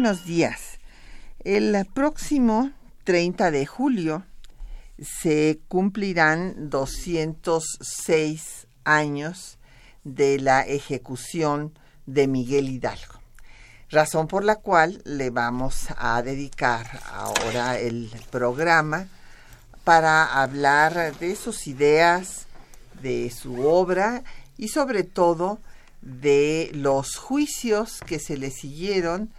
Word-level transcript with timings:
Buenos 0.00 0.24
días. 0.24 0.78
El 1.42 1.84
próximo 1.92 2.70
30 3.02 3.50
de 3.50 3.66
julio 3.66 4.24
se 5.02 5.58
cumplirán 5.66 6.70
206 6.70 8.68
años 8.84 9.58
de 10.04 10.38
la 10.38 10.60
ejecución 10.60 11.76
de 12.06 12.28
Miguel 12.28 12.68
Hidalgo, 12.68 13.20
razón 13.90 14.28
por 14.28 14.44
la 14.44 14.54
cual 14.54 15.02
le 15.04 15.30
vamos 15.30 15.88
a 15.96 16.22
dedicar 16.22 17.00
ahora 17.12 17.80
el 17.80 18.12
programa 18.30 19.08
para 19.82 20.40
hablar 20.40 21.18
de 21.18 21.34
sus 21.34 21.66
ideas, 21.66 22.46
de 23.02 23.30
su 23.30 23.66
obra 23.66 24.22
y 24.56 24.68
sobre 24.68 25.02
todo 25.02 25.58
de 26.02 26.70
los 26.72 27.16
juicios 27.16 27.98
que 28.06 28.20
se 28.20 28.36
le 28.36 28.52
siguieron, 28.52 29.32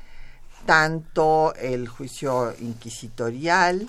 tanto 0.66 1.54
el 1.56 1.88
juicio 1.88 2.56
inquisitorial, 2.60 3.88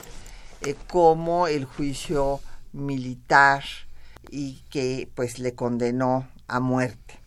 eh, 0.63 0.77
como 0.89 1.47
el 1.47 1.65
juicio 1.65 2.41
militar 2.73 3.65
y 4.31 4.63
que 4.71 5.09
pues 5.15 5.39
le 5.39 5.55
condenó 5.55 6.29
a 6.49 6.61
muerte. 6.61 7.19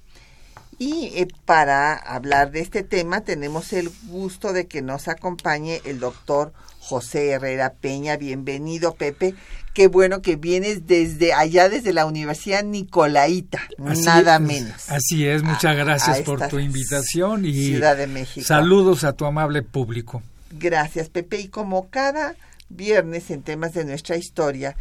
Y 0.79 1.11
eh, 1.15 1.27
para 1.45 1.95
hablar 1.95 2.51
de 2.51 2.61
este 2.61 2.83
tema 2.83 3.21
tenemos 3.21 3.73
el 3.73 3.91
gusto 4.07 4.53
de 4.53 4.67
que 4.67 4.81
nos 4.81 5.07
acompañe 5.07 5.81
el 5.85 5.99
doctor 5.99 6.53
José 6.83 7.29
Herrera 7.29 7.73
Peña. 7.79 8.17
Bienvenido, 8.17 8.95
Pepe. 8.95 9.35
Qué 9.73 9.87
bueno 9.87 10.21
que 10.21 10.35
vienes 10.35 10.85
desde 10.85 11.31
allá, 11.31 11.69
desde 11.69 11.93
la 11.93 12.05
Universidad 12.05 12.63
Nicolaita, 12.63 13.61
nada 13.77 14.37
menos. 14.37 14.89
Así 14.89 15.25
es, 15.25 15.43
muchas 15.43 15.77
gracias 15.77 16.21
por 16.21 16.47
tu 16.49 16.59
invitación 16.59 17.45
y 17.45 17.53
Ciudad 17.53 17.95
de 17.95 18.07
México. 18.07 18.45
saludos 18.45 19.05
a 19.05 19.13
tu 19.13 19.25
amable 19.25 19.63
público. 19.63 20.21
Gracias, 20.51 21.09
Pepe. 21.09 21.39
Y 21.39 21.47
como 21.47 21.89
cada 21.89 22.35
viernes 22.69 23.31
en 23.31 23.43
temas 23.43 23.73
de 23.73 23.85
nuestra 23.85 24.17
historia, 24.17 24.75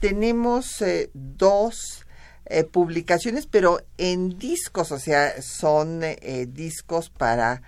tenemos 0.00 0.82
eh, 0.82 1.08
dos 1.14 2.04
eh, 2.46 2.64
publicaciones, 2.64 3.46
pero 3.46 3.80
en 3.96 4.38
discos, 4.38 4.92
o 4.92 4.98
sea, 4.98 5.40
son 5.40 6.00
eh, 6.02 6.46
discos 6.50 7.10
para 7.10 7.62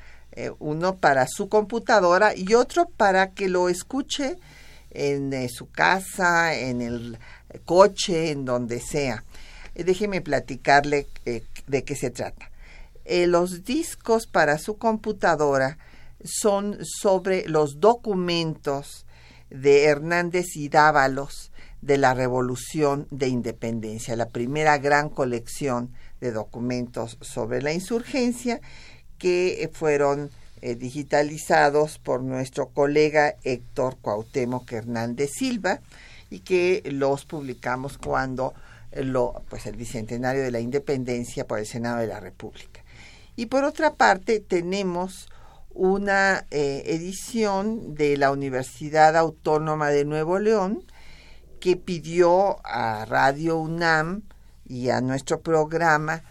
uno 0.58 0.96
para 0.96 1.26
su 1.26 1.48
computadora 1.48 2.34
y 2.36 2.54
otro 2.54 2.88
para 2.96 3.30
que 3.30 3.48
lo 3.48 3.68
escuche 3.68 4.36
en 4.90 5.48
su 5.48 5.70
casa, 5.70 6.54
en 6.54 6.82
el 6.82 7.18
coche, 7.64 8.30
en 8.30 8.44
donde 8.44 8.80
sea. 8.80 9.24
déjeme 9.74 10.20
platicarle 10.20 11.06
de 11.66 11.84
qué 11.84 11.96
se 11.96 12.10
trata. 12.10 12.50
los 13.04 13.64
discos 13.64 14.26
para 14.26 14.58
su 14.58 14.78
computadora 14.78 15.78
son 16.24 16.78
sobre 16.84 17.48
los 17.48 17.80
documentos 17.80 19.06
de 19.50 19.84
Hernández 19.84 20.56
y 20.56 20.68
Dávalos 20.68 21.52
de 21.82 21.98
la 21.98 22.14
Revolución 22.14 23.06
de 23.10 23.28
Independencia, 23.28 24.16
la 24.16 24.28
primera 24.28 24.78
gran 24.78 25.08
colección 25.08 25.92
de 26.20 26.32
documentos 26.32 27.18
sobre 27.20 27.62
la 27.62 27.72
insurgencia 27.72 28.60
que 29.18 29.70
fueron 29.72 30.30
eh, 30.62 30.74
digitalizados 30.74 31.98
por 31.98 32.22
nuestro 32.22 32.68
colega 32.68 33.36
Héctor 33.44 33.96
Cuauhtémoc 34.00 34.72
Hernández 34.72 35.30
Silva 35.32 35.80
y 36.30 36.40
que 36.40 36.82
los 36.86 37.24
publicamos 37.24 37.98
cuando 37.98 38.54
lo, 38.92 39.42
pues 39.48 39.66
el 39.66 39.76
bicentenario 39.76 40.42
de 40.42 40.50
la 40.50 40.60
independencia 40.60 41.46
por 41.46 41.58
el 41.58 41.66
Senado 41.66 41.98
de 41.98 42.06
la 42.06 42.20
República. 42.20 42.82
Y 43.36 43.46
por 43.46 43.64
otra 43.64 43.94
parte 43.94 44.40
tenemos 44.40 45.28
una 45.70 46.46
eh, 46.50 46.84
edición 46.86 47.94
de 47.94 48.16
la 48.16 48.30
Universidad 48.30 49.14
Autónoma 49.14 49.90
de 49.90 50.06
Nuevo 50.06 50.38
León 50.38 50.82
que 51.60 51.76
pidió 51.76 52.64
a 52.64 53.04
Radio 53.04 53.58
UNAM 53.58 54.22
y 54.66 54.88
a 54.88 55.00
nuestro 55.00 55.40
programa 55.40 56.22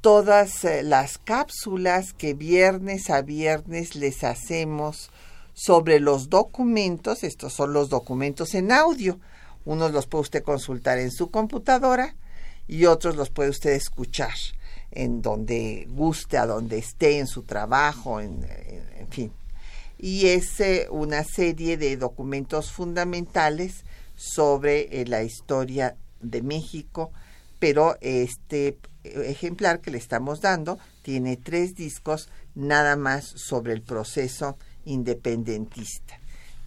todas 0.00 0.64
eh, 0.64 0.82
las 0.82 1.18
cápsulas 1.18 2.12
que 2.12 2.34
viernes 2.34 3.10
a 3.10 3.22
viernes 3.22 3.94
les 3.94 4.24
hacemos 4.24 5.10
sobre 5.52 6.00
los 6.00 6.30
documentos, 6.30 7.22
estos 7.22 7.52
son 7.52 7.72
los 7.72 7.90
documentos 7.90 8.54
en 8.54 8.72
audio, 8.72 9.18
unos 9.64 9.92
los 9.92 10.06
puede 10.06 10.22
usted 10.22 10.42
consultar 10.42 10.98
en 10.98 11.10
su 11.10 11.30
computadora 11.30 12.14
y 12.66 12.86
otros 12.86 13.16
los 13.16 13.30
puede 13.30 13.50
usted 13.50 13.72
escuchar 13.72 14.32
en 14.90 15.22
donde 15.22 15.86
guste, 15.90 16.38
a 16.38 16.46
donde 16.46 16.78
esté, 16.78 17.18
en 17.18 17.26
su 17.26 17.42
trabajo, 17.42 18.20
en, 18.20 18.44
fin. 19.10 19.32
Y 19.98 20.28
es 20.28 20.60
eh, 20.60 20.88
una 20.90 21.24
serie 21.24 21.76
de 21.76 21.96
documentos 21.96 22.72
fundamentales 22.72 23.84
sobre 24.16 25.00
eh, 25.00 25.06
la 25.06 25.22
historia 25.22 25.96
de 26.20 26.42
México, 26.42 27.12
pero 27.58 27.96
este 28.00 28.76
ejemplar 29.04 29.80
que 29.80 29.90
le 29.90 29.98
estamos 29.98 30.40
dando 30.40 30.78
tiene 31.02 31.36
tres 31.36 31.74
discos 31.74 32.28
nada 32.54 32.96
más 32.96 33.24
sobre 33.24 33.72
el 33.72 33.82
proceso 33.82 34.56
independentista 34.84 36.18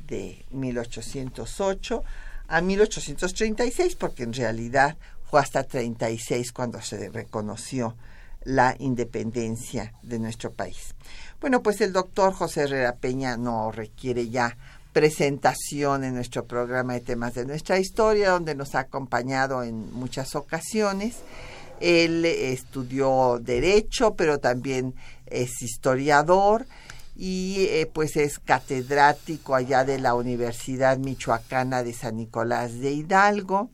de 0.08 0.46
1808 0.52 2.04
a 2.48 2.62
1836, 2.62 3.96
porque 3.96 4.24
en 4.24 4.34
realidad 4.34 4.98
fue 5.30 5.40
hasta 5.40 5.64
36 5.64 6.52
cuando 6.52 6.82
se 6.82 7.10
reconoció 7.10 7.96
la 8.44 8.76
independencia 8.80 9.94
de 10.04 10.20
nuestro 10.20 10.52
país. 10.52 10.94
Bueno, 11.40 11.64
pues 11.64 11.82
el 11.82 11.94
doctor 11.94 12.34
José 12.34 12.64
Herrera 12.64 12.96
Peña 12.96 13.38
no 13.38 13.72
requiere 13.72 14.30
ya 14.30 14.58
presentación 14.92 16.04
en 16.04 16.14
nuestro 16.14 16.46
programa 16.46 16.94
de 16.94 17.02
temas 17.02 17.34
de 17.34 17.46
nuestra 17.46 17.80
historia, 17.80 18.30
donde 18.30 18.54
nos 18.54 18.76
ha 18.76 18.82
acompañado 18.82 19.64
en 19.64 19.92
muchas 19.94 20.36
ocasiones. 20.36 21.16
Él 21.84 22.24
estudió 22.24 23.40
derecho, 23.42 24.16
pero 24.16 24.40
también 24.40 24.96
es 25.26 25.62
historiador 25.62 26.66
y 27.14 27.66
eh, 27.70 27.90
pues 27.92 28.16
es 28.16 28.40
catedrático 28.40 29.54
allá 29.54 29.84
de 29.84 30.00
la 30.00 30.16
Universidad 30.16 30.98
Michoacana 30.98 31.84
de 31.84 31.92
San 31.92 32.16
Nicolás 32.16 32.80
de 32.80 32.92
Hidalgo. 32.92 33.70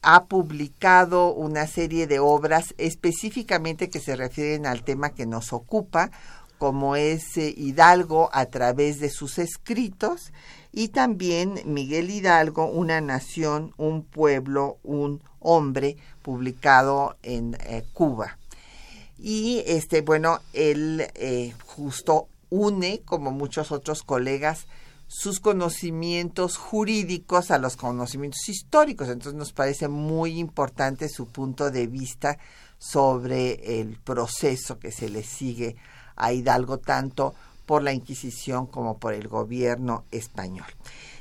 Ha 0.00 0.26
publicado 0.26 1.34
una 1.34 1.66
serie 1.66 2.06
de 2.06 2.20
obras 2.20 2.72
específicamente 2.78 3.90
que 3.90 3.98
se 3.98 4.14
refieren 4.14 4.64
al 4.64 4.84
tema 4.84 5.10
que 5.10 5.26
nos 5.26 5.52
ocupa, 5.52 6.12
como 6.56 6.94
es 6.94 7.36
eh, 7.36 7.52
Hidalgo 7.56 8.30
a 8.32 8.46
través 8.46 9.00
de 9.00 9.10
sus 9.10 9.38
escritos 9.38 10.32
y 10.72 10.88
también 10.88 11.60
Miguel 11.64 12.10
Hidalgo, 12.10 12.66
Una 12.66 13.00
nación, 13.00 13.72
un 13.76 14.04
pueblo, 14.04 14.78
un 14.84 15.20
hombre, 15.40 15.96
publicado 16.28 17.16
en 17.22 17.56
eh, 17.60 17.86
Cuba. 17.94 18.36
Y 19.18 19.62
este, 19.66 20.02
bueno, 20.02 20.40
él 20.52 21.06
eh, 21.14 21.54
justo 21.64 22.28
une, 22.50 23.00
como 23.06 23.30
muchos 23.30 23.72
otros 23.72 24.02
colegas, 24.02 24.66
sus 25.06 25.40
conocimientos 25.40 26.58
jurídicos 26.58 27.50
a 27.50 27.56
los 27.56 27.76
conocimientos 27.76 28.46
históricos. 28.46 29.08
Entonces 29.08 29.38
nos 29.38 29.54
parece 29.54 29.88
muy 29.88 30.38
importante 30.38 31.08
su 31.08 31.28
punto 31.28 31.70
de 31.70 31.86
vista 31.86 32.38
sobre 32.78 33.80
el 33.80 33.96
proceso 33.96 34.78
que 34.78 34.92
se 34.92 35.08
le 35.08 35.22
sigue 35.22 35.76
a 36.14 36.34
Hidalgo 36.34 36.76
tanto 36.76 37.34
por 37.64 37.82
la 37.82 37.94
Inquisición 37.94 38.66
como 38.66 38.98
por 38.98 39.14
el 39.14 39.28
gobierno 39.28 40.04
español. 40.10 40.66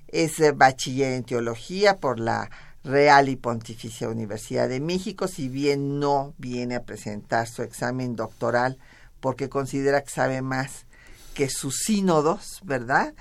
Es 0.08 0.40
eh, 0.40 0.52
bachiller 0.52 1.14
en 1.14 1.24
teología 1.24 1.98
por 1.98 2.20
la 2.20 2.50
Real 2.84 3.30
y 3.30 3.36
Pontificia 3.36 4.10
Universidad 4.10 4.70
de 4.70 4.80
México, 4.80 5.28
si 5.28 5.48
bien 5.50 6.00
no 6.00 6.34
viene 6.38 6.76
a 6.76 6.84
presentar 6.84 7.48
su 7.48 7.64
examen 7.64 8.16
doctoral 8.16 8.78
porque 9.20 9.50
considera 9.50 10.02
que 10.02 10.12
sabe 10.12 10.42
más 10.42 10.86
que 11.34 11.50
sus 11.50 11.78
sínodos, 11.78 12.60
¿verdad? 12.64 13.14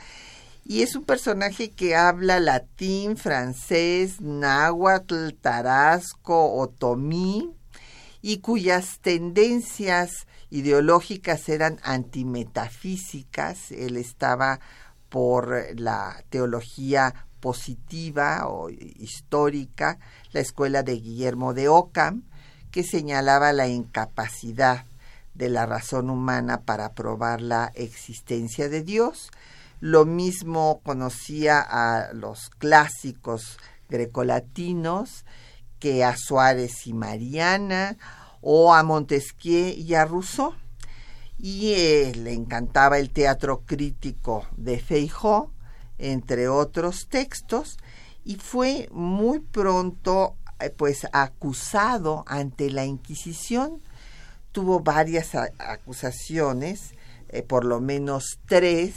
y 0.64 0.82
es 0.82 0.94
un 0.94 1.04
personaje 1.04 1.70
que 1.70 1.96
habla 1.96 2.38
latín, 2.38 3.16
francés, 3.16 4.20
náhuatl, 4.20 5.30
tarasco, 5.40 6.54
otomí 6.54 7.52
y 8.22 8.38
cuyas 8.38 9.00
tendencias 9.00 10.26
ideológicas 10.48 11.48
eran 11.48 11.78
antimetafísicas. 11.82 13.72
Él 13.72 13.96
estaba 13.96 14.60
por 15.08 15.78
la 15.78 16.24
teología 16.30 17.26
positiva 17.40 18.46
o 18.48 18.70
histórica, 18.70 19.98
la 20.30 20.40
escuela 20.40 20.84
de 20.84 20.94
Guillermo 20.94 21.52
de 21.52 21.69
Ockham, 21.69 22.22
que 22.70 22.84
señalaba 22.84 23.52
la 23.52 23.66
incapacidad 23.66 24.86
de 25.34 25.48
la 25.48 25.66
razón 25.66 26.08
humana 26.08 26.60
para 26.62 26.92
probar 26.92 27.40
la 27.40 27.72
existencia 27.75 28.68
de 28.68 28.82
Dios, 28.82 29.30
lo 29.80 30.04
mismo 30.04 30.80
conocía 30.84 31.60
a 31.60 32.12
los 32.12 32.50
clásicos 32.50 33.58
grecolatinos 33.88 35.25
que 35.82 36.05
a 36.05 36.17
Suárez 36.17 36.87
y 36.87 36.93
Mariana 36.93 37.99
o 38.40 38.73
a 38.73 38.84
Montesquieu 38.84 39.75
y 39.76 39.94
a 39.94 40.05
Rousseau. 40.05 40.55
Y 41.40 41.73
eh, 41.73 42.12
le 42.14 42.32
encantaba 42.34 43.00
el 43.00 43.11
teatro 43.11 43.64
crítico 43.67 44.46
de 44.56 44.79
Feijó, 44.79 45.50
entre 45.99 46.46
otros 46.46 47.08
textos, 47.08 47.79
y 48.25 48.37
fue 48.37 48.88
muy 48.93 49.40
pronto 49.40 50.37
eh, 50.61 50.70
pues 50.70 51.05
acusado 51.12 52.23
ante 52.28 52.70
la 52.70 52.85
Inquisición. 52.85 53.82
Tuvo 54.52 54.78
varias 54.78 55.35
acusaciones, 55.35 56.94
eh, 57.28 57.43
por 57.43 57.64
lo 57.64 57.81
menos 57.81 58.38
tres, 58.46 58.94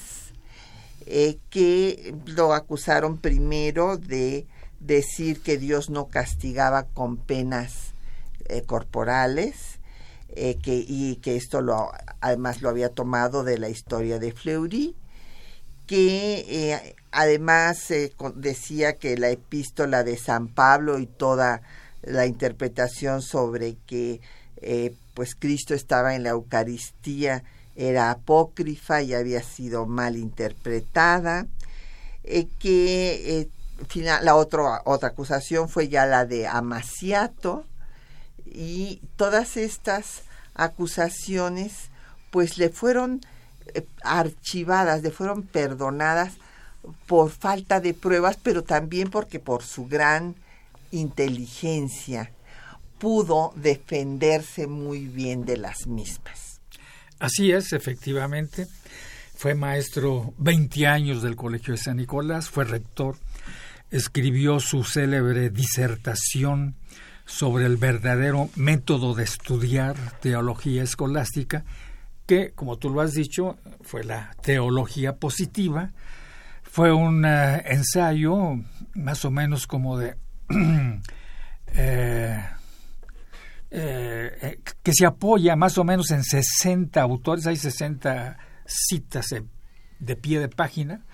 que 1.49 2.15
lo 2.25 2.53
acusaron 2.53 3.17
primero 3.17 3.97
de 3.97 4.47
decir 4.79 5.41
que 5.41 5.57
Dios 5.57 5.89
no 5.89 6.07
castigaba 6.07 6.83
con 6.83 7.17
penas 7.17 7.93
eh, 8.47 8.61
corporales 8.63 9.79
eh, 10.29 10.57
que, 10.61 10.83
y 10.87 11.17
que 11.17 11.35
esto 11.35 11.61
lo, 11.61 11.91
además 12.21 12.61
lo 12.61 12.69
había 12.69 12.89
tomado 12.89 13.43
de 13.43 13.57
la 13.57 13.69
historia 13.69 14.19
de 14.19 14.31
Fleury, 14.31 14.95
que 15.87 16.95
además 17.11 17.93
decía 18.35 18.97
que 18.97 19.17
la 19.17 19.29
epístola 19.29 20.03
de 20.03 20.17
San 20.17 20.47
Pablo 20.47 20.97
y 20.97 21.05
toda 21.05 21.61
la 22.01 22.25
interpretación 22.25 23.21
sobre 23.21 23.75
que 23.85 24.19
pues 25.13 25.35
Cristo 25.35 25.73
estaba 25.73 26.15
en 26.15 26.23
la 26.23 26.31
Eucaristía 26.31 27.43
era 27.75 28.11
apócrifa 28.11 29.01
y 29.01 29.13
había 29.13 29.41
sido 29.41 29.85
mal 29.85 30.17
interpretada, 30.17 31.47
eh, 32.23 32.47
que 32.59 33.49
la 33.95 34.35
otra, 34.35 34.81
otra 34.85 35.09
acusación 35.09 35.69
fue 35.69 35.87
ya 35.89 36.05
la 36.05 36.25
de 36.25 36.47
Amaciato, 36.47 37.65
y 38.45 39.01
todas 39.17 39.57
estas 39.57 40.21
acusaciones 40.53 41.89
pues 42.31 42.57
le 42.57 42.69
fueron 42.69 43.21
eh, 43.73 43.85
archivadas, 44.03 45.01
le 45.01 45.11
fueron 45.11 45.43
perdonadas 45.43 46.33
por 47.07 47.31
falta 47.31 47.79
de 47.79 47.93
pruebas, 47.93 48.37
pero 48.41 48.63
también 48.63 49.09
porque 49.09 49.39
por 49.39 49.63
su 49.63 49.87
gran 49.87 50.35
inteligencia 50.91 52.31
pudo 52.99 53.53
defenderse 53.55 54.67
muy 54.67 55.07
bien 55.07 55.45
de 55.45 55.57
las 55.57 55.87
mismas. 55.87 56.61
Así 57.19 57.51
es, 57.51 57.73
efectivamente. 57.73 58.67
Fue 59.35 59.53
maestro 59.53 60.33
20 60.37 60.87
años 60.87 61.21
del 61.21 61.35
Colegio 61.35 61.73
de 61.73 61.79
San 61.79 61.97
Nicolás, 61.97 62.49
fue 62.49 62.63
rector, 62.63 63.17
escribió 63.95 64.59
su 64.59 64.83
célebre 64.83 65.49
disertación 65.49 66.75
sobre 67.25 67.65
el 67.65 67.77
verdadero 67.77 68.49
método 68.55 69.15
de 69.15 69.23
estudiar 69.23 69.95
teología 70.19 70.83
escolástica, 70.83 71.63
que, 72.25 72.51
como 72.51 72.77
tú 72.77 72.89
lo 72.89 73.01
has 73.01 73.13
dicho, 73.13 73.57
fue 73.81 74.03
la 74.03 74.35
teología 74.41 75.15
positiva. 75.15 75.93
Fue 76.63 76.91
un 76.91 77.23
eh, 77.25 77.63
ensayo 77.67 78.59
más 78.95 79.23
o 79.23 79.31
menos 79.31 79.65
como 79.65 79.97
de 79.97 80.17
eh, 81.73 82.43
eh, 83.71 84.59
que 84.83 84.91
se 84.93 85.05
apoya 85.05 85.55
más 85.55 85.77
o 85.77 85.83
menos 85.85 86.11
en 86.11 86.23
60 86.23 87.01
autores, 87.01 87.47
hay 87.47 87.55
60 87.55 88.37
citas 88.65 89.27
de 89.99 90.15
pie 90.17 90.39
de 90.39 90.49
página, 90.49 91.05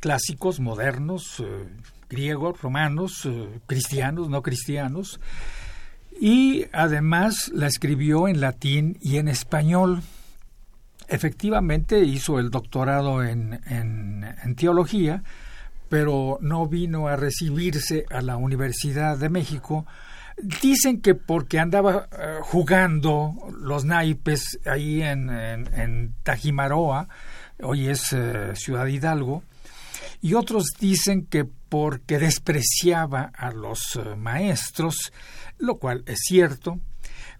clásicos, 0.00 0.60
modernos, 0.60 1.40
eh, 1.40 1.68
griegos, 2.08 2.60
romanos, 2.60 3.28
cristianos, 3.66 4.28
no 4.28 4.42
cristianos, 4.42 5.20
y 6.20 6.66
además 6.72 7.50
la 7.54 7.68
escribió 7.68 8.26
en 8.26 8.40
latín 8.40 8.98
y 9.00 9.18
en 9.18 9.28
español. 9.28 10.02
Efectivamente 11.06 12.00
hizo 12.00 12.38
el 12.38 12.50
doctorado 12.50 13.22
en, 13.22 13.60
en 13.64 14.54
teología, 14.56 15.22
pero 15.88 16.38
no 16.40 16.66
vino 16.66 17.06
a 17.06 17.16
recibirse 17.16 18.06
a 18.10 18.22
la 18.22 18.36
Universidad 18.36 19.16
de 19.18 19.28
México 19.28 19.86
Dicen 20.62 21.02
que 21.02 21.14
porque 21.14 21.58
andaba 21.58 22.08
eh, 22.18 22.38
jugando 22.40 23.34
los 23.60 23.84
naipes 23.84 24.58
ahí 24.64 25.02
en, 25.02 26.14
Tajimaroa, 26.22 27.08
hoy 27.62 27.88
es 27.88 28.12
eh, 28.12 28.52
Ciudad 28.54 28.86
Hidalgo, 28.86 29.42
y 30.20 30.34
otros 30.34 30.64
dicen 30.78 31.26
que 31.26 31.44
porque 31.44 32.18
despreciaba 32.18 33.30
a 33.34 33.52
los 33.52 33.96
eh, 33.96 34.16
maestros, 34.16 35.12
lo 35.58 35.78
cual 35.78 36.02
es 36.06 36.18
cierto, 36.26 36.80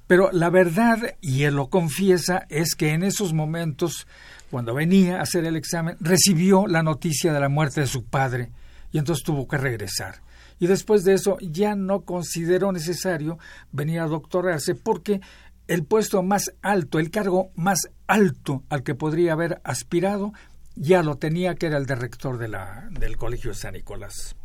pero 0.06 0.30
la 0.32 0.50
verdad, 0.50 1.14
y 1.20 1.44
él 1.44 1.54
lo 1.54 1.68
confiesa, 1.68 2.46
es 2.48 2.74
que 2.74 2.94
en 2.94 3.04
esos 3.04 3.32
momentos, 3.32 4.08
cuando 4.50 4.74
venía 4.74 5.18
a 5.18 5.22
hacer 5.22 5.44
el 5.44 5.56
examen, 5.56 5.96
recibió 6.00 6.66
la 6.66 6.82
noticia 6.82 7.32
de 7.32 7.38
la 7.38 7.48
muerte 7.48 7.82
de 7.82 7.86
su 7.86 8.04
padre 8.04 8.50
y 8.90 8.98
entonces 8.98 9.24
tuvo 9.24 9.46
que 9.46 9.56
regresar. 9.56 10.16
Y 10.58 10.66
después 10.66 11.04
de 11.04 11.14
eso 11.14 11.38
ya 11.40 11.74
no 11.74 12.00
consideró 12.00 12.72
necesario 12.72 13.38
venir 13.72 14.00
a 14.00 14.06
doctorarse 14.06 14.74
porque 14.74 15.20
el 15.68 15.84
puesto 15.84 16.24
más 16.24 16.52
alto, 16.60 16.98
el 16.98 17.12
cargo 17.12 17.52
más 17.54 17.88
alto 18.08 18.64
al 18.68 18.82
que 18.82 18.96
podría 18.96 19.34
haber 19.34 19.60
aspirado, 19.62 20.32
ya 20.76 21.02
lo 21.02 21.16
tenía, 21.16 21.54
que 21.54 21.66
era 21.66 21.78
el 21.78 21.86
de 21.86 21.94
rector 21.94 22.38
de 22.38 22.48
la, 22.48 22.88
del 22.90 23.16
Colegio 23.16 23.50
de 23.50 23.56
San 23.56 23.74
Nicolás. 23.74 24.36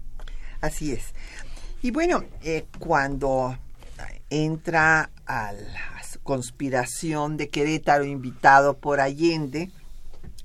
Así 0.61 0.91
es. 0.91 1.13
Y 1.81 1.91
bueno, 1.91 2.23
eh, 2.43 2.65
cuando 2.79 3.57
entra 4.29 5.11
a 5.25 5.53
la 5.53 5.95
conspiración 6.23 7.37
de 7.37 7.49
Querétaro 7.49 8.03
invitado 8.03 8.77
por 8.77 8.99
Allende, 8.99 9.69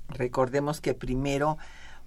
recordemos 0.09 0.79
que 0.79 0.93
primero 0.93 1.57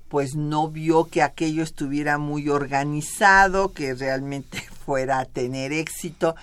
pues 0.09 0.37
no 0.37 0.69
vio 0.69 1.07
que 1.07 1.23
aquello 1.23 1.65
estuviera 1.65 2.19
muy 2.19 2.49
organizado, 2.49 3.73
que 3.73 3.95
realmente 3.95 4.61
fuera 4.87 5.19
a 5.19 5.25
tener 5.25 5.73
éxito. 5.73 6.37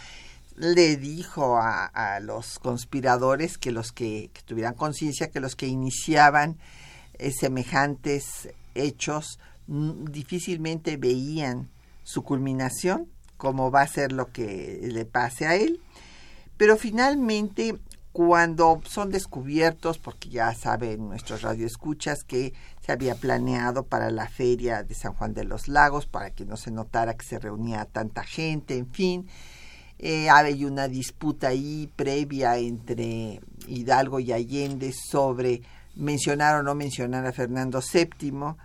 Le 0.57 0.97
dijo 0.97 1.57
a, 1.57 2.19
los 2.21 2.59
conspiradores 2.59 3.57
que 3.57 3.71
los 3.71 3.93
que, 3.93 4.29
tuvieran 4.45 4.73
conciencia 4.73 5.31
que 5.31 5.39
los 5.39 5.55
que 5.55 5.67
iniciaban 5.67 6.57
eh, 7.21 7.31
semejantes 7.31 8.49
hechos 8.73 9.39
difícilmente 9.67 10.97
veían 10.97 11.69
su 12.03 12.23
culminación, 12.23 13.07
como 13.37 13.69
va 13.69 13.81
a 13.81 13.87
ser 13.87 14.11
lo 14.11 14.31
que 14.31 14.79
le 14.81 15.05
pase 15.05 15.45
a 15.45 15.55
él. 15.55 15.79
Pero 16.57 16.77
finalmente, 16.77 17.77
cuando 18.11 18.81
son 18.85 19.11
descubiertos, 19.11 19.99
porque 19.99 20.29
ya 20.29 20.53
saben 20.55 21.07
nuestros 21.09 21.43
radioescuchas 21.43 22.23
que 22.23 22.53
se 22.83 22.91
había 22.91 23.15
planeado 23.15 23.83
para 23.83 24.09
la 24.09 24.27
feria 24.27 24.83
de 24.83 24.95
San 24.95 25.13
Juan 25.13 25.35
de 25.35 25.43
los 25.43 25.67
Lagos, 25.67 26.07
para 26.07 26.31
que 26.31 26.45
no 26.45 26.57
se 26.57 26.71
notara 26.71 27.13
que 27.13 27.25
se 27.25 27.37
reunía 27.37 27.85
tanta 27.85 28.23
gente, 28.23 28.77
en 28.77 28.87
fin, 28.87 29.27
eh, 29.99 30.31
hay 30.31 30.65
una 30.65 30.87
disputa 30.87 31.49
ahí 31.49 31.87
previa 31.95 32.57
entre 32.57 33.39
Hidalgo 33.67 34.19
y 34.19 34.31
Allende 34.31 34.91
sobre 34.91 35.61
mencionar 35.95 36.55
o 36.55 36.63
no 36.63 36.75
mencionar 36.75 37.25
a 37.25 37.33
Fernando 37.33 37.81
VII, 37.81 38.55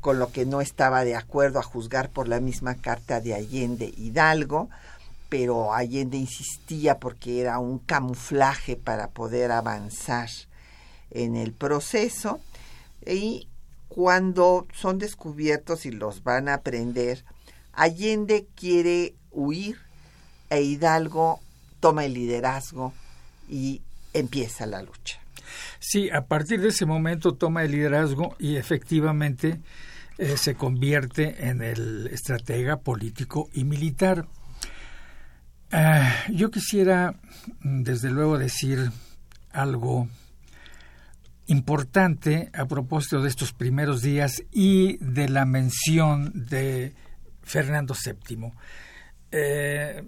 con 0.00 0.18
lo 0.18 0.32
que 0.32 0.44
no 0.44 0.60
estaba 0.60 1.04
de 1.04 1.16
acuerdo 1.16 1.58
a 1.58 1.62
juzgar 1.62 2.10
por 2.10 2.28
la 2.28 2.40
misma 2.40 2.74
carta 2.74 3.20
de 3.20 3.34
Allende 3.34 3.92
Hidalgo 3.96 4.68
pero 5.34 5.74
Allende 5.74 6.16
insistía 6.16 7.00
porque 7.00 7.40
era 7.40 7.58
un 7.58 7.80
camuflaje 7.80 8.76
para 8.76 9.08
poder 9.08 9.50
avanzar 9.50 10.28
en 11.10 11.34
el 11.34 11.52
proceso 11.52 12.38
y 13.04 13.48
cuando 13.88 14.68
son 14.72 15.00
descubiertos 15.00 15.86
y 15.86 15.90
los 15.90 16.22
van 16.22 16.48
a 16.48 16.54
aprender, 16.54 17.24
Allende 17.72 18.46
quiere 18.54 19.16
huir 19.32 19.78
e 20.50 20.62
Hidalgo 20.62 21.40
toma 21.80 22.04
el 22.04 22.14
liderazgo 22.14 22.92
y 23.48 23.82
empieza 24.12 24.66
la 24.66 24.82
lucha. 24.82 25.23
Sí, 25.78 26.10
a 26.10 26.26
partir 26.26 26.60
de 26.60 26.68
ese 26.68 26.86
momento 26.86 27.34
toma 27.34 27.62
el 27.64 27.72
liderazgo 27.72 28.36
y 28.38 28.56
efectivamente 28.56 29.60
eh, 30.18 30.36
se 30.36 30.54
convierte 30.54 31.48
en 31.48 31.62
el 31.62 32.08
estratega 32.08 32.78
político 32.78 33.48
y 33.52 33.64
militar. 33.64 34.26
Ah, 35.72 36.12
yo 36.30 36.50
quisiera, 36.50 37.14
desde 37.62 38.10
luego, 38.10 38.38
decir 38.38 38.90
algo 39.50 40.08
importante 41.46 42.50
a 42.54 42.66
propósito 42.66 43.20
de 43.20 43.28
estos 43.28 43.52
primeros 43.52 44.02
días 44.02 44.42
y 44.52 44.96
de 44.98 45.28
la 45.28 45.44
mención 45.44 46.32
de 46.34 46.94
Fernando 47.42 47.94
VII. 47.94 48.52
Eh, 49.32 50.02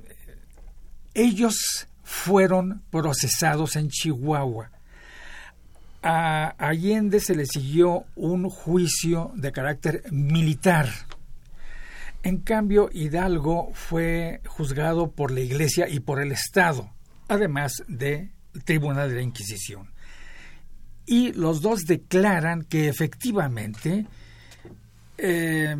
ellos 1.14 1.88
fueron 2.02 2.82
procesados 2.90 3.76
en 3.76 3.88
Chihuahua. 3.88 4.70
A 6.08 6.54
Allende 6.58 7.18
se 7.20 7.34
le 7.34 7.46
siguió 7.46 8.04
un 8.14 8.48
juicio 8.48 9.32
de 9.34 9.50
carácter 9.50 10.02
militar 10.12 10.88
en 12.26 12.38
cambio, 12.38 12.90
Hidalgo 12.92 13.70
fue 13.72 14.40
juzgado 14.46 15.12
por 15.12 15.30
la 15.30 15.38
Iglesia 15.38 15.88
y 15.88 16.00
por 16.00 16.20
el 16.20 16.32
Estado, 16.32 16.90
además 17.28 17.84
del 17.86 18.32
Tribunal 18.64 19.10
de 19.10 19.14
la 19.14 19.22
Inquisición. 19.22 19.92
Y 21.06 21.32
los 21.34 21.62
dos 21.62 21.82
declaran 21.84 22.64
que 22.64 22.88
efectivamente 22.88 24.06
eh, 25.18 25.76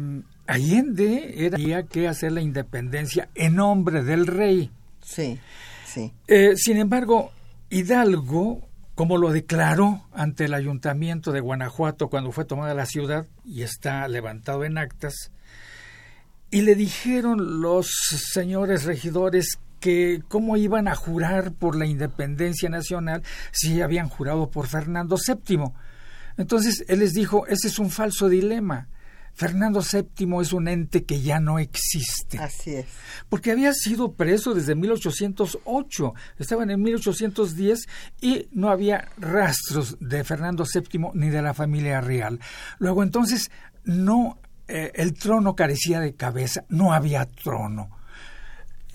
Allende 0.47 1.35
era 1.47 1.83
que 1.83 2.07
hacer 2.07 2.31
la 2.31 2.43
independencia 2.43 3.29
en 3.35 3.57
nombre 3.57 4.05
del 4.05 4.29
rey. 4.29 4.71
Sí, 5.03 5.41
sí. 5.85 6.13
Eh, 6.29 6.53
sin 6.55 6.77
embargo, 6.77 7.33
Hidalgo, 7.71 8.69
como 8.97 9.19
lo 9.19 9.31
declaró 9.31 10.03
ante 10.15 10.47
el 10.47 10.55
ayuntamiento 10.55 11.31
de 11.31 11.41
Guanajuato 11.41 12.09
cuando 12.09 12.33
fue 12.33 12.47
tomada 12.47 12.75
la 12.75 12.87
ciudad 12.87 13.27
y 13.45 13.63
está 13.63 14.09
levantado 14.09 14.65
en 14.65 14.79
actas, 14.79 15.31
y 16.51 16.63
le 16.63 16.75
dijeron 16.75 17.61
los 17.61 17.89
señores 18.33 18.85
regidores 18.85 19.59
que 19.81 20.23
cómo 20.29 20.57
iban 20.57 20.89
a 20.89 20.95
jurar 20.95 21.53
por 21.53 21.77
la 21.77 21.85
independencia 21.85 22.71
nacional 22.71 23.23
si 23.53 23.83
habían 23.83 24.09
jurado 24.09 24.51
por 24.51 24.67
Fernando 24.67 25.17
VII. 25.17 25.73
Entonces 26.39 26.83
él 26.89 27.01
les 27.01 27.13
dijo, 27.13 27.47
ese 27.49 27.69
es 27.69 27.79
un 27.79 27.91
falso 27.91 28.31
dilema. 28.31 28.89
Fernando 29.37 29.83
VII 29.83 30.41
es 30.41 30.53
un 30.55 30.67
ente 30.67 31.05
que 31.05 31.21
ya 31.21 31.41
no 31.41 31.59
existe. 31.59 32.39
Así 32.39 32.75
es. 32.75 32.87
Porque 33.29 33.51
había 33.51 33.75
sido 33.75 34.15
preso 34.15 34.55
desde 34.55 34.75
1808, 34.75 36.15
estaban 36.39 36.71
en 36.71 36.81
1810 36.81 37.87
y 38.23 38.49
no 38.53 38.71
había 38.71 39.09
rastros 39.19 39.99
de 40.01 40.25
Fernando 40.25 40.65
VII 40.65 41.11
ni 41.13 41.29
de 41.29 41.43
la 41.43 41.53
familia 41.53 42.01
real. 42.01 42.41
Luego 42.79 43.03
entonces 43.03 43.51
no 43.85 44.41
eh, 44.69 44.91
el 44.95 45.13
trono 45.13 45.55
carecía 45.55 46.01
de 46.01 46.15
cabeza, 46.15 46.65
no 46.71 46.95
había 46.95 47.27
trono. 47.27 47.91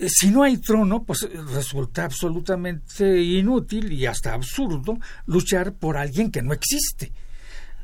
Eh, 0.00 0.08
si 0.08 0.32
no 0.32 0.42
hay 0.42 0.56
trono, 0.58 1.04
pues 1.04 1.28
resulta 1.52 2.04
absolutamente 2.04 3.22
inútil 3.22 3.92
y 3.92 4.06
hasta 4.06 4.34
absurdo 4.34 4.98
luchar 5.26 5.74
por 5.74 5.96
alguien 5.96 6.32
que 6.32 6.42
no 6.42 6.52
existe. 6.52 7.12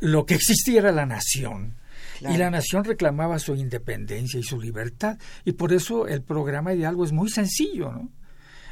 Lo 0.01 0.27
que 0.27 0.35
existía 0.35 0.81
era 0.81 0.91
la 0.91 1.07
nación. 1.07 1.78
Y 2.21 2.37
la 2.37 2.51
nación 2.51 2.85
reclamaba 2.85 3.39
su 3.39 3.55
independencia 3.55 4.41
y 4.41 4.43
su 4.43 4.61
libertad. 4.61 5.19
Y 5.45 5.53
por 5.53 5.73
eso 5.73 6.07
el 6.07 6.23
programa 6.23 6.71
de 6.73 6.87
algo 6.87 7.05
es 7.05 7.13
muy 7.13 7.29
sencillo, 7.29 7.93
¿no? 7.93 8.11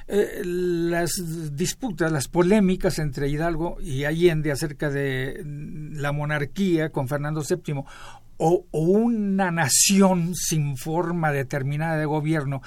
Eh, 0.09 0.43
las 0.45 1.11
disputas, 1.57 2.13
las 2.13 2.29
polémicas 2.29 3.01
entre 3.01 3.29
Hidalgo 3.29 3.79
y 3.81 4.05
Allende 4.05 4.53
acerca 4.53 4.89
de 4.89 5.43
la 5.45 6.13
monarquía 6.13 6.91
con 6.91 7.09
Fernando 7.09 7.43
VII 7.43 7.83
o, 8.37 8.67
una 8.71 9.51
nación 9.51 10.35
sin 10.35 10.77
forma 10.77 11.33
determinada 11.33 11.97
de 11.97 12.05
gobierno, 12.05 12.63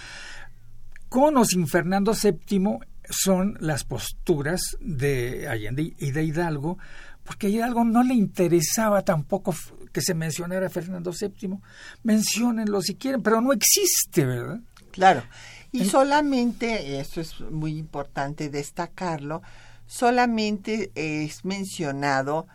con 1.08 1.38
o 1.38 1.46
sin 1.46 1.68
Fernando 1.68 2.14
VII, 2.14 2.80
son 3.10 3.58
las 3.62 3.86
posturas 3.86 4.78
de 4.82 5.48
Allende 5.48 5.94
y 5.98 6.12
de 6.12 6.24
Hidalgo, 6.24 6.78
porque 7.24 7.48
a 7.48 7.50
Hidalgo 7.50 7.86
no 7.86 8.04
le 8.04 8.16
interesaba 8.16 9.04
tampoco 9.04 9.54
que 9.92 10.02
se 10.02 10.14
mencionara 10.14 10.70
Fernando 10.70 11.12
VII. 11.12 11.58
Menciónenlo 12.04 12.82
si 12.82 12.96
quieren, 12.96 13.22
pero 13.22 13.42
no 13.42 13.54
existe, 13.54 14.26
¿verdad? 14.26 14.60
Claro. 14.92 15.24
Y 15.72 15.86
solamente, 15.86 17.00
esto 17.00 17.22
es 17.22 17.40
muy 17.42 17.78
importante 17.78 18.50
destacarlo, 18.50 19.42
solamente 19.86 20.92
es 20.96 21.46
mencionado 21.46 22.48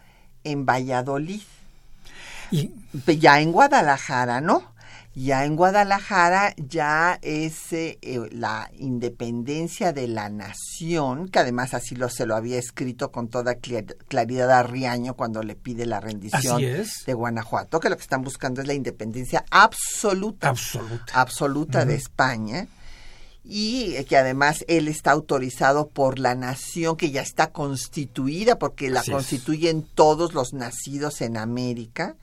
en 0.42 0.66
Valladolid. 0.66 1.42
Y 2.50 2.70
ya 3.18 3.40
en 3.40 3.52
Guadalajara, 3.52 4.40
¿no? 4.40 4.73
Ya 5.16 5.44
en 5.44 5.54
Guadalajara 5.54 6.54
ya 6.56 7.20
es 7.22 7.72
eh, 7.72 7.98
eh, 8.02 8.18
la 8.32 8.68
independencia 8.78 9.92
de 9.92 10.08
la 10.08 10.28
nación, 10.28 11.28
que 11.28 11.38
además 11.38 11.72
así 11.72 11.94
lo 11.94 12.08
se 12.08 12.26
lo 12.26 12.34
había 12.34 12.58
escrito 12.58 13.12
con 13.12 13.28
toda 13.28 13.54
claridad 13.54 14.50
a 14.50 14.64
Riaño 14.64 15.14
cuando 15.14 15.44
le 15.44 15.54
pide 15.54 15.86
la 15.86 16.00
rendición 16.00 16.60
de 16.60 17.14
Guanajuato, 17.14 17.78
que 17.78 17.90
lo 17.90 17.96
que 17.96 18.02
están 18.02 18.22
buscando 18.22 18.60
es 18.60 18.66
la 18.66 18.74
independencia 18.74 19.44
absoluta, 19.50 20.48
absoluta, 20.48 21.12
absoluta 21.14 21.84
de 21.84 21.94
España 21.94 22.66
y 23.44 24.02
que 24.04 24.16
además 24.16 24.64
él 24.66 24.88
está 24.88 25.12
autorizado 25.12 25.90
por 25.90 26.18
la 26.18 26.34
nación 26.34 26.96
que 26.96 27.12
ya 27.12 27.22
está 27.22 27.52
constituida 27.52 28.58
porque 28.58 28.90
la 28.90 29.04
constituyen 29.04 29.86
todos 29.94 30.34
los 30.34 30.54
nacidos 30.54 31.20
en 31.20 31.36
América 31.36 32.16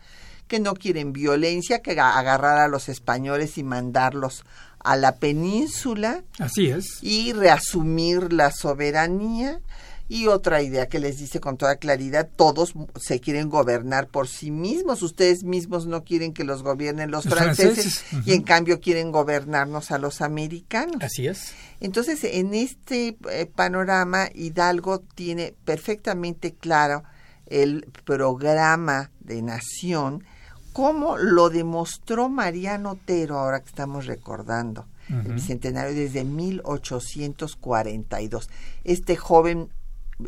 que 0.52 0.60
no 0.60 0.74
quieren 0.74 1.14
violencia, 1.14 1.82
que 1.82 1.98
agarrar 1.98 2.58
a 2.58 2.68
los 2.68 2.90
españoles 2.90 3.58
y 3.58 3.64
mandarlos 3.64 4.44
a 4.80 4.98
la 4.98 5.16
península. 5.16 6.26
Así 6.40 6.68
es. 6.68 7.02
Y 7.02 7.32
reasumir 7.32 8.34
la 8.34 8.52
soberanía. 8.52 9.62
Y 10.10 10.28
otra 10.28 10.62
idea 10.62 10.90
que 10.90 11.00
les 11.00 11.20
dice 11.20 11.40
con 11.40 11.56
toda 11.56 11.78
claridad, 11.78 12.28
todos 12.36 12.74
se 13.00 13.22
quieren 13.22 13.48
gobernar 13.48 14.10
por 14.10 14.28
sí 14.28 14.52
mismos, 14.52 15.04
ustedes 15.04 15.46
mismos 15.46 15.86
no 15.86 16.04
quieren 16.04 16.34
que 16.34 16.44
los 16.44 16.64
gobiernen 16.64 17.12
los, 17.12 17.24
franceses, 17.24 18.04
y 18.26 18.34
en 18.34 18.42
cambio 18.42 18.82
quieren 18.82 19.14
gobernarnos 19.14 19.90
a 19.92 20.00
los 20.00 20.20
americanos. 20.20 20.98
Así 21.00 21.28
es. 21.28 21.54
Entonces, 21.80 22.26
en 22.26 22.54
este 22.54 23.16
eh, 23.30 23.46
panorama, 23.46 24.28
Hidalgo 24.36 25.00
tiene 25.16 25.54
perfectamente 25.64 26.56
claro 26.56 27.06
el 27.46 27.88
programa 28.04 29.12
de 29.22 29.42
nación 29.42 30.26
como 30.74 31.18
lo 31.18 31.50
demostró 31.50 32.30
Mariano 32.30 32.92
Otero, 32.92 33.40
ahora 33.40 33.62
que 33.62 33.70
estamos 33.70 34.06
recordando 34.06 34.86
el 35.10 35.34
bicentenario 35.34 35.94
desde 35.94 36.24
1842. 36.24 38.50
Este 38.86 39.18
joven 39.18 39.68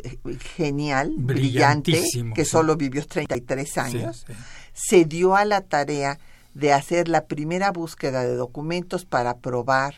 eh, 0.02 0.18
genial, 0.56 1.14
brillante, 1.16 2.02
que 2.34 2.44
solo 2.44 2.76
vivió 2.76 3.06
33 3.06 3.78
años, 3.78 4.26
se 4.74 5.06
dio 5.06 5.36
a 5.36 5.46
la 5.46 5.62
tarea 5.62 6.18
de 6.52 6.72
hacer 6.72 7.08
la 7.08 7.24
primera 7.24 7.72
búsqueda 7.72 8.24
de 8.24 8.34
documentos 8.34 9.04
para 9.04 9.38
probar 9.38 9.94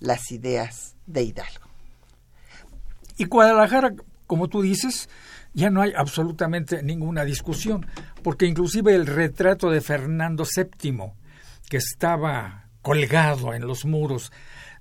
las 0.00 0.30
ideas 0.30 0.94
de 1.06 1.22
Hidalgo. 1.22 1.66
Y 3.16 3.24
Guadalajara, 3.24 3.94
como 4.26 4.48
tú 4.48 4.62
dices, 4.62 5.08
ya 5.56 5.70
no 5.70 5.80
hay 5.80 5.92
absolutamente 5.96 6.82
ninguna 6.82 7.24
discusión, 7.24 7.86
porque 8.22 8.44
inclusive 8.44 8.94
el 8.94 9.06
retrato 9.06 9.70
de 9.70 9.80
Fernando 9.80 10.44
VII, 10.44 11.12
que 11.70 11.78
estaba 11.78 12.68
colgado 12.82 13.54
en 13.54 13.66
los 13.66 13.86
muros 13.86 14.32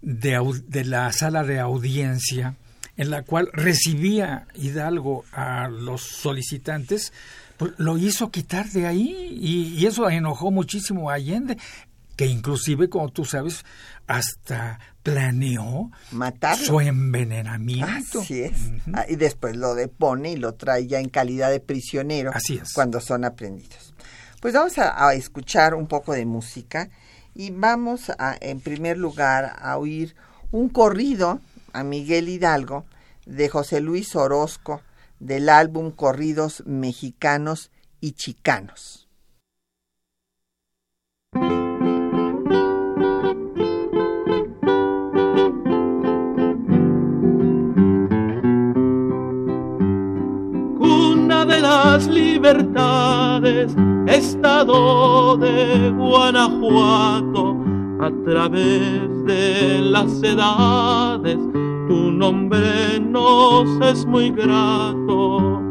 de, 0.01 0.83
la 0.83 1.13
sala 1.13 1.43
de 1.43 1.61
audiencia, 1.61 2.55
en 2.97 3.09
la 3.09 3.23
cual 3.23 3.49
recibía 3.53 4.47
Hidalgo 4.53 5.23
a 5.31 5.69
los 5.69 6.01
solicitantes, 6.01 7.13
pues 7.55 7.71
lo 7.77 7.97
hizo 7.97 8.29
quitar 8.29 8.67
de 8.67 8.85
ahí 8.85 9.29
y, 9.31 9.85
eso 9.85 10.09
enojó 10.09 10.51
muchísimo 10.51 11.09
a 11.09 11.13
Allende, 11.13 11.57
que 12.15 12.25
inclusive, 12.25 12.89
como 12.89 13.09
tú 13.09 13.25
sabes, 13.25 13.65
hasta 14.07 14.79
planeó 15.03 15.91
su 16.63 16.79
envenenamiento. 16.79 18.21
Así 18.21 18.41
es. 18.41 18.71
Ah, 18.93 19.05
y 19.07 19.15
después 19.15 19.55
lo 19.55 19.75
depone 19.75 20.31
y 20.31 20.35
lo 20.37 20.53
trae 20.53 20.87
ya 20.87 20.99
en 20.99 21.09
calidad 21.09 21.51
de 21.51 21.59
prisionero 21.59 22.31
Así 22.33 22.57
es. 22.57 22.73
cuando 22.73 22.99
son 22.99 23.25
aprendidos. 23.25 23.93
Pues 24.41 24.53
vamos 24.53 24.77
a, 24.77 25.07
a, 25.07 25.13
escuchar 25.13 25.73
un 25.75 25.87
poco 25.87 26.13
de 26.13 26.25
música 26.25 26.89
y 27.33 27.51
vamos 27.51 28.09
a, 28.09 28.37
en 28.39 28.61
primer 28.61 28.97
lugar, 28.97 29.55
a 29.59 29.77
oír 29.77 30.15
un 30.51 30.69
corrido 30.69 31.41
a 31.73 31.83
Miguel 31.83 32.29
Hidalgo 32.29 32.85
de 33.25 33.49
José 33.49 33.81
Luis 33.81 34.15
Orozco 34.15 34.81
del 35.19 35.49
álbum 35.49 35.91
Corridos 35.91 36.63
Mexicanos 36.65 37.71
y 37.99 38.13
Chicanos. 38.13 39.07
Las 51.95 52.07
libertades, 52.07 53.73
estado 54.05 55.37
de 55.37 55.91
Guanajuato, 55.91 57.55
a 58.01 58.11
través 58.25 59.23
de 59.23 59.79
las 59.79 60.21
edades 60.21 61.37
tu 61.87 62.11
nombre 62.11 62.99
nos 62.99 63.79
es 63.79 64.05
muy 64.05 64.29
grato. 64.29 65.61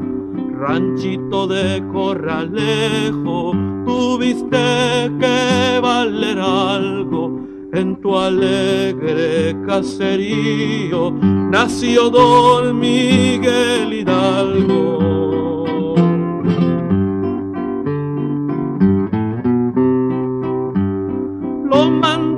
Ranchito 0.58 1.46
de 1.46 1.84
corralejo, 1.92 3.52
tuviste 3.84 5.10
que 5.20 5.78
valer 5.82 6.38
algo. 6.38 7.38
En 7.74 8.00
tu 8.00 8.16
alegre 8.16 9.54
caserío 9.66 11.10
nació 11.50 12.08
Don 12.08 12.78
Miguel 12.78 13.92
Hidalgo. 13.92 15.13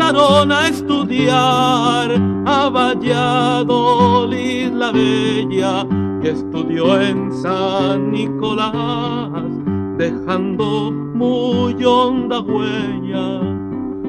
Mandaron 0.07 0.53
a 0.53 0.69
estudiar 0.69 2.12
a 2.47 2.69
Valladolid 2.69 4.71
la 4.73 4.92
bella 4.92 5.85
que 6.23 6.31
estudió 6.31 7.01
en 7.01 7.33
San 7.33 8.12
Nicolás, 8.12 9.42
dejando 9.99 10.92
muy 10.92 11.85
honda 11.85 12.38
huella. 12.40 13.40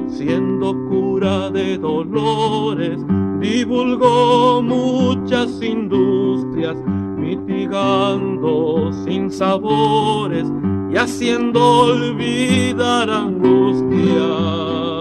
Siendo 0.08 0.72
cura 0.88 1.50
de 1.50 1.76
dolores, 1.78 3.00
divulgó 3.40 4.62
muchas 4.62 5.60
industrias, 5.62 6.76
mitigando 7.16 8.92
sin 9.04 9.30
sabores 9.30 10.50
y 10.90 10.96
haciendo 10.96 11.82
olvidar 11.82 13.10
angustias. 13.10 14.97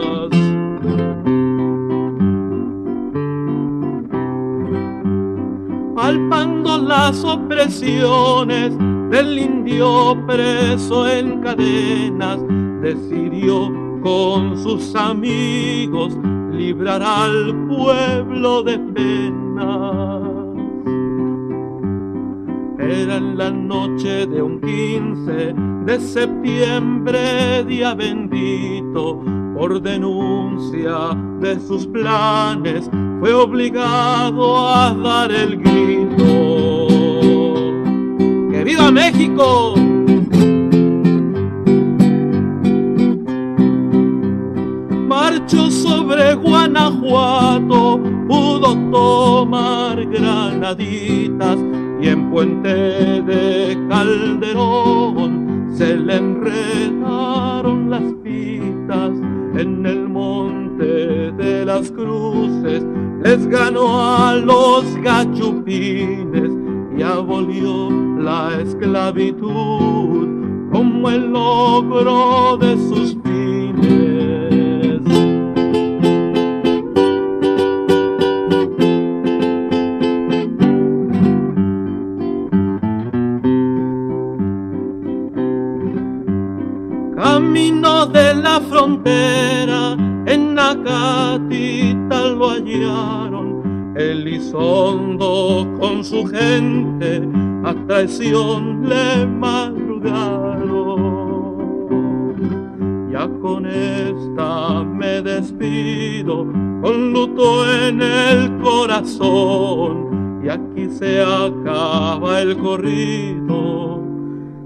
Palpando 6.08 6.78
las 6.78 7.22
opresiones 7.26 8.72
del 9.10 9.40
indio 9.40 10.16
preso 10.26 11.06
en 11.06 11.42
cadenas, 11.42 12.40
decidió 12.82 13.70
con 14.02 14.58
sus 14.58 14.96
amigos 14.96 16.18
librar 16.54 17.04
al 17.04 17.54
pueblo 17.68 18.64
de 18.64 18.80
penas. 18.80 20.22
Era 22.80 23.18
en 23.18 23.38
la 23.38 23.52
noche 23.52 24.28
de 24.28 24.42
un 24.42 24.62
15 24.62 25.77
de 25.88 26.02
septiembre, 26.02 27.64
día 27.64 27.94
bendito, 27.94 29.24
por 29.58 29.82
denuncia 29.82 31.18
de 31.40 31.58
sus 31.62 31.88
planes, 31.88 32.90
fue 33.22 33.34
obligado 33.34 34.68
a 34.68 34.94
dar 34.94 35.32
el 35.32 35.56
grito. 35.56 36.88
¡Que 38.52 38.66
viva 38.66 38.92
México! 38.92 39.76
Marchó 45.08 45.72
sobre 45.72 46.36
Guanajuato, 46.36 48.02
pudo 48.28 48.76
tomar 48.92 50.06
granaditas 50.06 51.58
y 52.02 52.10
en 52.10 52.30
Puente 52.30 53.22
de 53.22 53.78
Calderón 53.88 55.47
se 55.78 55.96
le 55.96 56.16
enredaron 56.16 57.92
las 57.92 58.02
pitas 58.24 59.12
en 59.56 59.86
el 59.86 60.10
monte 60.10 61.32
de 61.34 61.66
las 61.66 61.92
cruces. 61.92 62.84
Les 63.24 63.46
ganó 63.48 64.02
a 64.02 64.34
los 64.34 64.84
gachupines 65.04 66.52
y 66.98 67.04
abolió 67.04 67.92
la 68.20 68.60
esclavitud. 68.60 70.28
Como 70.72 71.10
el 71.12 71.32
logro 71.32 72.58
de 72.58 72.76
sus 72.90 73.16
frontera 88.78 89.98
en 90.28 90.54
Nacatita 90.54 92.28
lo 92.28 92.50
hallaron, 92.52 93.94
Elizondo 93.98 95.68
con 95.80 96.04
su 96.04 96.26
gente 96.28 97.28
a 97.64 97.74
traición 97.88 98.88
le 98.88 99.26
madrugaron. 99.26 100.28
Ya 103.12 103.28
con 103.42 103.66
esta 103.66 104.84
me 104.84 105.24
despido, 105.24 106.46
con 106.82 107.14
luto 107.14 107.66
en 107.72 108.00
el 108.04 108.60
corazón, 108.60 110.42
y 110.46 110.50
aquí 110.50 110.88
se 110.92 111.24
acaba 111.24 112.42
el 112.42 112.56
corrido 112.58 114.04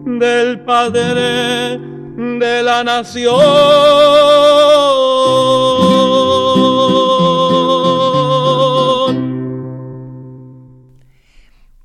del 0.06 0.60
Padre 0.66 1.91
de 2.42 2.64
la 2.64 2.84
nación. 2.84 3.36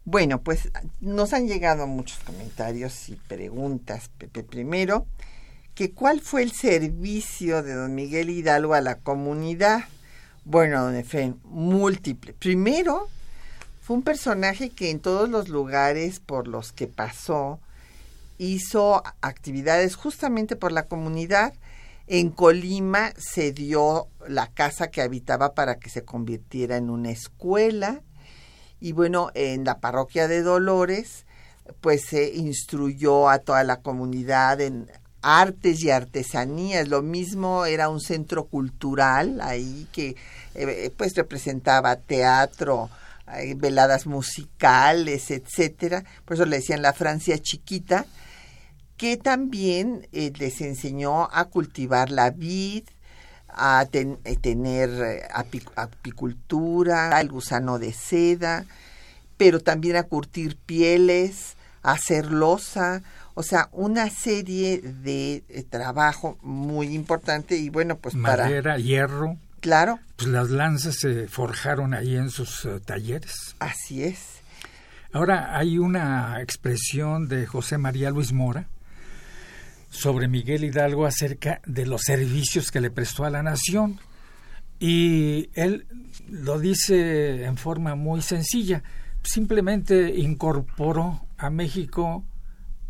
Bueno, 0.04 0.40
pues 0.40 0.70
nos 1.00 1.34
han 1.34 1.46
llegado 1.46 1.86
muchos 1.86 2.18
comentarios 2.20 3.10
y 3.10 3.16
preguntas. 3.16 4.10
Pepe, 4.16 4.42
primero, 4.42 5.06
que 5.74 5.92
cuál 5.92 6.22
fue 6.22 6.42
el 6.42 6.52
servicio 6.52 7.62
de 7.62 7.74
don 7.74 7.94
Miguel 7.94 8.30
Hidalgo 8.30 8.72
a 8.72 8.80
la 8.80 8.98
comunidad. 8.98 9.84
Bueno, 10.46 10.82
don 10.84 10.96
Efraín, 10.96 11.38
múltiple. 11.44 12.32
Primero, 12.32 13.10
fue 13.82 13.96
un 13.96 14.02
personaje 14.02 14.70
que 14.70 14.90
en 14.90 15.00
todos 15.00 15.28
los 15.28 15.50
lugares 15.50 16.18
por 16.18 16.48
los 16.48 16.72
que 16.72 16.86
pasó 16.86 17.60
hizo 18.38 19.02
actividades 19.20 19.96
justamente 19.96 20.56
por 20.56 20.72
la 20.72 20.86
comunidad. 20.86 21.54
En 22.06 22.30
Colima 22.30 23.12
se 23.18 23.52
dio 23.52 24.08
la 24.28 24.48
casa 24.48 24.90
que 24.90 25.02
habitaba 25.02 25.54
para 25.54 25.76
que 25.76 25.90
se 25.90 26.04
convirtiera 26.04 26.76
en 26.76 26.90
una 26.90 27.10
escuela. 27.10 28.02
Y 28.80 28.92
bueno, 28.92 29.30
en 29.34 29.64
la 29.64 29.80
parroquia 29.80 30.28
de 30.28 30.42
Dolores, 30.42 31.26
pues 31.80 32.04
se 32.04 32.34
instruyó 32.34 33.28
a 33.28 33.38
toda 33.38 33.64
la 33.64 33.80
comunidad 33.80 34.60
en 34.60 34.90
artes 35.22 35.82
y 35.82 35.90
artesanías. 35.90 36.88
Lo 36.88 37.02
mismo 37.02 37.66
era 37.66 37.88
un 37.88 38.00
centro 38.00 38.44
cultural 38.44 39.40
ahí 39.40 39.88
que 39.92 40.14
eh, 40.54 40.92
pues 40.96 41.14
representaba 41.16 41.96
teatro, 41.96 42.88
eh, 43.34 43.54
veladas 43.56 44.06
musicales, 44.06 45.30
etcétera. 45.30 46.04
Por 46.24 46.34
eso 46.34 46.46
le 46.46 46.56
decían 46.56 46.82
la 46.82 46.92
Francia 46.92 47.38
chiquita, 47.38 48.06
que 48.96 49.16
también 49.16 50.08
eh, 50.12 50.32
les 50.38 50.60
enseñó 50.60 51.28
a 51.32 51.46
cultivar 51.46 52.10
la 52.10 52.30
vid, 52.30 52.84
a 53.48 53.86
tener 53.86 55.28
apicultura, 55.74 57.20
el 57.20 57.28
gusano 57.30 57.78
de 57.78 57.92
seda, 57.92 58.66
pero 59.36 59.60
también 59.60 59.96
a 59.96 60.02
curtir 60.04 60.56
pieles, 60.56 61.56
a 61.82 61.92
hacer 61.92 62.30
losa, 62.30 63.02
o 63.34 63.42
sea, 63.42 63.68
una 63.72 64.10
serie 64.10 64.80
de 64.80 65.42
trabajo 65.70 66.38
muy 66.42 66.94
importante 66.94 67.56
y 67.56 67.70
bueno, 67.70 67.96
pues 67.96 68.14
Madera, 68.14 68.78
hierro. 68.78 69.38
Claro. 69.60 69.98
Pues 70.16 70.28
las 70.28 70.50
lanzas 70.50 70.96
se 70.96 71.26
forjaron 71.26 71.92
ahí 71.94 72.14
en 72.14 72.30
sus 72.30 72.64
eh, 72.66 72.80
talleres. 72.84 73.56
Así 73.58 74.04
es. 74.04 74.36
Ahora 75.12 75.56
hay 75.56 75.78
una 75.78 76.40
expresión 76.42 77.26
de 77.26 77.46
José 77.46 77.78
María 77.78 78.10
Luis 78.10 78.32
Mora 78.32 78.68
sobre 79.96 80.28
Miguel 80.28 80.64
Hidalgo 80.64 81.06
acerca 81.06 81.60
de 81.66 81.86
los 81.86 82.02
servicios 82.02 82.70
que 82.70 82.80
le 82.80 82.90
prestó 82.90 83.24
a 83.24 83.30
la 83.30 83.42
nación. 83.42 83.98
Y 84.78 85.48
él 85.54 85.86
lo 86.28 86.58
dice 86.58 87.44
en 87.44 87.56
forma 87.56 87.94
muy 87.94 88.20
sencilla. 88.20 88.82
Simplemente 89.22 90.14
incorporó 90.16 91.26
a 91.38 91.48
México 91.48 92.24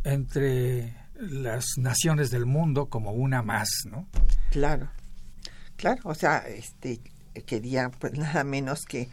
entre 0.03 0.97
las 1.15 1.79
naciones 1.79 2.31
del 2.31 2.45
mundo 2.45 2.87
como 2.87 3.13
una 3.13 3.43
más, 3.43 3.71
¿no? 3.89 4.09
Claro. 4.51 4.91
Claro, 5.77 6.03
o 6.05 6.15
sea, 6.15 6.39
este 6.39 7.01
quería 7.47 7.91
pues 7.91 8.15
nada 8.15 8.45
menos 8.45 8.85
que 8.85 9.09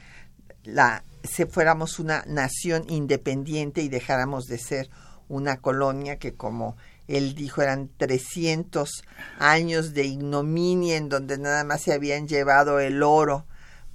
la 0.63 1.03
se 1.23 1.45
fuéramos 1.45 1.99
una 1.99 2.23
nación 2.25 2.85
independiente 2.89 3.81
y 3.81 3.89
dejáramos 3.89 4.45
de 4.45 4.57
ser 4.57 4.89
una 5.27 5.57
colonia 5.57 6.17
que 6.17 6.33
como 6.33 6.75
él 7.07 7.35
dijo 7.35 7.61
eran 7.61 7.89
300 7.97 9.03
años 9.39 9.93
de 9.93 10.05
ignominia 10.05 10.97
en 10.97 11.09
donde 11.09 11.37
nada 11.37 11.63
más 11.63 11.81
se 11.81 11.93
habían 11.93 12.27
llevado 12.27 12.79
el 12.79 13.03
oro 13.03 13.45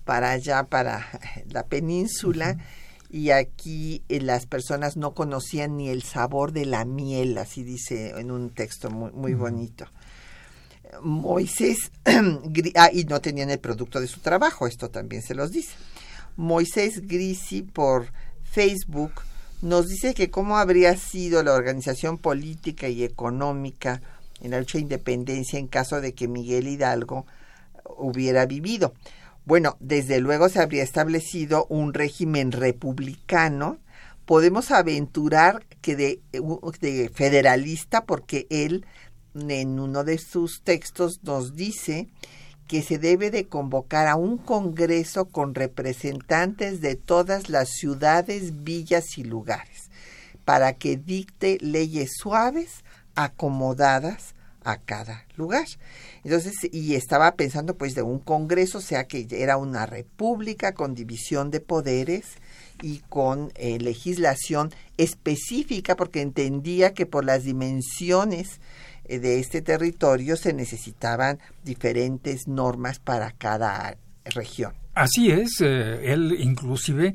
para 0.05 0.31
allá 0.31 0.65
para 0.65 1.07
la 1.51 1.67
península 1.67 2.57
y 3.11 3.31
aquí 3.31 4.03
eh, 4.09 4.21
las 4.21 4.47
personas 4.47 4.97
no 4.97 5.15
conocían 5.15 5.77
ni 5.77 5.89
el 5.89 6.03
sabor 6.03 6.53
de 6.53 6.67
la 6.67 6.85
miel, 6.85 7.39
así 7.39 7.63
dice 7.63 8.19
en 8.19 8.31
un 8.31 8.51
texto 8.51 8.91
muy, 8.91 9.13
muy 9.13 9.35
bonito. 9.35 9.87
Moisés, 11.03 11.91
ah, 12.77 12.91
y 12.93 13.05
no 13.05 13.21
tenían 13.21 13.51
el 13.51 13.61
producto 13.61 14.01
de 14.01 14.07
su 14.07 14.21
trabajo, 14.21 14.67
esto 14.67 14.91
también 14.91 15.23
se 15.23 15.35
los 15.35 15.53
dice. 15.53 15.75
Moisés 16.37 17.07
Grisi 17.07 17.63
por 17.63 18.13
Facebook 18.43 19.13
nos 19.63 19.89
dice 19.89 20.15
que 20.15 20.31
cómo 20.31 20.59
habría 20.59 20.97
sido 20.97 21.43
la 21.43 21.55
organización 21.55 22.19
política 22.19 22.89
y 22.89 23.05
económica 23.05 24.01
en 24.41 24.53
la 24.53 24.61
lucha 24.61 24.79
de 24.79 24.83
independencia 24.83 25.59
en 25.59 25.67
caso 25.67 26.01
de 26.01 26.15
que 26.15 26.29
Miguel 26.29 26.69
Hidalgo 26.69 27.27
hubiera 27.97 28.47
vivido. 28.47 28.95
Bueno, 29.45 29.77
desde 29.81 30.21
luego 30.21 30.49
se 30.49 30.61
habría 30.61 30.83
establecido 30.83 31.67
un 31.71 31.95
régimen 31.95 32.53
republicano. 32.53 33.79
Podemos 34.27 34.71
aventurar 34.71 35.65
que 35.81 35.97
de, 35.97 36.21
de 36.81 37.11
federalista 37.13 38.05
porque 38.05 38.47
él 38.51 38.85
en 39.35 39.81
uno 39.81 40.05
de 40.05 40.19
sus 40.19 40.63
textos 40.63 41.21
nos 41.23 41.55
dice 41.57 42.09
que 42.69 42.83
se 42.83 42.99
debe 42.99 43.31
de 43.31 43.49
convocar 43.49 44.07
a 44.07 44.15
un 44.15 44.37
congreso 44.37 45.25
con 45.25 45.55
representantes 45.55 46.81
de 46.81 46.95
todas 46.95 47.49
las 47.49 47.71
ciudades, 47.71 48.63
villas 48.63 49.17
y 49.17 49.25
lugares, 49.25 49.91
para 50.45 50.75
que 50.75 50.97
dicte 50.97 51.59
leyes 51.61 52.11
suaves, 52.17 52.85
acomodadas 53.15 54.35
a 54.65 54.77
cada 54.77 55.27
lugar. 55.35 55.67
Entonces, 56.25 56.55
y 56.71 56.95
estaba 56.95 57.35
pensando 57.37 57.77
pues 57.77 57.95
de 57.95 58.03
un 58.03 58.19
congreso, 58.19 58.79
o 58.79 58.83
sea 58.83 59.05
que 59.05 59.27
era 59.31 59.57
una 59.57 59.87
república 59.87 60.75
con 60.75 60.95
división 60.95 61.51
de 61.51 61.61
poderes 61.61 62.27
y 62.83 62.99
con 63.09 63.51
eh, 63.55 63.79
legislación 63.79 64.73
específica, 64.99 65.97
porque 65.97 66.21
entendía 66.21 66.93
que 66.93 67.07
por 67.07 67.25
las 67.25 67.45
dimensiones 67.45 68.61
de 69.09 69.39
este 69.39 69.63
territorio 69.63 70.37
se 70.37 70.53
necesitaban 70.53 71.39
diferentes 71.65 72.47
normas 72.47 72.99
para 72.99 73.33
cada 73.33 73.97
región. 74.27 74.75
Así 74.95 75.31
es, 75.31 75.61
eh, 75.61 76.13
él 76.13 76.37
inclusive 76.39 77.15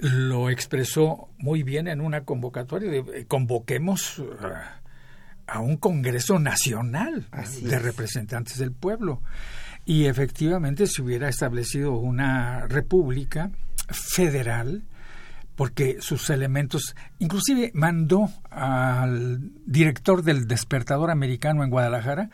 lo 0.00 0.48
expresó 0.48 1.28
muy 1.38 1.62
bien 1.62 1.88
en 1.88 2.00
una 2.00 2.24
convocatoria 2.24 2.90
de 2.90 2.98
eh, 2.98 3.24
convoquemos 3.26 4.22
a 5.46 5.60
un 5.60 5.76
Congreso 5.76 6.38
Nacional 6.38 7.26
de 7.62 7.78
representantes 7.78 8.58
del 8.58 8.72
pueblo. 8.72 9.20
Y 9.84 10.06
efectivamente 10.06 10.86
se 10.86 11.02
hubiera 11.02 11.28
establecido 11.28 11.92
una 11.92 12.66
república 12.68 13.50
federal 13.88 14.84
porque 15.60 15.98
sus 16.00 16.30
elementos, 16.30 16.96
inclusive 17.18 17.70
mandó 17.74 18.30
al 18.48 19.52
director 19.66 20.22
del 20.22 20.48
despertador 20.48 21.10
americano 21.10 21.62
en 21.62 21.68
Guadalajara 21.68 22.30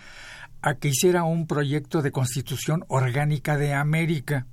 a 0.62 0.76
que 0.76 0.90
hiciera 0.90 1.24
un 1.24 1.48
proyecto 1.48 2.02
de 2.02 2.12
constitución 2.12 2.84
orgánica 2.86 3.56
de 3.56 3.74
América. 3.74 4.46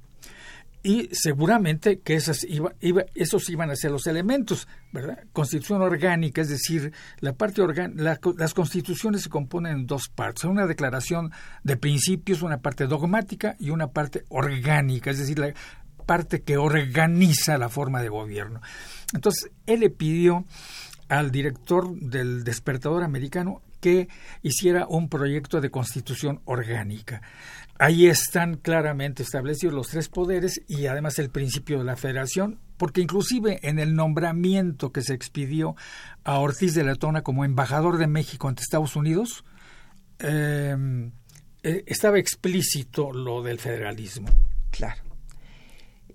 Y 0.81 1.07
seguramente 1.11 1.99
que 1.99 2.15
esas 2.15 2.43
iba, 2.45 2.73
esos 3.13 3.47
iban 3.51 3.69
a 3.69 3.75
ser 3.75 3.91
los 3.91 4.07
elementos, 4.07 4.67
¿verdad? 4.91 5.19
Constitución 5.33 5.83
orgánica, 5.83 6.41
es 6.41 6.49
decir, 6.49 6.93
la 7.19 7.33
parte 7.33 7.61
las 8.35 8.53
constituciones 8.55 9.21
se 9.21 9.29
componen 9.29 9.71
en 9.73 9.85
dos 9.85 10.09
partes, 10.09 10.45
una 10.45 10.65
declaración 10.65 11.31
de 11.63 11.77
principios, 11.77 12.41
una 12.41 12.57
parte 12.57 12.87
dogmática 12.87 13.55
y 13.59 13.69
una 13.69 13.91
parte 13.91 14.25
orgánica, 14.29 15.11
es 15.11 15.19
decir, 15.19 15.37
la, 15.37 15.53
parte 16.05 16.41
que 16.41 16.57
organiza 16.57 17.57
la 17.57 17.69
forma 17.69 18.01
de 18.01 18.09
gobierno. 18.09 18.61
Entonces, 19.13 19.51
él 19.65 19.81
le 19.81 19.89
pidió 19.89 20.45
al 21.09 21.31
director 21.31 21.93
del 21.95 22.43
despertador 22.43 23.03
americano 23.03 23.61
que 23.79 24.07
hiciera 24.41 24.87
un 24.87 25.09
proyecto 25.09 25.59
de 25.59 25.69
constitución 25.69 26.41
orgánica. 26.45 27.21
Ahí 27.77 28.07
están 28.07 28.55
claramente 28.55 29.23
establecidos 29.23 29.75
los 29.75 29.89
tres 29.89 30.07
poderes 30.07 30.61
y 30.67 30.85
además 30.85 31.19
el 31.19 31.29
principio 31.29 31.79
de 31.79 31.83
la 31.83 31.97
federación, 31.97 32.59
porque 32.77 33.01
inclusive 33.01 33.59
en 33.61 33.79
el 33.79 33.93
nombramiento 33.93 34.91
que 34.91 35.01
se 35.01 35.13
expidió 35.13 35.75
a 36.23 36.39
Ortiz 36.39 36.73
de 36.75 36.85
Letona 36.85 37.23
como 37.23 37.43
embajador 37.43 37.97
de 37.97 38.07
México 38.07 38.47
ante 38.47 38.61
Estados 38.61 38.95
Unidos, 38.95 39.43
eh, 40.19 41.11
eh, 41.63 41.83
estaba 41.87 42.19
explícito 42.19 43.11
lo 43.11 43.43
del 43.43 43.59
federalismo. 43.59 44.29
Claro 44.71 45.02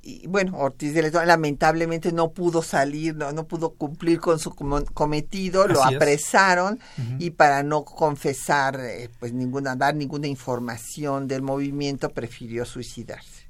y 0.08 0.26
bueno, 0.26 0.56
Ortiz 0.56 0.94
de 0.94 1.02
León 1.02 1.26
lamentablemente 1.26 2.12
no 2.12 2.32
pudo 2.32 2.62
salir, 2.62 3.14
no, 3.14 3.30
no 3.32 3.46
pudo 3.46 3.74
cumplir 3.74 4.20
con 4.20 4.38
su 4.38 4.54
cometido, 4.54 5.68
lo 5.68 5.84
apresaron 5.84 6.80
y 7.18 7.30
para 7.30 7.62
no 7.62 7.84
confesar, 7.84 8.80
eh, 8.80 9.10
pues 9.18 9.34
ninguna, 9.34 9.76
dar 9.76 9.94
ninguna 9.94 10.26
información 10.26 11.28
del 11.28 11.42
movimiento, 11.42 12.08
prefirió 12.08 12.64
suicidarse. 12.64 13.48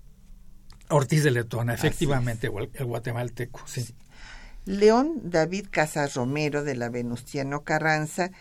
Ortiz 0.90 1.22
de 1.22 1.30
Letona, 1.30 1.74
efectivamente, 1.74 2.50
el 2.74 2.84
guatemalteco, 2.86 3.60
sí. 3.66 3.94
León 4.64 5.20
David 5.22 5.66
Casas 5.70 6.14
Romero 6.14 6.64
de 6.64 6.74
la 6.74 6.88
Venustiano 6.88 7.62
Carranza 7.62 8.32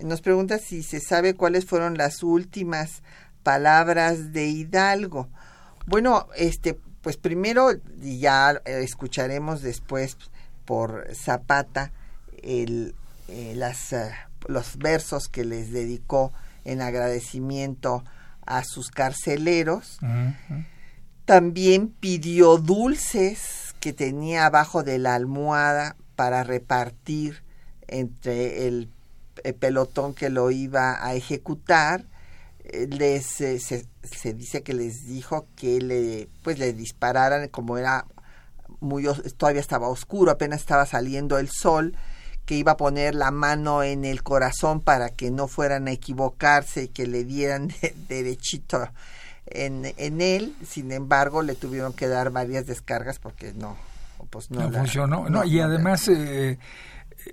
nos 0.00 0.20
pregunta 0.20 0.58
si 0.58 0.84
se 0.84 1.00
sabe 1.00 1.34
cuáles 1.34 1.66
fueron 1.66 1.98
las 1.98 2.22
últimas 2.22 3.02
palabras 3.42 4.32
de 4.32 4.46
Hidalgo. 4.46 5.28
Bueno, 5.86 6.28
este 6.36 6.78
pues 7.04 7.18
primero, 7.18 7.70
y 8.02 8.18
ya 8.18 8.62
escucharemos 8.64 9.60
después 9.60 10.16
por 10.64 11.06
Zapata 11.14 11.92
el, 12.42 12.94
eh, 13.28 13.52
las, 13.54 13.92
eh, 13.92 14.10
los 14.48 14.78
versos 14.78 15.28
que 15.28 15.44
les 15.44 15.70
dedicó 15.70 16.32
en 16.64 16.80
agradecimiento 16.80 18.04
a 18.46 18.64
sus 18.64 18.90
carceleros. 18.90 19.98
También 21.26 21.88
pidió 21.88 22.56
dulces 22.56 23.74
que 23.80 23.92
tenía 23.92 24.46
abajo 24.46 24.82
de 24.82 24.98
la 24.98 25.14
almohada 25.14 25.96
para 26.16 26.42
repartir 26.42 27.42
entre 27.86 28.66
el 28.66 28.88
eh, 29.42 29.52
pelotón 29.52 30.14
que 30.14 30.30
lo 30.30 30.50
iba 30.50 31.06
a 31.06 31.14
ejecutar 31.14 32.06
eh, 32.64 32.86
les 32.88 33.24
se, 33.24 33.58
se, 33.58 34.34
dice 34.34 34.62
que 34.62 34.74
les 34.74 35.06
dijo 35.06 35.46
que 35.56 35.80
le 35.80 36.28
pues 36.42 36.58
le 36.58 36.72
dispararan 36.72 37.48
como 37.48 37.78
era 37.78 38.06
muy 38.80 39.04
todavía 39.36 39.60
estaba 39.60 39.88
oscuro 39.88 40.30
apenas 40.30 40.60
estaba 40.60 40.86
saliendo 40.86 41.38
el 41.38 41.48
sol 41.48 41.94
que 42.46 42.56
iba 42.56 42.72
a 42.72 42.76
poner 42.76 43.14
la 43.14 43.30
mano 43.30 43.82
en 43.82 44.04
el 44.04 44.22
corazón 44.22 44.80
para 44.80 45.08
que 45.10 45.30
no 45.30 45.48
fueran 45.48 45.88
a 45.88 45.92
equivocarse 45.92 46.84
y 46.84 46.88
que 46.88 47.06
le 47.06 47.24
dieran 47.24 47.72
derechito 48.08 48.88
en, 49.46 49.94
en 49.96 50.20
él. 50.20 50.54
Sin 50.66 50.92
embargo 50.92 51.42
le 51.42 51.54
tuvieron 51.54 51.94
que 51.94 52.06
dar 52.06 52.30
varias 52.30 52.66
descargas 52.66 53.18
porque 53.18 53.54
no 53.54 53.76
pues 54.30 54.50
no, 54.50 54.70
funcionó. 54.70 55.28
No, 55.28 55.44
y 55.44 55.60
además 55.60 56.08
eh, 56.08 56.58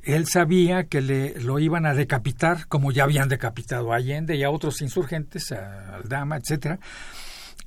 él 0.03 0.27
sabía 0.27 0.85
que 0.85 1.01
le 1.01 1.39
lo 1.39 1.59
iban 1.59 1.85
a 1.85 1.93
decapitar, 1.93 2.67
como 2.67 2.91
ya 2.91 3.03
habían 3.03 3.29
decapitado 3.29 3.91
a 3.91 3.97
Allende 3.97 4.35
y 4.35 4.43
a 4.43 4.49
otros 4.49 4.81
insurgentes, 4.81 5.51
a 5.51 5.95
Aldama, 5.95 6.37
etcétera, 6.37 6.79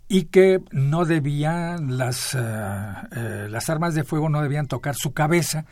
y 0.09 0.25
que 0.25 0.61
no 0.71 1.05
debían 1.05 1.97
las, 1.97 2.35
eh, 2.35 3.47
las 3.49 3.71
armas 3.71 3.95
de 3.95 4.05
fuego 4.05 4.29
no 4.29 4.43
debían 4.43 4.67
tocar 4.67 4.95
su 4.95 5.13
cabeza. 5.13 5.67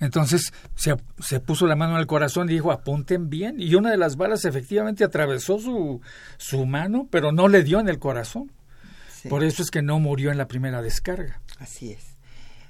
Entonces 0.00 0.52
se, 0.76 0.96
se, 1.18 1.40
puso 1.40 1.66
la 1.66 1.74
mano 1.74 1.94
en 1.94 2.00
el 2.00 2.06
corazón 2.06 2.48
y 2.48 2.52
dijo 2.52 2.70
apunten 2.70 3.30
bien. 3.30 3.56
Y 3.58 3.74
una 3.74 3.90
de 3.90 3.96
las 3.96 4.16
balas 4.16 4.44
efectivamente 4.44 5.04
atravesó 5.04 5.58
su, 5.58 6.00
su 6.36 6.66
mano, 6.66 7.08
pero 7.10 7.32
no 7.32 7.48
le 7.48 7.64
dio 7.64 7.80
en 7.80 7.88
el 7.88 7.98
corazón. 7.98 8.52
Por 9.28 9.42
eso 9.42 9.62
es 9.62 9.70
que 9.70 9.82
no 9.82 9.98
murió 9.98 10.30
en 10.30 10.38
la 10.38 10.46
primera 10.46 10.80
descarga. 10.80 11.40
Así 11.58 11.90
es. 11.90 12.16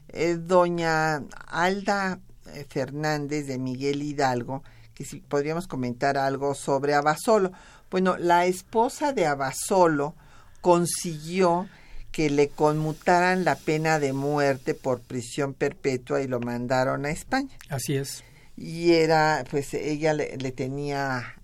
Eh, 0.09 0.37
doña 0.37 1.22
Alda 1.46 2.20
Fernández 2.69 3.47
de 3.47 3.59
Miguel 3.59 4.03
Hidalgo, 4.03 4.63
que 4.95 5.05
si 5.05 5.21
podríamos 5.21 5.67
comentar 5.67 6.17
algo 6.17 6.55
sobre 6.55 6.95
Abasolo. 6.95 7.53
Bueno, 7.91 8.17
la 8.19 8.47
esposa 8.47 9.13
de 9.13 9.27
Abasolo 9.27 10.15
consiguió 10.61 11.69
que 12.13 12.31
le 12.31 12.49
conmutaran 12.49 13.45
la 13.45 13.55
pena 13.55 13.99
de 13.99 14.13
muerte 14.13 14.75
por 14.75 15.01
prisión 15.01 15.55
perpetua 15.55 16.21
y 16.21 16.27
lo 16.27 16.41
mandaron 16.41 17.07
a 17.07 17.11
España. 17.11 17.57
Así 17.69 17.95
es. 17.97 18.25
Y 18.57 18.93
era, 18.95 19.45
pues 19.51 19.73
ella 19.75 20.15
le, 20.15 20.37
tenía 20.53 21.37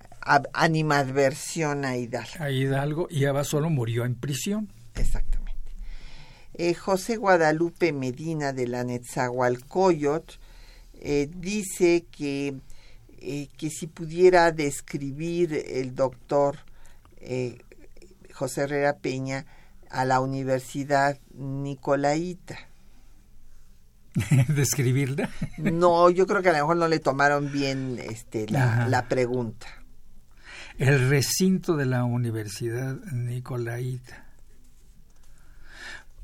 animadversión 0.52 1.84
a 1.84 1.96
Hidalgo. 1.96 2.32
A 2.42 2.50
Hidalgo 2.50 3.06
y 3.08 3.26
Abasolo 3.26 3.70
murió 3.70 4.04
en 4.04 4.16
prisión. 4.16 4.72
Exactamente. 4.96 5.44
Eh, 6.54 6.74
José 6.74 7.16
Guadalupe 7.16 7.92
Medina 7.92 8.52
de 8.52 8.66
la 8.66 8.84
Netzahualcoyot 8.84 10.38
eh, 11.00 11.28
dice 11.36 12.06
que, 12.10 12.54
eh, 13.18 13.48
que 13.56 13.70
si 13.70 13.86
pudiera 13.86 14.52
describir 14.52 15.52
el 15.68 15.94
doctor 15.94 16.58
eh, 17.18 17.58
José 18.32 18.62
Herrera 18.62 18.98
Peña 18.98 19.46
a 19.90 20.04
la 20.04 20.20
Universidad 20.20 21.18
Nicolaita. 21.34 22.58
¿Describirla? 24.48 25.30
no, 25.58 26.10
yo 26.10 26.26
creo 26.26 26.42
que 26.42 26.50
a 26.50 26.52
lo 26.52 26.58
mejor 26.58 26.76
no 26.76 26.88
le 26.88 27.00
tomaron 27.00 27.50
bien 27.50 27.98
este, 28.02 28.48
la, 28.48 29.06
pregunta. 29.08 29.66
El 30.78 31.08
recinto 31.08 31.76
de 31.76 31.86
la 31.86 32.04
Universidad 32.04 32.96
Nicolaita. 33.12 34.26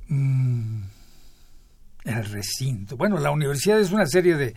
Mm 0.08 0.99
el 2.04 2.24
recinto. 2.24 2.96
Bueno, 2.96 3.18
la 3.18 3.30
universidad 3.30 3.78
es 3.80 3.90
una 3.90 4.06
serie 4.06 4.36
de, 4.36 4.54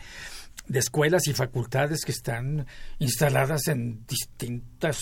de 0.67 0.79
escuelas 0.79 1.27
y 1.27 1.33
facultades 1.33 2.05
que 2.05 2.11
están 2.11 2.65
instaladas 2.99 3.67
en 3.67 4.05
distintas 4.07 4.99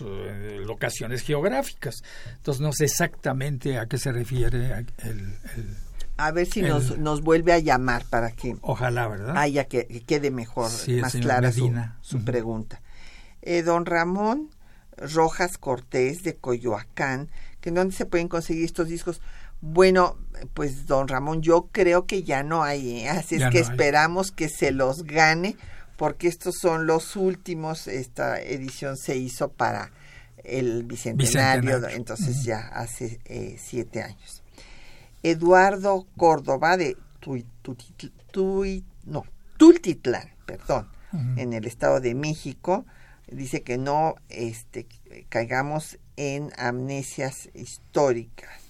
eh, 0.00 0.60
locaciones 0.64 1.22
geográficas. 1.22 1.96
Entonces 2.36 2.60
no 2.60 2.72
sé 2.72 2.84
exactamente 2.84 3.78
a 3.78 3.86
qué 3.86 3.98
se 3.98 4.12
refiere 4.12 4.86
el... 4.98 5.38
a 6.16 6.32
ver 6.32 6.46
si 6.46 6.62
nos, 6.62 6.98
nos 6.98 7.22
vuelve 7.22 7.52
a 7.52 7.58
llamar 7.58 8.04
para 8.10 8.32
que... 8.32 8.56
Ojalá, 8.60 9.06
¿verdad? 9.08 9.36
Haya 9.36 9.64
que, 9.64 9.86
quede 10.06 10.30
mejor, 10.30 10.70
más 11.00 11.12
clara 11.14 11.52
su, 11.52 11.72
su 12.00 12.24
pregunta. 12.24 12.80
Eh, 13.42 13.62
don 13.62 13.86
Ramón 13.86 14.50
Rojas 14.96 15.58
Cortés 15.58 16.22
de 16.22 16.36
Coyoacán, 16.36 17.28
que 17.60 17.70
dónde 17.70 17.94
se 17.94 18.06
pueden 18.06 18.28
conseguir 18.28 18.64
estos 18.64 18.88
discos. 18.88 19.20
Bueno, 19.66 20.18
pues 20.52 20.86
don 20.86 21.08
Ramón, 21.08 21.40
yo 21.40 21.70
creo 21.72 22.04
que 22.04 22.22
ya 22.22 22.42
no 22.42 22.64
hay, 22.64 23.00
¿eh? 23.00 23.08
así 23.08 23.36
es 23.36 23.48
que 23.50 23.60
esperamos 23.60 24.30
que 24.30 24.50
se 24.50 24.72
los 24.72 25.04
gane, 25.04 25.56
porque 25.96 26.28
estos 26.28 26.56
son 26.60 26.86
los 26.86 27.16
últimos, 27.16 27.88
esta 27.88 28.38
edición 28.42 28.98
se 28.98 29.16
hizo 29.16 29.48
para 29.48 29.90
el 30.44 30.82
Bicentenario, 30.82 31.88
entonces 31.88 32.44
ya 32.44 32.58
hace 32.58 33.20
eh, 33.24 33.56
siete 33.58 34.02
años. 34.02 34.42
Eduardo 35.22 36.06
Córdoba 36.14 36.76
de 36.76 36.98
no, 39.06 39.24
Tultitlán, 39.56 40.28
perdón, 40.44 40.90
en 41.36 41.54
el 41.54 41.64
Estado 41.64 42.00
de 42.00 42.14
México, 42.14 42.84
dice 43.28 43.62
que 43.62 43.78
no 43.78 44.16
este, 44.28 44.86
caigamos 45.30 45.98
en 46.16 46.52
amnesias 46.58 47.48
históricas 47.54 48.63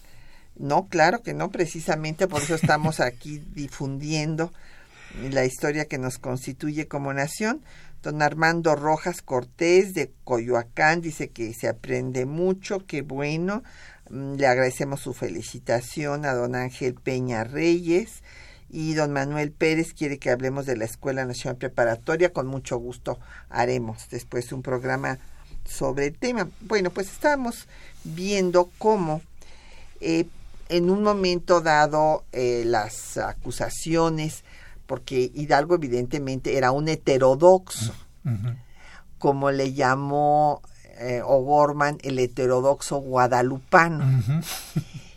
no, 0.56 0.88
claro 0.88 1.22
que 1.22 1.34
no, 1.34 1.50
precisamente 1.50 2.28
por 2.28 2.42
eso 2.42 2.54
estamos 2.54 3.00
aquí 3.00 3.42
difundiendo 3.54 4.52
la 5.30 5.44
historia 5.44 5.86
que 5.86 5.98
nos 5.98 6.18
constituye 6.18 6.88
como 6.88 7.12
nación. 7.12 7.62
Don 8.02 8.20
Armando 8.20 8.74
Rojas 8.76 9.22
Cortés 9.22 9.94
de 9.94 10.12
Coyoacán 10.24 11.00
dice 11.00 11.30
que 11.30 11.54
se 11.54 11.68
aprende 11.68 12.26
mucho, 12.26 12.84
qué 12.86 13.02
bueno. 13.02 13.62
Mm, 14.10 14.34
le 14.34 14.46
agradecemos 14.46 15.00
su 15.00 15.14
felicitación 15.14 16.26
a 16.26 16.34
don 16.34 16.54
Ángel 16.54 16.94
Peña 16.94 17.44
Reyes 17.44 18.22
y 18.68 18.94
don 18.94 19.12
Manuel 19.12 19.52
Pérez 19.52 19.94
quiere 19.94 20.18
que 20.18 20.30
hablemos 20.30 20.66
de 20.66 20.76
la 20.76 20.84
Escuela 20.84 21.24
Nacional 21.24 21.56
Preparatoria. 21.56 22.32
Con 22.32 22.46
mucho 22.46 22.76
gusto 22.76 23.18
haremos 23.48 24.08
después 24.10 24.52
un 24.52 24.62
programa 24.62 25.18
sobre 25.64 26.08
el 26.08 26.18
tema. 26.18 26.50
Bueno, 26.60 26.90
pues 26.90 27.10
estamos 27.10 27.68
viendo 28.04 28.70
cómo 28.78 29.22
eh, 30.00 30.26
en 30.68 30.90
un 30.90 31.02
momento 31.02 31.60
dado 31.60 32.24
eh, 32.32 32.62
las 32.66 33.16
acusaciones, 33.16 34.44
porque 34.86 35.30
Hidalgo 35.34 35.76
evidentemente 35.76 36.56
era 36.56 36.72
un 36.72 36.88
heterodoxo, 36.88 37.94
como 39.18 39.50
le 39.50 39.72
llamó 39.72 40.62
eh, 40.98 41.22
O'Gorman 41.24 41.98
el 42.02 42.18
heterodoxo 42.18 42.98
guadalupano. 42.98 44.22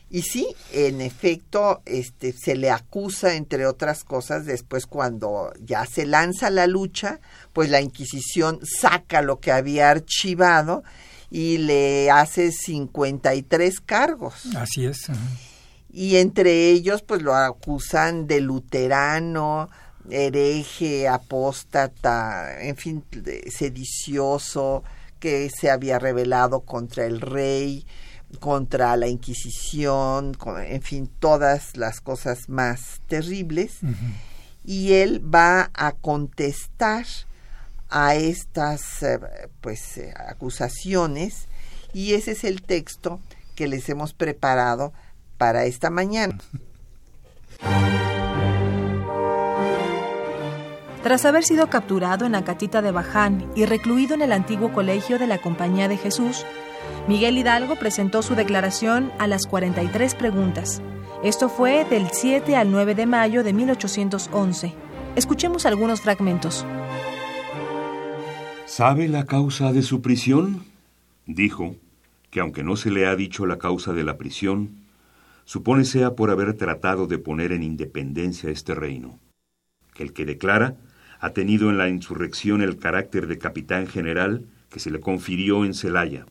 Y 0.09 0.21
sí, 0.21 0.47
en 0.71 1.01
efecto, 1.01 1.81
este, 1.85 2.31
se 2.31 2.55
le 2.55 2.71
acusa, 2.71 3.35
entre 3.35 3.65
otras 3.65 4.05
cosas, 4.05 4.45
después 4.45 4.85
cuando 4.85 5.51
ya 5.59 5.85
se 5.85 6.05
lanza 6.05 6.49
la 6.49 6.65
lucha, 6.65 7.19
pues 7.51 7.69
la 7.69 7.81
Inquisición 7.81 8.59
saca 8.63 9.21
lo 9.21 9.39
que 9.41 9.51
había 9.51 9.89
archivado 9.89 10.83
y 11.29 11.57
le 11.57 12.09
hace 12.11 12.51
53 12.51 13.81
cargos. 13.81 14.45
Así 14.55 14.85
es. 14.85 15.07
Y 15.91 16.17
entre 16.17 16.69
ellos, 16.69 17.01
pues 17.01 17.21
lo 17.21 17.35
acusan 17.35 18.27
de 18.27 18.41
luterano, 18.41 19.69
hereje, 20.09 21.07
apóstata, 21.07 22.61
en 22.61 22.75
fin, 22.77 23.03
sedicioso, 23.49 24.83
que 25.19 25.49
se 25.49 25.69
había 25.69 25.99
rebelado 25.99 26.61
contra 26.61 27.05
el 27.05 27.19
rey, 27.19 27.85
contra 28.39 28.95
la 28.97 29.07
Inquisición, 29.07 30.37
en 30.65 30.81
fin, 30.81 31.09
todas 31.19 31.75
las 31.75 32.01
cosas 32.01 32.49
más 32.49 33.01
terribles. 33.07 33.79
Y 34.63 34.93
él 34.93 35.23
va 35.33 35.71
a 35.73 35.93
contestar 35.93 37.05
a 37.89 38.15
estas 38.15 39.03
eh, 39.03 39.19
pues 39.61 39.97
eh, 39.97 40.13
acusaciones 40.15 41.47
y 41.93 42.13
ese 42.13 42.31
es 42.31 42.43
el 42.43 42.61
texto 42.61 43.19
que 43.55 43.67
les 43.67 43.87
hemos 43.89 44.13
preparado 44.13 44.93
para 45.37 45.65
esta 45.65 45.89
mañana. 45.89 46.37
Tras 51.03 51.25
haber 51.25 51.43
sido 51.43 51.69
capturado 51.69 52.25
en 52.25 52.33
la 52.33 52.43
catita 52.43 52.81
de 52.81 52.91
Baján 52.91 53.49
y 53.55 53.65
recluido 53.65 54.13
en 54.13 54.21
el 54.21 54.33
antiguo 54.33 54.73
colegio 54.73 55.17
de 55.17 55.27
la 55.27 55.37
Compañía 55.37 55.87
de 55.87 55.95
Jesús, 55.95 56.45
Miguel 57.07 57.37
Hidalgo 57.37 57.77
presentó 57.77 58.21
su 58.21 58.35
declaración 58.35 59.11
a 59.17 59.27
las 59.27 59.45
43 59.45 60.15
preguntas. 60.15 60.81
Esto 61.23 61.49
fue 61.49 61.85
del 61.85 62.09
7 62.11 62.55
al 62.55 62.71
9 62.71 62.93
de 62.93 63.05
mayo 63.05 63.43
de 63.43 63.53
1811. 63.53 64.73
Escuchemos 65.15 65.65
algunos 65.65 66.01
fragmentos. 66.01 66.65
¿Sabe 68.67 69.07
la 69.07 69.25
causa 69.25 69.71
de 69.71 69.81
su 69.81 70.01
prisión? 70.01 70.61
Dijo 71.25 71.77
que 72.29 72.41
aunque 72.41 72.63
no 72.63 72.75
se 72.75 72.91
le 72.91 73.07
ha 73.07 73.15
dicho 73.15 73.45
la 73.45 73.59
causa 73.59 73.93
de 73.93 74.03
la 74.03 74.17
prisión, 74.17 74.71
supone 75.45 75.85
sea 75.85 76.15
por 76.15 76.31
haber 76.31 76.53
tratado 76.53 77.07
de 77.07 77.17
poner 77.17 77.53
en 77.53 77.63
independencia 77.63 78.49
este 78.49 78.75
reino, 78.75 79.19
que 79.93 80.03
el 80.03 80.11
que 80.11 80.25
declara 80.25 80.75
ha 81.21 81.29
tenido 81.29 81.69
en 81.69 81.77
la 81.77 81.87
insurrección 81.87 82.61
el 82.61 82.77
carácter 82.77 83.27
de 83.27 83.37
capitán 83.37 83.87
general 83.87 84.45
que 84.69 84.81
se 84.81 84.91
le 84.91 84.99
confirió 84.99 85.63
en 85.63 85.73
Celaya, 85.73 86.25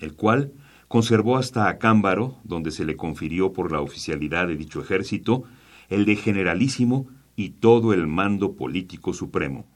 el 0.00 0.14
cual 0.14 0.52
conservó 0.88 1.36
hasta 1.36 1.68
Acámbaro, 1.68 2.38
donde 2.44 2.70
se 2.70 2.86
le 2.86 2.96
confirió 2.96 3.52
por 3.52 3.70
la 3.70 3.82
oficialidad 3.82 4.48
de 4.48 4.56
dicho 4.56 4.80
ejército, 4.80 5.44
el 5.90 6.06
de 6.06 6.16
generalísimo 6.16 7.06
y 7.36 7.50
todo 7.50 7.92
el 7.92 8.06
mando 8.06 8.54
político 8.54 9.12
supremo. 9.12 9.66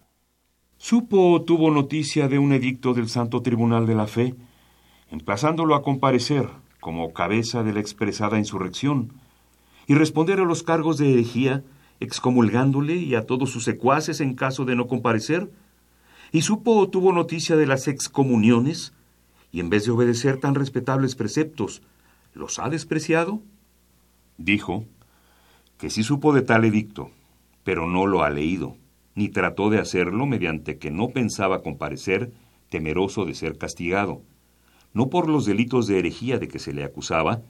Supo 0.81 1.33
o 1.33 1.43
tuvo 1.43 1.73
noticia 1.73 2.29
de 2.29 2.39
un 2.39 2.53
edicto 2.53 2.95
del 2.95 3.09
Santo 3.09 3.43
Tribunal 3.43 3.85
de 3.85 3.97
la 3.97 4.07
Fe, 4.07 4.37
emplazándolo 5.11 5.75
a 5.75 5.83
comparecer 5.83 6.49
como 6.79 7.13
cabeza 7.13 7.65
de 7.65 7.73
la 7.73 7.81
expresada 7.81 8.39
insurrección 8.39 9.13
y 9.89 9.95
responder 9.95 10.39
a 10.39 10.45
los 10.45 10.63
cargos 10.63 10.97
de 10.97 11.13
herejía, 11.13 11.65
excomulgándole 11.99 12.95
y 12.95 13.17
a 13.17 13.27
todos 13.27 13.51
sus 13.51 13.65
secuaces 13.65 14.21
en 14.21 14.35
caso 14.35 14.65
de 14.65 14.77
no 14.77 14.87
comparecer, 14.87 15.51
y 16.31 16.43
supo 16.43 16.77
o 16.77 16.89
tuvo 16.89 17.13
noticia 17.13 17.57
de 17.57 17.67
las 17.67 17.89
excomuniones, 17.89 18.95
y 19.51 19.59
en 19.59 19.71
vez 19.71 19.85
de 19.85 19.91
obedecer 19.91 20.39
tan 20.39 20.55
respetables 20.55 21.17
preceptos, 21.17 21.83
¿los 22.35 22.61
ha 22.61 22.69
despreciado? 22.69 23.43
Dijo 24.37 24.85
que 25.77 25.91
sí 25.91 26.05
supo 26.05 26.33
de 26.33 26.43
tal 26.43 26.65
edicto, 26.65 27.11
pero 27.65 27.89
no 27.89 28.07
lo 28.07 28.23
ha 28.23 28.31
leído, 28.31 28.77
ni 29.19 29.29
trató 29.29 29.69
de 29.69 29.81
hacerlo 29.81 30.27
mediante 30.27 30.79
que 30.79 30.93
no 30.93 31.09
pensaba 31.09 31.61
comparecer, 31.65 32.31
temeroso 32.69 33.25
de 33.25 33.35
ser 33.35 33.59
castigado, 33.59 34.23
no 34.95 35.11
por 35.11 35.29
los 35.29 35.45
delitos 35.45 35.89
de 35.89 35.99
herejía 35.99 36.39
de 36.39 36.47
que 36.47 36.61
se 36.61 36.73
le 36.73 36.85
acusaba, 36.85 37.43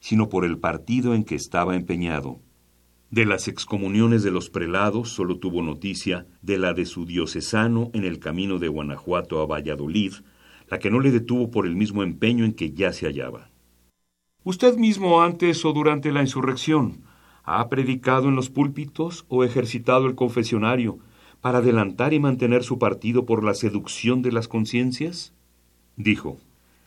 sino 0.00 0.28
por 0.28 0.44
el 0.44 0.58
partido 0.58 1.14
en 1.14 1.24
que 1.24 1.34
estaba 1.34 1.76
empeñado. 1.76 2.40
De 3.10 3.24
las 3.24 3.48
excomuniones 3.48 4.22
de 4.22 4.32
los 4.32 4.50
prelados 4.50 5.08
solo 5.08 5.38
tuvo 5.38 5.62
noticia 5.62 6.26
de 6.42 6.58
la 6.58 6.74
de 6.74 6.84
su 6.84 7.06
diocesano 7.06 7.90
en 7.94 8.04
el 8.04 8.18
camino 8.18 8.58
de 8.58 8.68
Guanajuato 8.68 9.40
a 9.40 9.46
Valladolid, 9.46 10.12
la 10.68 10.78
que 10.78 10.90
no 10.90 11.00
le 11.00 11.10
detuvo 11.10 11.50
por 11.50 11.64
el 11.64 11.74
mismo 11.74 12.02
empeño 12.02 12.44
en 12.44 12.52
que 12.52 12.72
ya 12.72 12.92
se 12.92 13.06
hallaba. 13.06 13.48
Usted 14.42 14.76
mismo 14.76 15.22
antes 15.22 15.64
o 15.64 15.72
durante 15.72 16.12
la 16.12 16.20
insurrección 16.20 17.02
ha 17.44 17.66
predicado 17.70 18.28
en 18.28 18.36
los 18.36 18.50
púlpitos 18.50 19.24
o 19.28 19.42
ejercitado 19.42 20.06
el 20.06 20.16
confesionario 20.16 20.98
para 21.44 21.58
adelantar 21.58 22.14
y 22.14 22.20
mantener 22.20 22.64
su 22.64 22.78
partido 22.78 23.26
por 23.26 23.44
la 23.44 23.52
seducción 23.52 24.22
de 24.22 24.32
las 24.32 24.48
conciencias? 24.48 25.34
Dijo, 25.94 26.40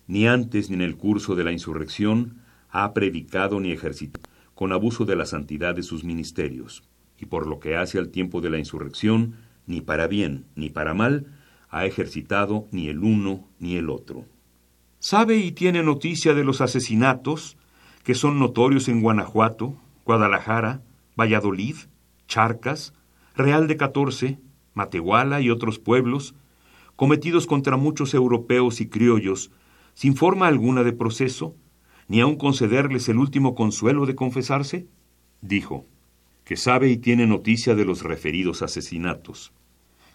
ni 0.08 0.28
antes 0.28 0.72
ni 0.72 0.78
en 0.78 0.82
el 0.82 0.98
curso 0.98 1.36
de 1.36 1.43
la 1.43 1.52
insurrección 1.52 2.41
ha 2.72 2.91
predicado 2.96 3.60
ni 3.60 3.72
ejercitado 3.72 4.28
con 4.56 4.72
abuso 4.74 5.06
de 5.06 5.15
la 5.15 5.28
santidad 5.28 5.76
de 5.76 5.84
sus 5.84 6.04
ministerios, 6.04 6.82
y 7.20 7.28
por 7.28 7.46
lo 7.46 7.60
que 7.60 7.76
hace 7.76 8.00
al 8.00 8.10
tiempo 8.10 8.41
de 8.41 8.50
la 8.50 8.58
insurrección, 8.58 9.36
ni 9.67 9.82
para 9.82 10.08
bien 10.08 10.46
ni 10.56 10.72
para 10.72 10.96
mal, 10.96 11.28
ha 11.70 11.86
ejercitado 11.86 12.65
ni 12.72 12.88
el 12.88 13.04
uno 13.04 13.48
ni 13.60 13.76
el 13.76 13.91
otro. 13.91 14.26
¿Sabe 14.98 15.38
y 15.38 15.52
tiene 15.52 15.84
noticia 15.84 16.34
de 16.34 16.43
los 16.43 16.62
asesinatos 16.62 17.58
que 18.04 18.15
son 18.15 18.39
notorios 18.39 18.88
en 18.88 19.02
Guanajuato, 19.02 19.80
Guadalajara, 20.04 20.82
Valladolid, 21.15 21.76
Charcas, 22.28 22.96
Real 23.36 23.67
de 23.67 23.78
Catorce, 23.78 24.39
Matehuala 24.78 25.42
y 25.42 25.50
otros 25.50 25.80
pueblos, 25.80 26.36
cometidos 26.96 27.48
contra 27.48 27.78
muchos 27.78 28.13
europeos 28.13 28.80
y 28.80 28.88
criollos, 28.88 29.52
sin 29.96 30.16
forma 30.16 30.48
alguna 30.48 30.84
de 30.84 30.94
proceso, 30.94 31.56
ni 32.08 32.22
aun 32.22 32.36
concederles 32.36 33.10
el 33.10 33.18
último 33.18 33.56
consuelo 33.56 34.06
de 34.06 34.13
confesarse? 34.13 34.86
Dijo, 35.42 35.86
que 36.46 36.58
sabe 36.58 36.90
y 36.90 36.98
tiene 36.98 37.26
noticia 37.26 37.74
de 37.74 37.86
los 37.86 38.04
referidos 38.04 38.62
asesinatos, 38.62 39.52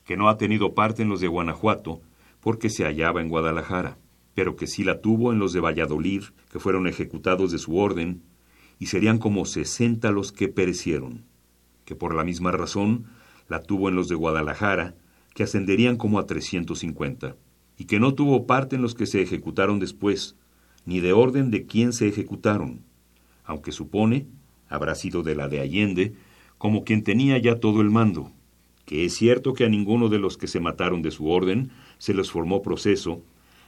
que 0.04 0.16
no 0.16 0.28
ha 0.28 0.38
tenido 0.38 0.74
parte 0.74 1.02
en 1.02 1.08
los 1.08 1.20
de 1.20 1.26
Guanajuato, 1.26 2.00
porque 2.40 2.70
se 2.70 2.84
hallaba 2.84 3.20
en 3.20 3.28
Guadalajara, 3.28 3.98
pero 4.34 4.54
que 4.54 4.68
sí 4.68 4.84
la 4.84 5.00
tuvo 5.00 5.32
en 5.32 5.40
los 5.40 5.52
de 5.52 5.60
Valladolid, 5.60 6.22
que 6.52 6.60
fueron 6.60 6.86
ejecutados 6.86 7.50
de 7.50 7.58
su 7.58 7.76
orden, 7.76 8.22
y 8.78 8.86
serían 8.86 9.18
como 9.18 9.44
sesenta 9.44 10.12
los 10.12 10.30
que 10.30 10.46
perecieron, 10.46 11.24
que 11.84 11.96
por 11.96 12.14
la 12.14 12.22
misma 12.22 12.52
razón 12.52 13.06
la 13.52 13.62
tuvo 13.62 13.90
en 13.90 13.94
los 13.94 14.08
de 14.08 14.14
Guadalajara, 14.14 14.94
que 15.34 15.42
ascenderían 15.42 15.98
como 15.98 16.18
a 16.18 16.24
trescientos 16.24 16.78
cincuenta, 16.78 17.36
y 17.76 17.84
que 17.84 18.00
no 18.00 18.14
tuvo 18.14 18.46
parte 18.46 18.76
en 18.76 18.82
los 18.82 18.94
que 18.94 19.04
se 19.04 19.20
ejecutaron 19.20 19.78
después, 19.78 20.36
ni 20.86 21.00
de 21.00 21.12
orden 21.12 21.50
de 21.50 21.66
quién 21.66 21.92
se 21.92 22.08
ejecutaron, 22.08 22.80
aunque 23.44 23.70
supone 23.70 24.26
habrá 24.70 24.94
sido 24.94 25.22
de 25.22 25.34
la 25.34 25.48
de 25.48 25.60
Allende, 25.60 26.14
como 26.56 26.82
quien 26.82 27.04
tenía 27.04 27.36
ya 27.36 27.60
todo 27.60 27.82
el 27.82 27.90
mando, 27.90 28.32
que 28.86 29.04
es 29.04 29.12
cierto 29.12 29.52
que 29.52 29.66
a 29.66 29.68
ninguno 29.68 30.08
de 30.08 30.18
los 30.18 30.38
que 30.38 30.46
se 30.46 30.58
mataron 30.58 31.02
de 31.02 31.10
su 31.10 31.28
orden 31.28 31.72
se 31.98 32.14
les 32.14 32.30
formó 32.30 32.62
proceso, 32.62 33.22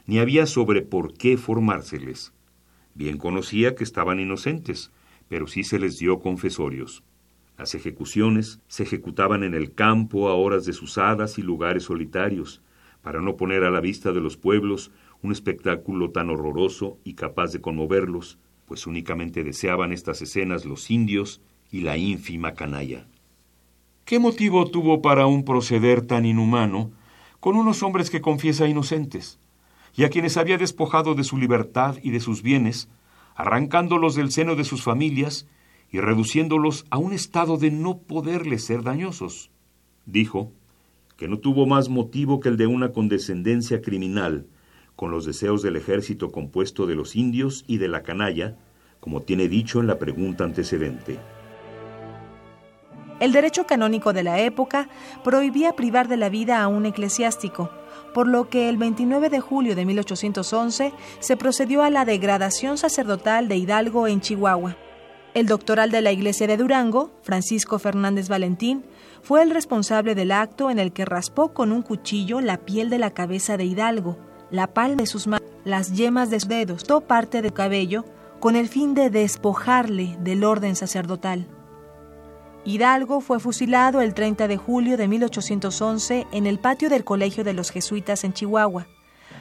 ni 0.06 0.18
había 0.18 0.46
sobre 0.46 0.80
por 0.80 1.12
qué 1.12 1.36
formárseles. 1.36 2.32
Bien 2.94 3.18
conocía 3.18 3.74
que 3.74 3.84
estaban 3.84 4.18
inocentes, 4.18 4.92
pero 5.28 5.46
sí 5.46 5.62
se 5.62 5.78
les 5.78 5.98
dio 5.98 6.20
confesorios. 6.20 7.02
Las 7.56 7.74
ejecuciones 7.74 8.60
se 8.66 8.82
ejecutaban 8.82 9.44
en 9.44 9.54
el 9.54 9.74
campo 9.74 10.28
a 10.28 10.34
horas 10.34 10.64
desusadas 10.64 11.38
y 11.38 11.42
lugares 11.42 11.84
solitarios, 11.84 12.62
para 13.02 13.20
no 13.20 13.36
poner 13.36 13.64
a 13.64 13.70
la 13.70 13.80
vista 13.80 14.12
de 14.12 14.20
los 14.20 14.36
pueblos 14.36 14.90
un 15.22 15.30
espectáculo 15.30 16.10
tan 16.10 16.30
horroroso 16.30 16.98
y 17.04 17.14
capaz 17.14 17.52
de 17.52 17.60
conmoverlos, 17.60 18.38
pues 18.66 18.86
únicamente 18.86 19.44
deseaban 19.44 19.92
estas 19.92 20.22
escenas 20.22 20.64
los 20.64 20.90
indios 20.90 21.40
y 21.70 21.82
la 21.82 21.96
ínfima 21.96 22.54
canalla. 22.54 23.06
¿Qué 24.04 24.18
motivo 24.18 24.70
tuvo 24.70 25.00
para 25.00 25.26
un 25.26 25.44
proceder 25.44 26.02
tan 26.02 26.26
inhumano 26.26 26.92
con 27.40 27.56
unos 27.56 27.82
hombres 27.82 28.10
que 28.10 28.20
confiesa 28.20 28.66
inocentes, 28.66 29.38
y 29.94 30.04
a 30.04 30.10
quienes 30.10 30.36
había 30.36 30.58
despojado 30.58 31.14
de 31.14 31.24
su 31.24 31.36
libertad 31.36 31.96
y 32.02 32.10
de 32.10 32.20
sus 32.20 32.42
bienes, 32.42 32.88
arrancándolos 33.34 34.14
del 34.14 34.30
seno 34.30 34.56
de 34.56 34.64
sus 34.64 34.82
familias 34.82 35.46
y 35.94 36.00
reduciéndolos 36.00 36.87
a 36.90 36.98
un 36.98 37.12
estado 37.12 37.57
de 37.57 37.70
no 37.70 37.98
poderles 37.98 38.64
ser 38.64 38.83
dañosos. 38.83 39.52
Dijo 40.07 40.50
que 41.16 41.28
no 41.28 41.38
tuvo 41.38 41.66
más 41.66 41.88
motivo 41.88 42.40
que 42.40 42.48
el 42.48 42.57
de 42.57 42.66
una 42.66 42.90
condescendencia 42.90 43.80
criminal 43.80 44.48
con 44.96 45.12
los 45.12 45.24
deseos 45.24 45.62
del 45.62 45.76
ejército 45.76 46.33
compuesto 46.33 46.87
de 46.87 46.96
los 46.96 47.14
indios 47.14 47.64
y 47.68 47.78
de 47.78 47.87
la 47.87 48.02
canalla, 48.02 48.57
como 48.98 49.20
tiene 49.20 49.46
dicho 49.46 49.78
en 49.78 49.87
la 49.87 50.00
pregunta 50.00 50.42
antecedente. 50.42 51.20
El 53.20 53.30
derecho 53.30 53.64
canónico 53.64 54.12
de 54.12 54.24
la 54.24 54.40
época 54.40 54.88
prohibía 55.22 55.76
privar 55.76 56.09
de 56.09 56.16
la 56.16 56.28
vida 56.28 56.61
a 56.61 56.66
un 56.66 56.87
eclesiástico, 56.87 57.70
por 58.12 58.26
lo 58.26 58.48
que 58.48 58.68
el 58.68 58.78
29 58.78 59.30
de 59.30 59.38
julio 59.38 59.76
de 59.76 59.85
1811 59.85 60.92
se 61.20 61.37
procedió 61.37 61.85
a 61.85 61.90
la 61.90 62.04
degradación 62.04 62.78
sacerdotal 62.78 63.46
de 63.46 63.59
Hidalgo 63.59 64.09
en 64.09 64.20
Chihuahua. 64.20 64.76
El 65.34 65.46
doctoral 65.46 65.90
de 65.90 66.00
la 66.00 66.12
iglesia 66.12 66.46
de 66.46 66.56
Durango, 66.56 67.10
Francisco 67.22 67.80
Fernández 67.80 68.28
Valentín, 68.28 68.84
fue 69.20 69.42
el 69.42 69.50
responsable 69.50 70.14
del 70.14 70.30
acto 70.30 70.70
en 70.70 70.78
el 70.78 70.92
que 70.92 71.04
raspó 71.04 71.52
con 71.52 71.72
un 71.72 71.82
cuchillo 71.82 72.40
la 72.40 72.58
piel 72.58 72.88
de 72.88 72.98
la 72.98 73.10
cabeza 73.10 73.56
de 73.56 73.64
Hidalgo, 73.64 74.16
la 74.52 74.68
palma 74.68 74.98
de 75.02 75.06
sus 75.06 75.26
manos, 75.26 75.48
las 75.64 75.92
yemas 75.92 76.30
de 76.30 76.38
sus 76.38 76.48
dedos, 76.48 76.84
toda 76.84 77.00
parte 77.00 77.42
del 77.42 77.52
cabello, 77.52 78.04
con 78.38 78.54
el 78.54 78.68
fin 78.68 78.94
de 78.94 79.10
despojarle 79.10 80.16
del 80.20 80.44
orden 80.44 80.76
sacerdotal. 80.76 81.48
Hidalgo 82.64 83.20
fue 83.20 83.40
fusilado 83.40 84.02
el 84.02 84.14
30 84.14 84.46
de 84.46 84.56
julio 84.56 84.96
de 84.96 85.08
1811 85.08 86.28
en 86.30 86.46
el 86.46 86.60
patio 86.60 86.88
del 86.88 87.02
Colegio 87.02 87.42
de 87.42 87.54
los 87.54 87.72
Jesuitas 87.72 88.22
en 88.22 88.35
Chihuahua, 88.35 88.87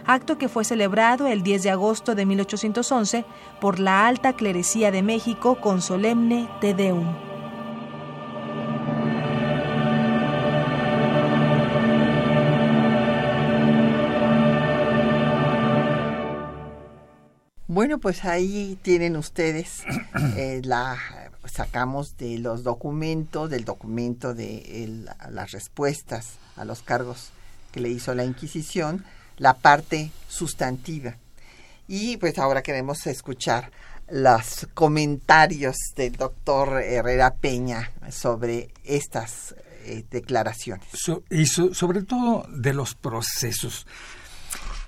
acto 0.05 0.37
que 0.37 0.49
fue 0.49 0.65
celebrado 0.65 1.27
el 1.27 1.43
10 1.43 1.63
de 1.63 1.69
agosto 1.69 2.15
de 2.15 2.25
1811 2.25 3.25
por 3.59 3.79
la 3.79 4.07
alta 4.07 4.33
clerecía 4.33 4.91
de 4.91 5.01
México 5.01 5.59
con 5.59 5.81
solemne 5.81 6.49
Te 6.61 6.73
Deum. 6.73 7.33
Bueno, 17.67 17.97
pues 17.97 18.23
ahí 18.23 18.77
tienen 18.83 19.17
ustedes 19.17 19.83
eh, 20.37 20.61
la 20.63 20.95
sacamos 21.45 22.17
de 22.17 22.37
los 22.37 22.63
documentos, 22.63 23.49
del 23.49 23.65
documento 23.65 24.33
de 24.33 25.07
las 25.29 25.51
respuestas 25.51 26.37
a 26.55 26.65
los 26.65 26.81
cargos 26.81 27.31
que 27.71 27.79
le 27.79 27.89
hizo 27.89 28.13
la 28.13 28.23
Inquisición, 28.23 29.03
la 29.37 29.53
parte 29.53 30.11
sustantiva. 30.27 31.17
Y 31.87 32.17
pues 32.17 32.37
ahora 32.39 32.61
queremos 32.61 33.05
escuchar 33.07 33.71
los 34.09 34.67
comentarios 34.73 35.75
del 35.95 36.13
doctor 36.13 36.81
Herrera 36.81 37.35
Peña 37.35 37.91
sobre 38.09 38.69
estas 38.83 39.55
eh, 39.85 40.05
declaraciones. 40.09 40.87
y 41.29 41.45
sobre 41.45 42.03
todo 42.03 42.45
de 42.49 42.73
los 42.73 42.95
procesos. 42.95 43.85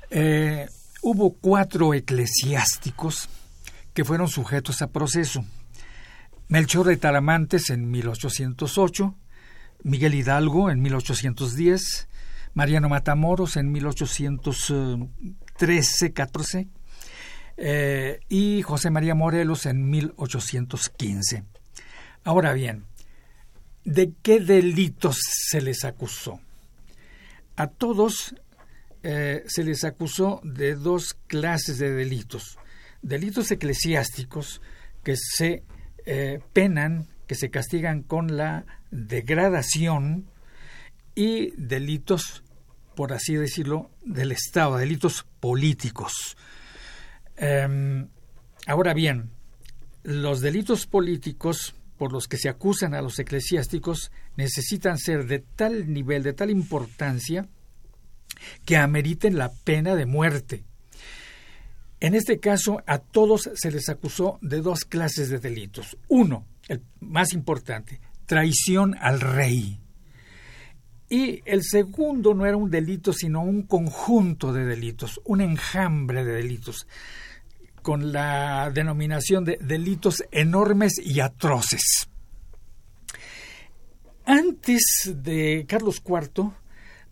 Eh, 0.09 0.67
hubo 1.01 1.33
cuatro 1.33 1.93
eclesiásticos 1.93 3.29
que 3.93 4.05
fueron 4.05 4.27
sujetos 4.27 4.81
a 4.81 4.87
proceso. 4.87 5.43
Melchor 6.47 6.87
de 6.87 6.97
Talamantes 6.97 7.69
en 7.71 7.89
1808, 7.89 9.15
Miguel 9.83 10.13
Hidalgo 10.13 10.69
en 10.69 10.81
1810, 10.81 12.07
Mariano 12.55 12.89
Matamoros 12.89 13.57
en 13.57 13.71
1813-14 13.73 16.67
eh, 17.57 18.19
y 18.27 18.63
José 18.63 18.89
María 18.89 19.13
Morelos 19.13 19.65
en 19.65 19.89
1815. 19.89 21.43
Ahora 22.23 22.53
bien, 22.53 22.85
¿de 23.83 24.13
qué 24.21 24.39
delitos 24.39 25.19
se 25.21 25.61
les 25.61 25.83
acusó? 25.83 26.39
A 27.57 27.67
todos 27.67 28.35
eh, 29.03 29.43
se 29.47 29.63
les 29.63 29.83
acusó 29.83 30.41
de 30.43 30.75
dos 30.75 31.15
clases 31.27 31.77
de 31.77 31.91
delitos. 31.91 32.57
Delitos 33.01 33.51
eclesiásticos 33.51 34.61
que 35.03 35.15
se 35.15 35.63
eh, 36.05 36.39
penan, 36.53 37.07
que 37.27 37.35
se 37.35 37.49
castigan 37.49 38.01
con 38.01 38.37
la 38.37 38.65
degradación 38.91 40.29
y 41.15 41.51
delitos, 41.51 42.43
por 42.95 43.13
así 43.13 43.35
decirlo, 43.35 43.91
del 44.03 44.31
Estado, 44.31 44.77
delitos 44.77 45.25
políticos. 45.39 46.37
Em, 47.37 48.07
ahora 48.65 48.93
bien, 48.93 49.31
los 50.03 50.41
delitos 50.41 50.85
políticos 50.87 51.75
por 51.97 52.11
los 52.11 52.27
que 52.27 52.37
se 52.37 52.49
acusan 52.49 52.93
a 52.93 53.01
los 53.01 53.19
eclesiásticos 53.19 54.11
necesitan 54.35 54.97
ser 54.97 55.25
de 55.25 55.39
tal 55.39 55.91
nivel, 55.91 56.23
de 56.23 56.33
tal 56.33 56.49
importancia, 56.49 57.47
que 58.65 58.77
ameriten 58.77 59.37
la 59.37 59.51
pena 59.51 59.95
de 59.95 60.05
muerte. 60.05 60.63
En 61.99 62.13
este 62.13 62.39
caso, 62.39 62.83
a 62.85 62.99
todos 62.99 63.49
se 63.55 63.71
les 63.71 63.89
acusó 63.89 64.37
de 64.41 64.61
dos 64.61 64.81
clases 64.81 65.29
de 65.29 65.39
delitos. 65.39 65.97
Uno, 66.07 66.45
el 66.67 66.81
más 66.99 67.33
importante, 67.33 68.01
traición 68.25 68.95
al 68.99 69.21
rey. 69.21 69.79
Y 71.15 71.41
el 71.45 71.63
segundo 71.63 72.33
no 72.33 72.45
era 72.45 72.57
un 72.57 72.69
delito, 72.69 73.13
sino 73.13 73.41
un 73.41 73.61
conjunto 73.61 74.51
de 74.51 74.65
delitos, 74.65 75.21
un 75.23 75.39
enjambre 75.39 76.25
de 76.25 76.33
delitos, 76.33 76.87
con 77.81 78.11
la 78.11 78.69
denominación 78.69 79.45
de 79.45 79.57
delitos 79.61 80.25
enormes 80.29 80.99
y 81.01 81.21
atroces. 81.21 82.09
Antes 84.25 85.13
de 85.15 85.65
Carlos 85.69 86.03
IV, 86.05 86.51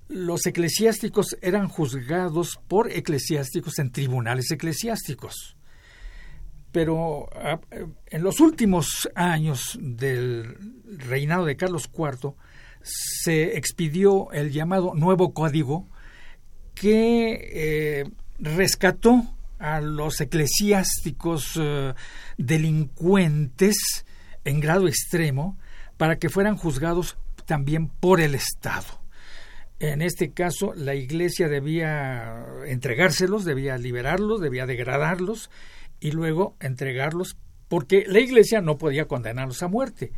los 0.10 0.46
eclesiásticos 0.48 1.38
eran 1.42 1.70
juzgados 1.70 2.60
por 2.68 2.92
eclesiásticos 2.92 3.80
en 3.80 3.94
tribunales 3.94 4.52
eclesiásticos. 4.52 5.56
Pero 6.74 7.30
ah, 7.36 7.62
en 8.08 8.22
los 8.22 8.42
últimos 8.42 9.10
años 9.16 9.80
del 9.82 10.58
reinado 10.84 11.46
de 11.46 11.56
Carlos 11.56 11.90
IV 11.98 12.34
se 12.84 13.58
expidió 13.58 14.32
el 14.32 14.52
llamado 14.52 14.94
Nuevo 14.94 15.34
Código 15.34 15.88
que 16.76 17.50
eh, 17.54 18.12
rescató 18.40 19.24
a 19.60 19.80
los 19.80 20.20
eclesiásticos 20.20 21.58
eh, 21.60 21.94
delincuentes 22.38 24.06
en 24.44 24.60
grado 24.60 24.88
extremo 24.88 25.58
para 25.98 26.18
que 26.18 26.30
fueran 26.30 26.58
juzgados 26.58 27.18
también 27.46 27.88
por 27.88 28.20
el 28.20 28.36
Estado. 28.36 29.02
En 29.80 30.02
este 30.02 30.32
caso, 30.32 30.74
la 30.76 30.96
Iglesia 30.96 31.48
debía 31.48 32.46
entregárselos, 32.66 33.46
debía 33.46 33.78
liberarlos, 33.78 34.42
debía 34.42 34.66
degradarlos 34.66 35.50
y 36.00 36.12
luego 36.12 36.56
entregarlos, 36.60 37.38
porque 37.68 38.06
la 38.08 38.20
Iglesia 38.20 38.62
no 38.62 38.78
podía 38.78 39.06
condenarlos 39.06 39.64
a 39.64 39.68
muerte. 39.68 40.12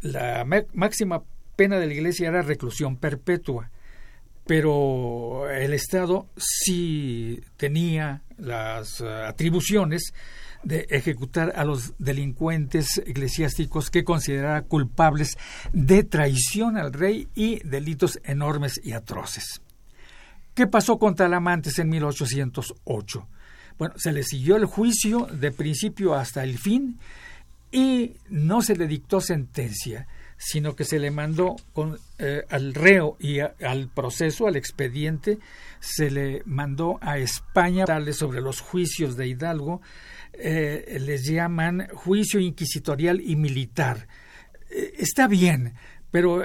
La 0.00 0.46
máxima 0.72 1.22
pena 1.58 1.80
de 1.80 1.88
la 1.88 1.94
Iglesia 1.94 2.28
era 2.28 2.40
reclusión 2.42 2.96
perpetua, 2.98 3.68
pero 4.46 5.50
el 5.50 5.74
Estado 5.74 6.28
sí 6.36 7.40
tenía 7.56 8.22
las 8.36 9.00
eh, 9.00 9.06
atribuciones 9.26 10.14
de 10.62 10.86
ejecutar 10.88 11.52
a 11.56 11.64
los 11.64 11.94
delincuentes 11.98 13.02
eclesiásticos 13.04 13.90
que 13.90 14.04
considerara 14.04 14.62
culpables 14.62 15.36
de 15.72 16.04
traición 16.04 16.76
al 16.76 16.92
rey 16.92 17.26
y 17.34 17.58
delitos 17.66 18.20
enormes 18.22 18.80
y 18.84 18.92
atroces. 18.92 19.60
¿Qué 20.54 20.68
pasó 20.68 20.96
con 21.00 21.16
Talamantes 21.16 21.80
en 21.80 21.88
1808? 21.88 23.28
Bueno, 23.78 23.94
se 23.96 24.12
le 24.12 24.22
siguió 24.22 24.54
el 24.54 24.64
juicio 24.64 25.26
de 25.26 25.50
principio 25.50 26.14
hasta 26.14 26.44
el 26.44 26.56
fin 26.56 27.00
y 27.72 28.12
no 28.28 28.62
se 28.62 28.76
le 28.76 28.86
dictó 28.86 29.20
sentencia, 29.20 30.06
sino 30.38 30.76
que 30.76 30.84
se 30.84 31.00
le 31.00 31.10
mandó 31.10 31.56
con, 31.72 31.98
eh, 32.18 32.44
al 32.48 32.72
reo 32.72 33.16
y 33.18 33.40
al 33.40 33.90
proceso, 33.92 34.46
al 34.46 34.56
expediente, 34.56 35.38
se 35.80 36.10
le 36.10 36.42
mandó 36.46 36.98
a 37.02 37.18
España 37.18 37.84
sobre 38.12 38.40
los 38.40 38.60
juicios 38.60 39.16
de 39.16 39.26
Hidalgo 39.26 39.80
eh, 40.32 40.98
les 41.00 41.24
llaman 41.24 41.88
juicio 41.92 42.38
inquisitorial 42.38 43.20
y 43.20 43.34
militar. 43.34 44.06
Eh, 44.70 44.94
está 44.98 45.26
bien, 45.26 45.74
pero 46.12 46.42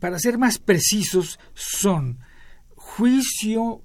para 0.00 0.18
ser 0.18 0.36
más 0.36 0.58
precisos 0.58 1.38
son 1.54 2.18
juicio 2.74 3.84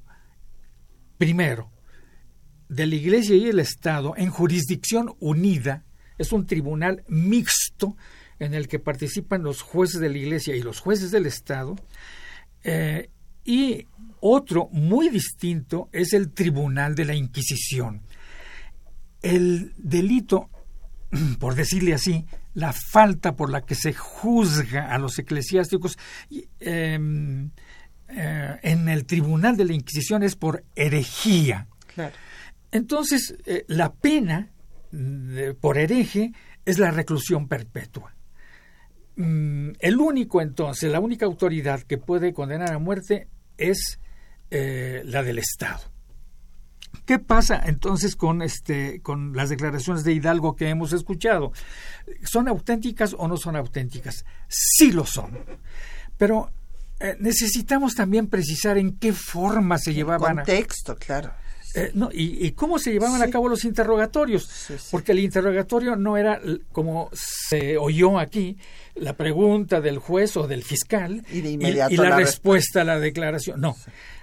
primero 1.17 1.71
de 2.69 2.87
la 2.87 2.95
Iglesia 2.95 3.35
y 3.35 3.45
el 3.45 3.59
Estado 3.59 4.15
en 4.17 4.31
jurisdicción 4.31 5.15
unida, 5.19 5.85
es 6.17 6.31
un 6.31 6.45
tribunal 6.47 7.03
mixto 7.07 7.95
en 8.39 8.53
el 8.53 8.67
que 8.67 8.79
participan 8.79 9.43
los 9.43 9.61
jueces 9.61 9.99
de 9.99 10.09
la 10.09 10.17
Iglesia 10.17 10.55
y 10.55 10.61
los 10.61 10.79
jueces 10.79 11.11
del 11.11 11.25
Estado, 11.25 11.75
eh, 12.63 13.09
y 13.45 13.87
otro 14.19 14.69
muy 14.71 15.09
distinto 15.09 15.89
es 15.91 16.13
el 16.13 16.31
Tribunal 16.31 16.95
de 16.95 17.05
la 17.05 17.15
Inquisición 17.15 18.01
el 19.23 19.73
delito, 19.77 20.49
por 21.39 21.55
decirle 21.55 21.95
así, 21.95 22.25
la 22.53 22.73
falta 22.73 23.35
por 23.35 23.49
la 23.49 23.61
que 23.61 23.73
se 23.73 23.93
juzga 23.93 24.93
a 24.93 24.99
los 24.99 25.17
eclesiásticos 25.17 25.97
em, 26.59 27.49
eh, 28.09 28.59
en 28.61 28.89
el 28.89 29.05
tribunal 29.05 29.57
de 29.57 29.65
la 29.65 29.73
Inquisición 29.73 30.21
es 30.21 30.35
por 30.35 30.63
herejía. 30.75 31.67
Entonces, 32.71 33.35
eh, 33.45 33.65
la 33.67 33.93
pena 33.93 34.49
por 35.59 35.79
hereje 35.79 36.33
es 36.65 36.77
la 36.77 36.91
reclusión 36.91 37.47
perpetua. 37.47 38.13
Mm, 39.15 39.71
el 39.79 39.97
único 39.97 40.41
entonces, 40.41 40.91
la 40.91 40.99
única 40.99 41.25
autoridad 41.25 41.81
que 41.81 41.97
puede 41.97 42.33
condenar 42.33 42.73
a 42.73 42.79
muerte 42.79 43.27
es 43.57 43.99
eh, 44.49 45.01
la 45.05 45.23
del 45.23 45.39
Estado. 45.39 45.81
¿Qué 47.05 47.19
pasa 47.19 47.61
entonces 47.65 48.15
con 48.15 48.41
este 48.41 49.01
con 49.01 49.35
las 49.35 49.49
declaraciones 49.49 50.03
de 50.03 50.13
Hidalgo 50.13 50.55
que 50.55 50.69
hemos 50.69 50.93
escuchado? 50.93 51.51
¿Son 52.23 52.47
auténticas 52.47 53.15
o 53.17 53.27
no 53.27 53.35
son 53.35 53.55
auténticas? 53.55 54.25
Sí 54.47 54.91
lo 54.91 55.05
son. 55.05 55.37
Pero 56.17 56.49
eh, 56.99 57.17
necesitamos 57.19 57.95
también 57.95 58.27
precisar 58.27 58.77
en 58.77 58.97
qué 58.97 59.11
forma 59.11 59.77
se 59.77 59.93
llevaban 59.93 60.37
contexto, 60.37 60.95
claro. 60.95 61.33
Eh, 61.75 61.91
no, 61.95 62.09
y, 62.13 62.51
cómo 62.51 62.77
se 62.77 62.91
llevaban 62.91 63.21
a 63.23 63.29
cabo 63.31 63.49
los 63.49 63.65
interrogatorios, 63.65 64.47
porque 64.91 65.11
el 65.11 65.19
interrogatorio 65.19 65.95
no 65.95 66.17
era 66.17 66.39
como 66.71 67.09
se 67.13 67.77
oyó 67.77 68.19
aquí, 68.19 68.57
la 68.95 69.15
pregunta 69.15 69.81
del 69.81 69.97
juez 69.97 70.37
o 70.37 70.47
del 70.47 70.63
fiscal 70.63 71.25
y, 71.31 71.41
de 71.41 71.51
inmediato 71.51 71.93
y, 71.93 71.97
la, 71.97 72.15
respuesta 72.15 72.81
a 72.81 72.83
la 72.83 72.99
declaración. 72.99 73.59
No, 73.59 73.75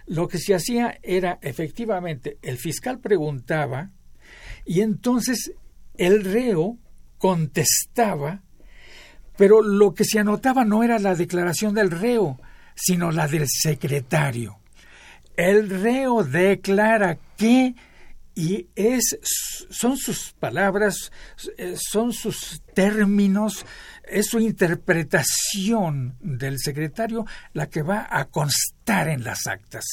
lo 0.06 0.28
que 0.28 0.38
se 0.38 0.54
hacía 0.54 0.98
era, 1.02 1.38
efectivamente, 1.42 2.38
el 2.42 2.58
fiscal 2.58 3.00
preguntaba 3.00 3.90
y 4.64 4.80
entonces 4.80 5.52
el 5.96 6.24
reo 6.24 6.78
contestaba, 7.18 8.42
pero 9.36 9.62
lo 9.62 9.94
que 9.94 10.04
se 10.04 10.18
anotaba 10.18 10.64
no 10.64 10.82
era 10.82 10.98
la 10.98 11.14
declaración 11.14 11.74
del 11.74 11.90
reo, 11.90 12.40
sino 12.74 13.10
la 13.10 13.28
del 13.28 13.46
secretario. 13.48 14.58
El 15.36 15.70
reo 15.70 16.22
declara 16.22 17.18
que 17.36 17.74
y 18.34 18.68
es 18.74 19.18
son 19.70 19.96
sus 19.96 20.32
palabras, 20.32 21.12
eh, 21.56 21.74
son 21.76 22.12
sus 22.12 22.62
términos, 22.74 23.64
es 24.04 24.26
su 24.26 24.38
interpretación 24.38 26.16
del 26.20 26.58
secretario 26.58 27.26
la 27.52 27.68
que 27.68 27.82
va 27.82 28.06
a 28.10 28.26
constar 28.26 29.08
en 29.08 29.24
las 29.24 29.46
actas. 29.46 29.84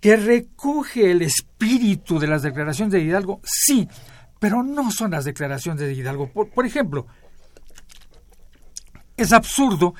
Que 0.00 0.16
recoge 0.16 1.10
el 1.10 1.22
espíritu 1.22 2.18
de 2.18 2.26
las 2.26 2.42
declaraciones 2.42 2.92
de 2.92 3.00
Hidalgo, 3.00 3.40
sí, 3.44 3.88
pero 4.38 4.62
no 4.62 4.90
son 4.90 5.12
las 5.12 5.24
declaraciones 5.24 5.80
de 5.80 5.92
Hidalgo. 5.92 6.30
Por, 6.30 6.66
ejemplo, 6.66 7.06
es 9.16 9.32
absurdo 9.32 9.94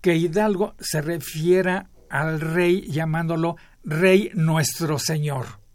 que 0.00 0.16
Hidalgo 0.16 0.74
se 0.80 1.00
refiera 1.00 1.88
al 2.10 2.40
rey 2.40 2.86
llamándolo 2.90 3.56
rey 3.84 4.30
nuestro 4.34 4.98
señor 4.98 5.65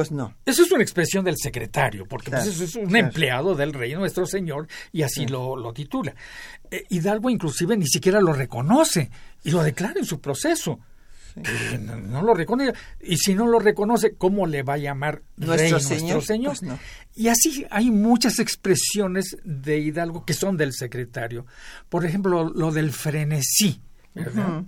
Pues 0.00 0.12
no. 0.12 0.34
Eso 0.46 0.62
es 0.62 0.72
una 0.72 0.82
expresión 0.82 1.26
del 1.26 1.36
secretario, 1.36 2.06
porque 2.06 2.30
pues, 2.30 2.44
Claro, 2.44 2.50
eso 2.54 2.64
es 2.64 2.74
un 2.74 2.86
claro. 2.86 3.06
empleado 3.06 3.54
del 3.54 3.74
rey 3.74 3.94
nuestro 3.94 4.24
señor 4.24 4.66
y 4.92 5.02
así 5.02 5.26
lo, 5.26 5.56
lo 5.56 5.74
titula. 5.74 6.14
Eh, 6.70 6.84
Hidalgo 6.88 7.28
inclusive 7.28 7.76
ni 7.76 7.86
siquiera 7.86 8.18
lo 8.18 8.32
reconoce 8.32 9.10
y 9.44 9.50
lo 9.50 9.62
declara 9.62 9.98
en 9.98 10.06
su 10.06 10.18
proceso. 10.18 10.80
No, 11.80 11.96
no 11.96 12.22
lo 12.22 12.32
reconoce. 12.32 12.72
Y 13.00 13.18
si 13.18 13.34
no 13.34 13.46
lo 13.46 13.58
reconoce, 13.58 14.14
¿cómo 14.16 14.46
le 14.46 14.62
va 14.62 14.74
a 14.74 14.78
llamar 14.78 15.20
Nuestro 15.36 15.76
rey 15.78 15.84
señor? 15.84 16.00
nuestro 16.14 16.20
señor? 16.22 16.56
Pues 16.58 16.62
no. 16.62 16.78
Y 17.14 17.28
así 17.28 17.66
hay 17.70 17.90
muchas 17.90 18.38
expresiones 18.38 19.36
de 19.44 19.80
Hidalgo 19.80 20.24
que 20.24 20.32
son 20.32 20.56
del 20.56 20.72
secretario. 20.72 21.44
Por 21.90 22.06
ejemplo, 22.06 22.50
lo 22.50 22.72
del 22.72 22.90
frenesí. 22.90 23.82
¿Verdad? 24.14 24.64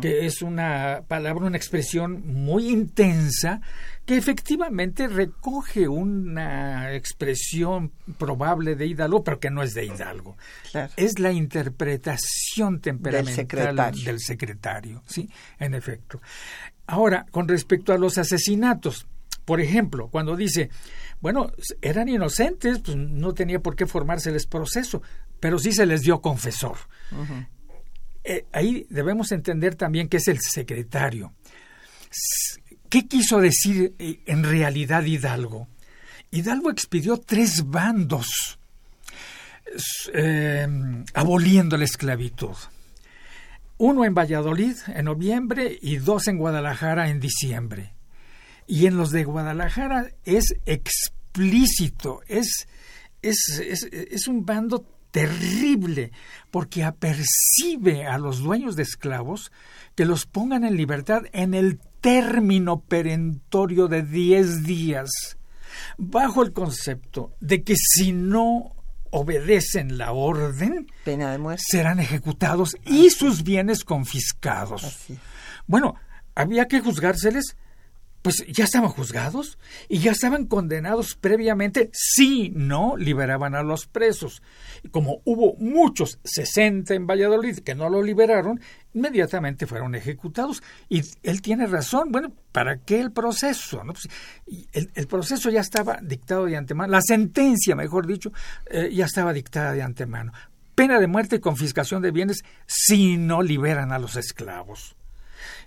que 0.00 0.26
es 0.26 0.42
una 0.42 1.02
palabra, 1.06 1.46
una 1.46 1.56
expresión 1.56 2.26
muy 2.26 2.68
intensa 2.68 3.60
que 4.04 4.16
efectivamente 4.16 5.06
recoge 5.06 5.86
una 5.86 6.94
expresión 6.94 7.92
probable 8.18 8.74
de 8.74 8.86
Hidalgo, 8.86 9.22
pero 9.22 9.38
que 9.38 9.50
no 9.50 9.62
es 9.62 9.72
de 9.74 9.86
Hidalgo. 9.86 10.36
Claro. 10.72 10.92
Es 10.96 11.18
la 11.18 11.32
interpretación 11.32 12.80
temperamental 12.80 13.34
secretario. 13.34 14.04
del 14.04 14.20
secretario, 14.20 15.02
sí, 15.06 15.30
en 15.58 15.74
efecto. 15.74 16.20
Ahora, 16.86 17.26
con 17.30 17.46
respecto 17.46 17.92
a 17.92 17.98
los 17.98 18.18
asesinatos, 18.18 19.06
por 19.44 19.60
ejemplo, 19.60 20.08
cuando 20.08 20.36
dice, 20.36 20.70
bueno, 21.20 21.52
eran 21.80 22.08
inocentes, 22.08 22.80
pues 22.80 22.96
no 22.96 23.34
tenía 23.34 23.60
por 23.60 23.76
qué 23.76 23.86
formárseles 23.86 24.46
proceso, 24.46 25.02
pero 25.38 25.58
sí 25.58 25.72
se 25.72 25.86
les 25.86 26.02
dio 26.02 26.20
confesor. 26.20 26.76
Eh, 28.24 28.46
ahí 28.52 28.86
debemos 28.90 29.32
entender 29.32 29.74
también 29.74 30.08
que 30.08 30.18
es 30.18 30.28
el 30.28 30.40
secretario. 30.40 31.32
¿Qué 32.88 33.06
quiso 33.06 33.40
decir 33.40 33.94
eh, 33.98 34.20
en 34.26 34.44
realidad 34.44 35.04
Hidalgo? 35.04 35.68
Hidalgo 36.30 36.70
expidió 36.70 37.18
tres 37.18 37.64
bandos 37.66 38.58
eh, 40.12 40.66
aboliendo 41.14 41.76
la 41.76 41.84
esclavitud. 41.84 42.56
Uno 43.78 44.04
en 44.04 44.14
Valladolid 44.14 44.76
en 44.88 45.06
noviembre 45.06 45.78
y 45.80 45.96
dos 45.96 46.28
en 46.28 46.36
Guadalajara 46.36 47.08
en 47.08 47.20
diciembre. 47.20 47.94
Y 48.66 48.86
en 48.86 48.96
los 48.96 49.10
de 49.10 49.24
Guadalajara 49.24 50.10
es 50.24 50.54
explícito, 50.66 52.20
es, 52.28 52.68
es, 53.22 53.60
es, 53.64 53.84
es 53.90 54.28
un 54.28 54.44
bando 54.44 54.84
terrible, 55.10 56.12
porque 56.50 56.84
apercibe 56.84 58.06
a 58.06 58.18
los 58.18 58.40
dueños 58.40 58.76
de 58.76 58.82
esclavos 58.82 59.50
que 59.94 60.04
los 60.04 60.26
pongan 60.26 60.64
en 60.64 60.76
libertad 60.76 61.22
en 61.32 61.54
el 61.54 61.78
término 62.00 62.80
perentorio 62.80 63.88
de 63.88 64.02
10 64.02 64.64
días, 64.64 65.10
bajo 65.98 66.42
el 66.42 66.52
concepto 66.52 67.32
de 67.40 67.62
que 67.62 67.74
si 67.76 68.12
no 68.12 68.74
obedecen 69.10 69.98
la 69.98 70.12
orden, 70.12 70.86
Pena 71.04 71.32
de 71.32 71.38
muerte. 71.38 71.62
serán 71.66 71.98
ejecutados 72.00 72.76
y 72.86 73.10
sus 73.10 73.42
bienes 73.42 73.84
confiscados. 73.84 75.08
Bueno, 75.66 75.96
había 76.34 76.66
que 76.66 76.80
juzgárseles, 76.80 77.56
pues 78.22 78.44
ya 78.48 78.64
estaban 78.64 78.90
juzgados 78.90 79.58
y 79.88 79.98
ya 79.98 80.12
estaban 80.12 80.46
condenados 80.46 81.14
previamente 81.14 81.90
si 81.92 82.50
no 82.50 82.96
liberaban 82.96 83.54
a 83.54 83.62
los 83.62 83.86
presos. 83.86 84.42
Y 84.82 84.88
como 84.88 85.22
hubo 85.24 85.54
muchos, 85.56 86.18
60 86.24 86.94
en 86.94 87.06
Valladolid, 87.06 87.58
que 87.58 87.74
no 87.74 87.88
lo 87.88 88.02
liberaron, 88.02 88.60
inmediatamente 88.92 89.66
fueron 89.66 89.94
ejecutados. 89.94 90.62
Y 90.88 91.02
él 91.22 91.40
tiene 91.40 91.66
razón, 91.66 92.12
bueno, 92.12 92.32
¿para 92.52 92.78
qué 92.78 93.00
el 93.00 93.12
proceso? 93.12 93.82
Pues, 93.86 94.08
el 94.94 95.06
proceso 95.06 95.50
ya 95.50 95.60
estaba 95.60 95.98
dictado 96.02 96.44
de 96.44 96.56
antemano, 96.56 96.92
la 96.92 97.02
sentencia, 97.02 97.74
mejor 97.74 98.06
dicho, 98.06 98.32
eh, 98.70 98.90
ya 98.92 99.06
estaba 99.06 99.32
dictada 99.32 99.72
de 99.72 99.82
antemano. 99.82 100.32
Pena 100.74 100.98
de 100.98 101.06
muerte 101.06 101.36
y 101.36 101.40
confiscación 101.40 102.02
de 102.02 102.10
bienes 102.10 102.42
si 102.66 103.16
no 103.16 103.42
liberan 103.42 103.92
a 103.92 103.98
los 103.98 104.16
esclavos. 104.16 104.96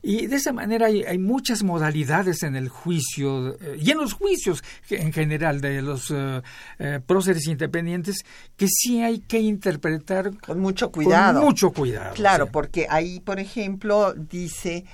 Y 0.03 0.27
de 0.27 0.35
esa 0.35 0.51
manera 0.51 0.87
hay, 0.87 1.03
hay 1.03 1.17
muchas 1.17 1.63
modalidades 1.63 2.43
en 2.43 2.55
el 2.55 2.69
juicio 2.69 3.55
eh, 3.59 3.79
y 3.81 3.89
en 3.91 3.97
los 3.97 4.13
juicios 4.13 4.63
en 4.89 5.13
general 5.13 5.61
de 5.61 5.81
los 5.81 6.11
eh, 6.11 6.41
eh, 6.77 6.99
próceres 7.05 7.47
independientes 7.47 8.17
que 8.57 8.67
sí 8.67 9.01
hay 9.01 9.19
que 9.19 9.39
interpretar 9.39 10.37
Con 10.39 10.59
mucho 10.59 10.91
cuidado. 10.91 11.39
Con 11.39 11.49
mucho 11.49 11.71
cuidado. 11.71 12.13
Claro, 12.13 12.45
sí. 12.45 12.51
porque 12.51 12.87
ahí, 12.89 13.21
por 13.21 13.39
ejemplo, 13.39 14.13
dice 14.13 14.85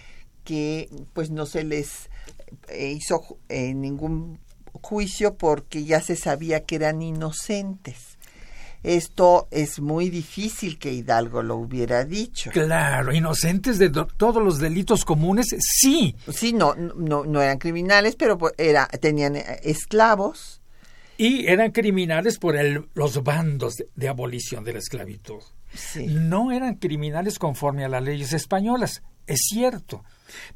que 0.43 0.89
pues 1.14 1.30
no 1.32 1.45
se 1.45 1.64
les 1.64 2.10
eh, 2.70 2.93
hizo 2.97 3.38
eh, 3.49 3.74
ningún 3.74 4.39
juicio 4.82 5.36
porque 5.36 5.84
ya 5.84 6.01
se 6.01 6.16
sabía 6.16 6.66
que 6.66 6.76
eran 6.76 7.01
inocentes. 7.01 8.09
Esto 8.84 9.48
es 9.52 9.80
muy 9.80 10.10
difícil 10.10 10.80
que 10.80 10.94
Hidalgo 10.94 11.42
lo 11.44 11.56
hubiera 11.58 12.06
dicho. 12.06 12.50
Claro, 12.52 13.14
inocentes 13.14 13.78
de 13.78 13.90
do- 13.90 14.08
todos 14.18 14.42
los 14.44 14.60
delitos 14.60 15.04
comunes, 15.06 15.48
sí. 15.60 16.16
Sí, 16.34 16.54
no, 16.54 16.76
no, 16.76 17.26
no 17.26 17.42
eran 17.42 17.58
criminales, 17.58 18.16
pero 18.16 18.38
pues, 18.38 18.54
era, 18.58 18.88
tenían 18.88 19.36
eh, 19.36 19.60
esclavos. 19.64 20.62
Y 21.18 21.48
eran 21.48 21.72
criminales 21.72 22.38
por 22.40 22.56
el, 22.56 22.88
los 22.94 23.22
bandos 23.24 23.76
de, 23.76 23.88
de 23.96 24.08
abolición 24.08 24.64
de 24.64 24.74
la 24.74 24.80
esclavitud. 24.80 25.42
Sí. 25.74 26.06
No 26.08 26.52
eran 26.52 26.76
criminales 26.76 27.38
conforme 27.38 27.84
a 27.84 27.90
las 27.90 28.02
leyes 28.02 28.32
españolas, 28.34 29.04
es 29.28 29.42
cierto, 29.50 30.04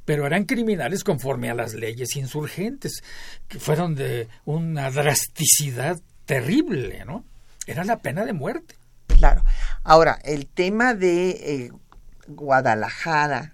pero 0.05 0.25
eran 0.25 0.45
criminales 0.45 1.03
conforme 1.03 1.49
a 1.49 1.53
las 1.53 1.73
leyes 1.75 2.15
insurgentes, 2.15 3.03
que 3.47 3.59
fueron 3.59 3.93
de 3.93 4.27
una 4.45 4.89
drasticidad 4.89 5.99
terrible, 6.25 7.03
¿no? 7.05 7.25
Era 7.65 7.83
la 7.83 7.99
pena 7.99 8.25
de 8.25 8.33
muerte. 8.33 8.75
Claro. 9.07 9.43
Ahora, 9.83 10.19
el 10.23 10.47
tema 10.47 10.93
de 10.93 11.29
eh, 11.29 11.71
Guadalajara 12.27 13.53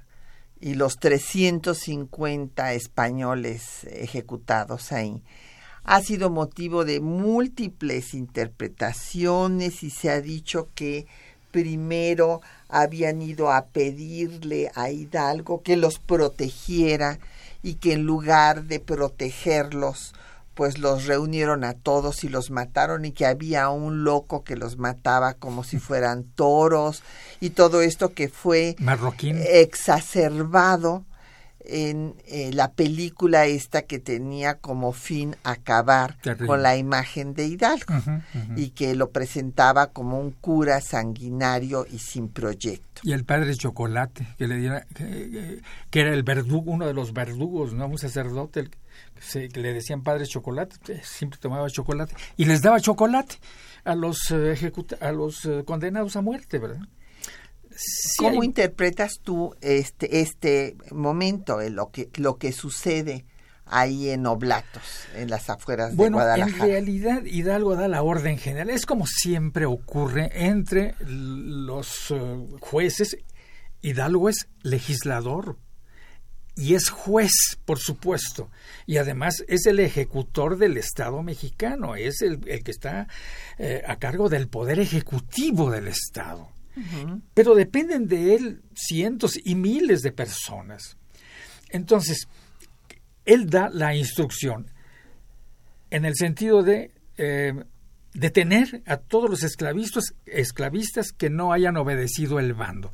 y 0.59 0.73
los 0.73 0.99
350 0.99 2.73
españoles 2.73 3.85
ejecutados 3.85 4.91
ahí 4.91 5.23
ha 5.83 6.01
sido 6.01 6.29
motivo 6.29 6.85
de 6.85 6.99
múltiples 6.99 8.13
interpretaciones 8.13 9.83
y 9.83 9.89
se 9.89 10.09
ha 10.09 10.21
dicho 10.21 10.69
que 10.75 11.07
primero 11.51 12.41
habían 12.67 13.21
ido 13.21 13.51
a 13.51 13.67
pedirle 13.67 14.71
a 14.75 14.91
Hidalgo 14.91 15.63
que 15.63 15.77
los 15.77 15.99
protegiera 15.99 17.19
y 17.63 17.75
que 17.75 17.93
en 17.93 18.03
lugar 18.03 18.65
de 18.65 18.79
protegerlos 18.79 20.13
pues 20.53 20.77
los 20.77 21.05
reunieron 21.05 21.63
a 21.63 21.73
todos 21.73 22.23
y 22.23 22.29
los 22.29 22.51
mataron 22.51 23.05
y 23.05 23.11
que 23.13 23.25
había 23.25 23.69
un 23.69 24.03
loco 24.03 24.43
que 24.43 24.55
los 24.57 24.77
mataba 24.77 25.33
como 25.35 25.63
si 25.63 25.79
fueran 25.79 26.23
toros 26.23 27.01
y 27.39 27.51
todo 27.51 27.81
esto 27.81 28.13
que 28.13 28.27
fue 28.29 28.75
Marroquín. 28.79 29.37
exacerbado 30.03 31.05
en 31.61 32.15
eh, 32.25 32.51
la 32.53 32.71
película 32.71 33.45
esta 33.45 33.83
que 33.83 33.99
tenía 33.99 34.55
como 34.55 34.91
fin 34.91 35.35
acabar 35.43 36.17
Terrible. 36.21 36.47
con 36.47 36.63
la 36.63 36.77
imagen 36.77 37.33
de 37.35 37.45
Hidalgo 37.45 37.93
y 38.55 38.69
que 38.69 38.95
lo 38.95 39.11
presentaba 39.11 39.87
como 39.91 40.19
un 40.19 40.31
cura 40.31 40.81
sanguinario 40.81 41.85
y 41.91 41.99
sin 41.99 42.29
proyecto. 42.29 43.01
Y 43.03 43.11
el 43.11 43.23
padre 43.23 43.55
Chocolate, 43.55 44.25
que 44.37 44.47
le 44.47 44.55
diera, 44.55 44.85
que, 44.95 45.61
que- 45.91 45.99
era 45.99 46.13
el 46.13 46.23
verdugo, 46.23 46.71
uno 46.71 46.87
de 46.87 46.93
los 46.93 47.13
verdugos, 47.13 47.73
¿no? 47.73 47.85
Un 47.87 47.97
sacerdote, 47.99 48.61
el 48.61 48.71
se- 49.21 49.49
que 49.49 49.59
le 49.59 49.73
decían 49.73 50.03
padre 50.03 50.25
Chocolate, 50.25 50.75
eh, 50.93 51.01
siempre 51.03 51.39
tomaba 51.39 51.69
chocolate, 51.69 52.15
y 52.37 52.45
les 52.45 52.61
daba 52.61 52.79
chocolate 52.79 53.35
a 53.83 53.95
los, 53.95 54.31
eh, 54.31 54.51
ejecuta- 54.53 54.97
a 55.01 55.11
los 55.11 55.45
eh, 55.45 55.63
condenados 55.65 56.15
a 56.15 56.21
muerte, 56.21 56.59
¿verdad? 56.59 56.81
Sí 57.75 58.17
¿Cómo 58.23 58.41
hay- 58.41 58.45
interpretas 58.47 59.19
tú 59.23 59.55
este 59.61 60.19
este 60.21 60.75
momento, 60.91 61.59
lo 61.69 61.91
que 61.91 62.09
lo 62.17 62.37
que 62.37 62.51
sucede 62.51 63.25
ahí 63.65 64.09
en 64.09 64.25
Oblatos, 64.25 64.81
en 65.15 65.29
las 65.29 65.49
afueras 65.49 65.95
Bueno, 65.95 66.17
de 66.17 66.23
en 66.23 66.27
Guadalajara? 66.29 66.65
realidad 66.65 67.23
Hidalgo 67.23 67.75
da 67.75 67.87
la 67.87 68.01
orden 68.01 68.37
general. 68.39 68.69
Es 68.71 68.85
como 68.87 69.05
siempre 69.05 69.65
ocurre 69.65 70.29
entre 70.47 70.95
los 71.05 72.13
jueces. 72.59 73.15
Hidalgo 73.81 74.27
es 74.27 74.47
legislador 74.63 75.57
y 76.55 76.73
es 76.75 76.89
juez, 76.89 77.57
por 77.65 77.79
supuesto. 77.79 78.49
Y 78.85 78.97
además 78.97 79.43
es 79.47 79.65
el 79.65 79.79
ejecutor 79.79 80.57
del 80.57 80.77
Estado 80.77 81.23
mexicano. 81.23 81.95
Es 81.95 82.21
el, 82.21 82.39
el 82.47 82.63
que 82.63 82.71
está 82.71 83.07
eh, 83.57 83.81
a 83.87 83.97
cargo 83.97 84.29
del 84.29 84.47
poder 84.47 84.79
ejecutivo 84.79 85.71
del 85.71 85.87
Estado. 85.87 86.49
Pero 87.33 87.55
dependen 87.55 88.07
de 88.07 88.35
él 88.35 88.61
cientos 88.73 89.37
y 89.43 89.55
miles 89.55 90.01
de 90.01 90.13
personas. 90.13 90.97
Entonces, 91.69 92.27
él 93.25 93.49
da 93.49 93.69
la 93.69 93.95
instrucción 93.95 94.71
en 95.89 96.05
el 96.05 96.15
sentido 96.15 96.63
de 96.63 96.91
eh, 97.17 97.53
detener 98.13 98.81
a 98.85 98.97
todos 98.97 99.29
los 99.29 99.43
esclavistas, 99.43 100.13
esclavistas 100.25 101.11
que 101.11 101.29
no 101.29 101.51
hayan 101.51 101.77
obedecido 101.77 102.39
el 102.39 102.53
bando. 102.53 102.91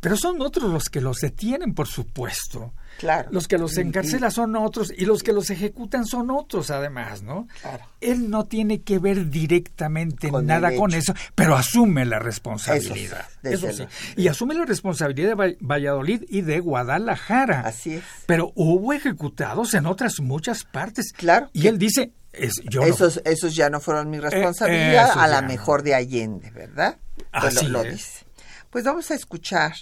Pero 0.00 0.16
son 0.16 0.40
otros 0.40 0.70
los 0.70 0.84
que 0.88 1.00
los 1.00 1.18
detienen, 1.18 1.74
por 1.74 1.86
supuesto. 1.88 2.72
Claro. 2.98 3.28
Los 3.30 3.46
que 3.46 3.58
los 3.58 3.76
encarcelan 3.76 4.30
son 4.30 4.56
otros 4.56 4.90
y 4.96 5.04
los 5.04 5.22
que 5.22 5.32
los 5.34 5.50
ejecutan 5.50 6.06
son 6.06 6.30
otros, 6.30 6.70
además, 6.70 7.22
¿no? 7.22 7.46
Claro. 7.60 7.84
Él 8.00 8.30
no 8.30 8.44
tiene 8.46 8.80
que 8.82 8.98
ver 8.98 9.28
directamente 9.28 10.30
Con 10.30 10.46
nada 10.46 10.74
con 10.74 10.94
eso, 10.94 11.12
pero 11.34 11.56
asume 11.56 12.06
la 12.06 12.18
responsabilidad. 12.18 13.26
Eso 13.42 13.68
Eso 13.68 13.86
sí. 13.90 14.12
Y 14.22 14.28
asume 14.28 14.54
la 14.54 14.64
responsabilidad 14.64 15.28
de 15.28 15.34
Va- 15.34 15.56
Valladolid 15.60 16.22
y 16.28 16.40
de 16.40 16.60
Guadalajara. 16.60 17.60
Así 17.60 17.94
es. 17.94 18.04
Pero 18.26 18.52
hubo 18.54 18.92
ejecutados 18.94 19.74
en 19.74 19.84
otras 19.86 20.20
muchas 20.20 20.64
partes. 20.64 21.12
Claro. 21.12 21.50
Y 21.52 21.66
él 21.66 21.78
dice, 21.78 22.12
es, 22.32 22.52
yo 22.64 22.80
no- 22.80 22.86
esos, 22.86 23.20
esos 23.26 23.54
ya 23.54 23.68
no 23.68 23.80
fueron 23.80 24.08
mi 24.08 24.20
responsabilidad, 24.20 25.10
esos 25.10 25.16
a 25.22 25.26
la 25.26 25.42
no. 25.42 25.48
mejor 25.48 25.82
de 25.82 25.94
Allende, 25.94 26.50
¿verdad? 26.50 26.96
Pues 27.32 27.54
lo- 27.54 27.60
Así 27.60 27.68
lo, 27.68 27.82
es. 27.82 27.92
dice. 27.92 28.25
Pues 28.76 28.84
vamos 28.84 29.10
a 29.10 29.14
escuchar 29.14 29.72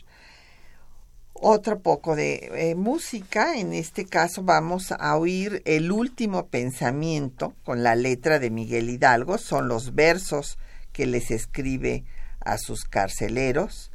otro 1.33 1.81
poco 1.81 2.15
de 2.15 2.49
eh, 2.55 2.77
música. 2.77 3.57
En 3.59 3.73
este 3.73 4.05
caso 4.07 4.45
vamos 4.45 4.93
a 4.93 5.17
oír 5.17 5.63
el 5.65 5.91
último 5.91 6.47
pensamiento 6.47 7.57
con 7.65 7.83
la 7.83 7.97
letra 7.97 8.39
de 8.39 8.51
Miguel 8.51 8.89
Hidalgo. 8.89 9.37
Son 9.39 9.67
los 9.67 9.97
versos 9.97 10.59
que 10.93 11.07
les 11.07 11.33
escribe 11.33 12.05
a 12.39 12.57
sus 12.57 12.85
carceleros. 12.85 13.91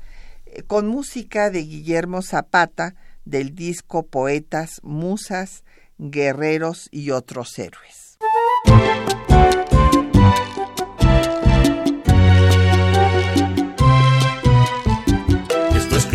eh, 0.48 0.64
con 0.64 0.90
música 0.90 1.50
de 1.50 1.62
Guillermo 1.64 2.22
Zapata 2.22 2.96
del 3.24 3.56
disco 3.56 4.06
Poetas, 4.06 4.82
Musas, 4.84 5.64
Guerreros 5.98 6.90
y 6.92 7.12
otros 7.12 7.58
héroes. 7.58 8.09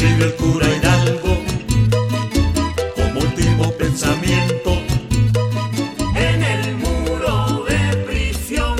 Esto 0.04 0.16
escribe 0.16 0.26
el 0.26 0.36
cura 0.36 0.66
Hidalgo 0.76 1.38
como 2.94 3.20
último 3.20 3.72
pensamiento 3.72 4.72
en 6.14 6.42
el 6.42 6.76
muro 6.76 7.64
de 7.64 7.96
prisión 8.04 8.76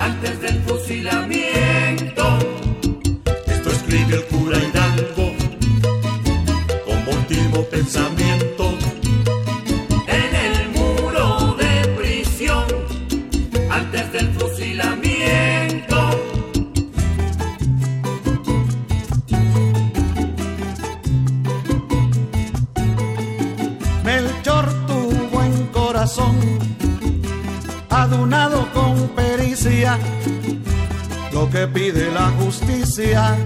antes 0.00 0.40
del 0.40 0.62
fusilamiento. 0.62 2.38
Esto 3.46 3.70
escribe 3.70 4.14
el 4.14 4.24
cura 4.24 4.56
Hidalgo 4.56 5.34
como 6.86 7.10
último 7.10 7.62
pensamiento 7.64 8.23
lo 31.32 31.50
que 31.50 31.66
pide 31.66 32.10
la 32.10 32.30
justicia 32.38 33.36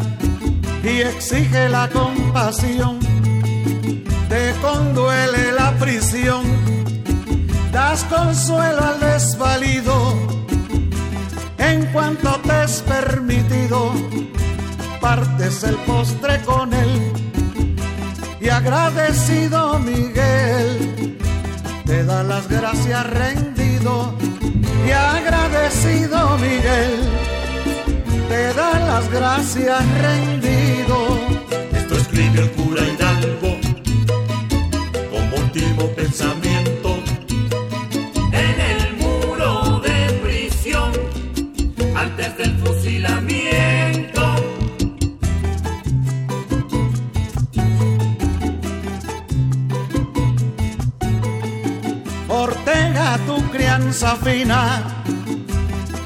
y 0.85 1.01
exige 1.01 1.69
la 1.69 1.89
compasión, 1.89 3.01
te 4.29 4.55
conduele 4.61 5.53
la 5.53 5.73
prisión, 5.73 6.45
das 7.73 8.05
consuelo 8.05 8.81
al 8.85 9.01
desvalido, 9.01 10.15
en 11.59 11.87
cuanto 11.87 12.31
te 12.47 12.65
es 12.65 12.83
permitido, 12.83 13.93
partes 15.01 15.65
el 15.65 15.75
postre 15.79 16.41
con 16.43 16.73
él. 16.73 17.13
Y 18.41 18.49
agradecido 18.49 19.81
Miguel 19.81 21.19
te 21.85 22.05
da 22.05 22.23
las 22.23 22.47
gracias 22.49 23.05
rendido 23.11 24.15
y 24.89 24.91
agradecido 24.91 26.39
Miguel. 26.39 27.01
Te 28.29 28.55
da 28.55 28.79
las 28.81 29.11
gracias 29.11 29.83
rendido. 30.01 30.97
Esto 31.77 31.95
escribe 31.97 32.41
el 32.41 32.51
cura 32.53 32.83
Hidalgo. 32.83 33.51
Como 35.11 35.37
último 35.37 35.87
pensamiento 35.95 36.48
fina 53.93 54.83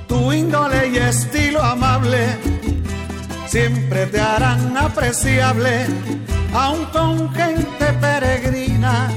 tu 0.06 0.32
índole 0.32 0.88
y 0.88 0.96
estilo 0.96 1.62
amable 1.62 2.38
siempre 3.46 4.06
te 4.06 4.20
harán 4.20 4.76
apreciable 4.76 5.86
aun 6.54 6.84
con 6.86 7.32
gente 7.34 7.86
peregrina 8.00 9.08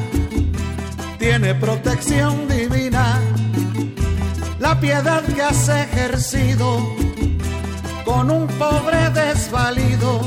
tiene 1.26 1.56
protección 1.56 2.48
divina. 2.48 3.20
La 4.60 4.80
piedad 4.80 5.24
que 5.24 5.42
has 5.42 5.68
ejercido 5.70 6.96
con 8.06 8.30
un 8.30 8.46
pobre 8.48 9.10
desvalido 9.10 10.22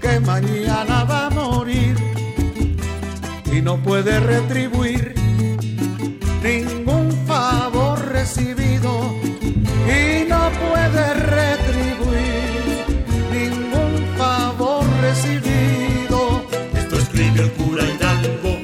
que 0.00 0.18
mañana 0.18 1.04
va 1.04 1.26
a 1.26 1.30
morir 1.30 1.96
y 3.52 3.62
no 3.62 3.76
puede 3.76 4.18
retribuir 4.18 5.14
ningún 6.42 7.07
no 10.98 11.04
puede 11.04 11.14
retribuir 11.14 12.62
ningún 13.32 14.16
favor 14.16 14.84
recibido 15.00 16.42
Esto 16.76 16.98
escribe 16.98 17.42
el 17.42 17.52
cura 17.52 17.84
Hidalgo 17.84 18.58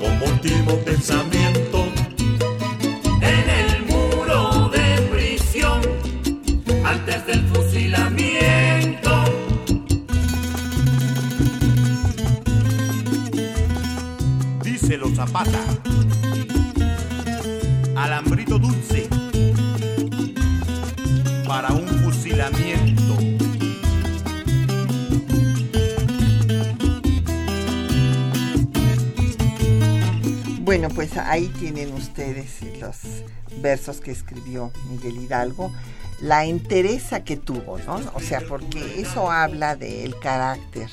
como 0.00 0.26
último 0.26 0.76
pensamiento 0.84 1.86
en 3.20 3.50
el 3.50 3.86
muro 3.86 4.68
de 4.68 5.02
prisión 5.12 5.80
antes 6.84 7.26
del 7.26 7.42
fusilamiento. 7.48 9.24
Díselo 14.62 15.08
Zapata. 15.14 15.65
Pues 31.16 31.28
ahí 31.28 31.48
tienen 31.58 31.94
ustedes 31.94 32.60
los 32.78 32.98
versos 33.62 34.00
que 34.00 34.10
escribió 34.10 34.70
Miguel 34.90 35.16
Hidalgo, 35.16 35.72
la 36.20 36.44
entereza 36.44 37.24
que 37.24 37.38
tuvo, 37.38 37.78
¿no? 37.78 38.00
O 38.12 38.20
sea, 38.20 38.42
porque 38.46 39.00
eso 39.00 39.30
habla 39.30 39.76
del 39.76 40.18
carácter 40.18 40.90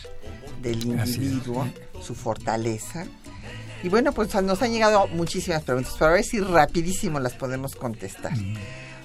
del 0.61 0.81
individuo, 0.85 1.67
su 2.01 2.15
fortaleza. 2.15 3.05
Y 3.83 3.89
bueno, 3.89 4.13
pues 4.13 4.33
nos 4.43 4.61
han 4.61 4.71
llegado 4.71 5.07
muchísimas 5.07 5.63
preguntas, 5.63 5.93
pero 5.99 6.11
a 6.11 6.13
ver 6.13 6.23
si 6.23 6.39
rapidísimo 6.39 7.19
las 7.19 7.33
podemos 7.33 7.75
contestar. 7.75 8.33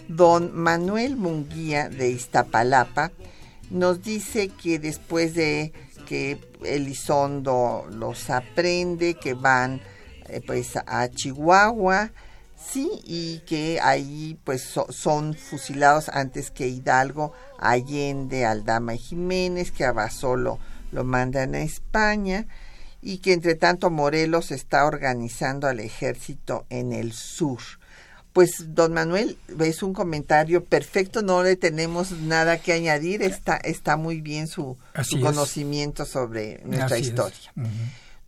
Don 0.07 0.57
Manuel 0.57 1.17
Munguía 1.17 1.89
de 1.89 2.11
Iztapalapa 2.11 3.11
nos 3.71 4.05
dice 4.05 4.51
que 4.51 4.79
después 4.79 5.35
de 5.35 5.73
que 6.07 6.39
Elizondo 6.63 7.89
los 7.91 8.31
aprende, 8.31 9.15
que 9.15 9.35
van 9.35 9.81
eh, 10.29 10.43
pues 10.47 10.77
a 10.77 11.09
Chihuahua, 11.09 12.11
sí, 12.57 12.91
y 13.05 13.39
que 13.41 13.81
ahí 13.81 14.39
pues 14.45 14.63
so- 14.63 14.87
son 14.91 15.35
fusilados 15.35 16.09
antes 16.09 16.51
que 16.51 16.69
Hidalgo, 16.69 17.33
Allende, 17.59 18.45
Aldama 18.45 18.95
y 18.95 18.99
Jiménez, 18.99 19.71
que 19.71 19.85
a 19.85 19.93
Basolo 19.93 20.59
lo 20.93 21.05
mandan 21.05 21.55
a 21.55 21.61
España 21.63 22.47
y 23.01 23.19
que 23.19 23.33
entre 23.33 23.55
tanto 23.55 23.91
Morelos 23.91 24.51
está 24.51 24.85
organizando 24.87 25.67
al 25.69 25.81
ejército 25.81 26.67
en 26.69 26.93
el 26.93 27.13
sur. 27.13 27.61
Pues, 28.33 28.51
don 28.69 28.93
Manuel, 28.93 29.37
es 29.61 29.83
un 29.83 29.93
comentario 29.93 30.63
perfecto, 30.65 31.23
no 31.23 31.43
le 31.43 31.57
tenemos 31.57 32.13
nada 32.13 32.59
que 32.59 32.73
añadir, 32.73 33.23
está, 33.23 33.57
está 33.57 33.97
muy 33.97 34.21
bien 34.21 34.47
su, 34.47 34.77
conocimiento 35.21 36.05
sobre 36.05 36.61
nuestra 36.65 36.97
Así 36.97 37.07
historia. 37.07 37.53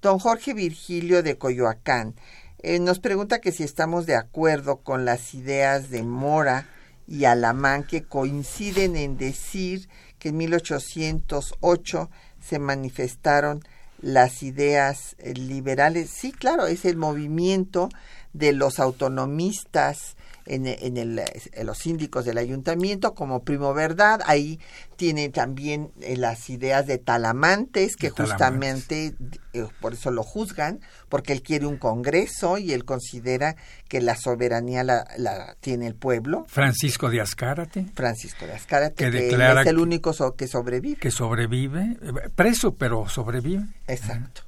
Don 0.02 0.18
Jorge 0.18 0.54
Virgilio 0.54 1.22
de 1.22 1.36
Coyoacán 1.36 2.14
eh, 2.62 2.78
nos 2.78 3.00
pregunta 3.00 3.40
que 3.40 3.52
si 3.52 3.64
estamos 3.64 4.06
de 4.06 4.16
acuerdo 4.16 4.78
con 4.78 5.04
las 5.04 5.34
ideas 5.34 5.90
de 5.90 6.02
Mora 6.02 6.66
y 7.06 7.26
Alamán 7.26 7.84
que 7.84 8.02
coinciden 8.02 8.96
en 8.96 9.18
decir 9.18 9.90
que 10.18 10.30
en 10.30 10.38
1808 10.38 12.10
se 12.40 12.58
manifestaron 12.58 13.62
las 14.00 14.42
ideas 14.42 15.16
eh, 15.18 15.34
liberales. 15.34 16.08
Sí, 16.08 16.32
claro, 16.32 16.66
es 16.66 16.86
el 16.86 16.96
movimiento 16.96 17.90
de 18.32 18.54
los 18.54 18.80
autonomistas 18.80 20.16
en, 20.54 20.66
en, 20.66 20.96
el, 20.96 21.20
en 21.52 21.66
los 21.66 21.78
síndicos 21.78 22.24
del 22.24 22.38
ayuntamiento 22.38 23.14
como 23.14 23.44
Primo 23.44 23.72
Verdad. 23.74 24.20
Ahí 24.26 24.58
tiene 24.96 25.28
también 25.28 25.90
eh, 26.00 26.16
las 26.16 26.50
ideas 26.50 26.86
de 26.86 26.98
Talamantes, 26.98 27.96
que 27.96 28.08
De 28.08 28.10
justamente 28.10 29.14
eh, 29.52 29.66
por 29.80 29.94
eso 29.94 30.10
lo 30.10 30.22
juzgan, 30.22 30.80
porque 31.08 31.32
él 31.32 31.42
quiere 31.42 31.66
un 31.66 31.76
congreso 31.76 32.58
y 32.58 32.72
él 32.72 32.84
considera 32.84 33.56
que 33.88 34.00
la 34.00 34.16
soberanía 34.16 34.82
la, 34.84 35.06
la 35.16 35.54
tiene 35.60 35.86
el 35.86 35.94
pueblo. 35.94 36.44
Francisco 36.48 37.10
de 37.10 37.20
Azcárate, 37.20 37.86
Francisco 37.94 38.46
de 38.46 38.52
Azcárate, 38.54 38.94
Que 39.04 39.10
que, 39.10 39.22
declara 39.22 39.62
es 39.62 39.66
el 39.68 39.78
único 39.78 40.12
so- 40.12 40.34
que 40.36 40.46
sobrevive. 40.48 40.96
que 40.98 41.10
sobrevive, 41.10 41.96
preso 42.34 42.74
pero 42.74 43.08
sobrevive, 43.08 43.64
Exacto. 43.86 44.42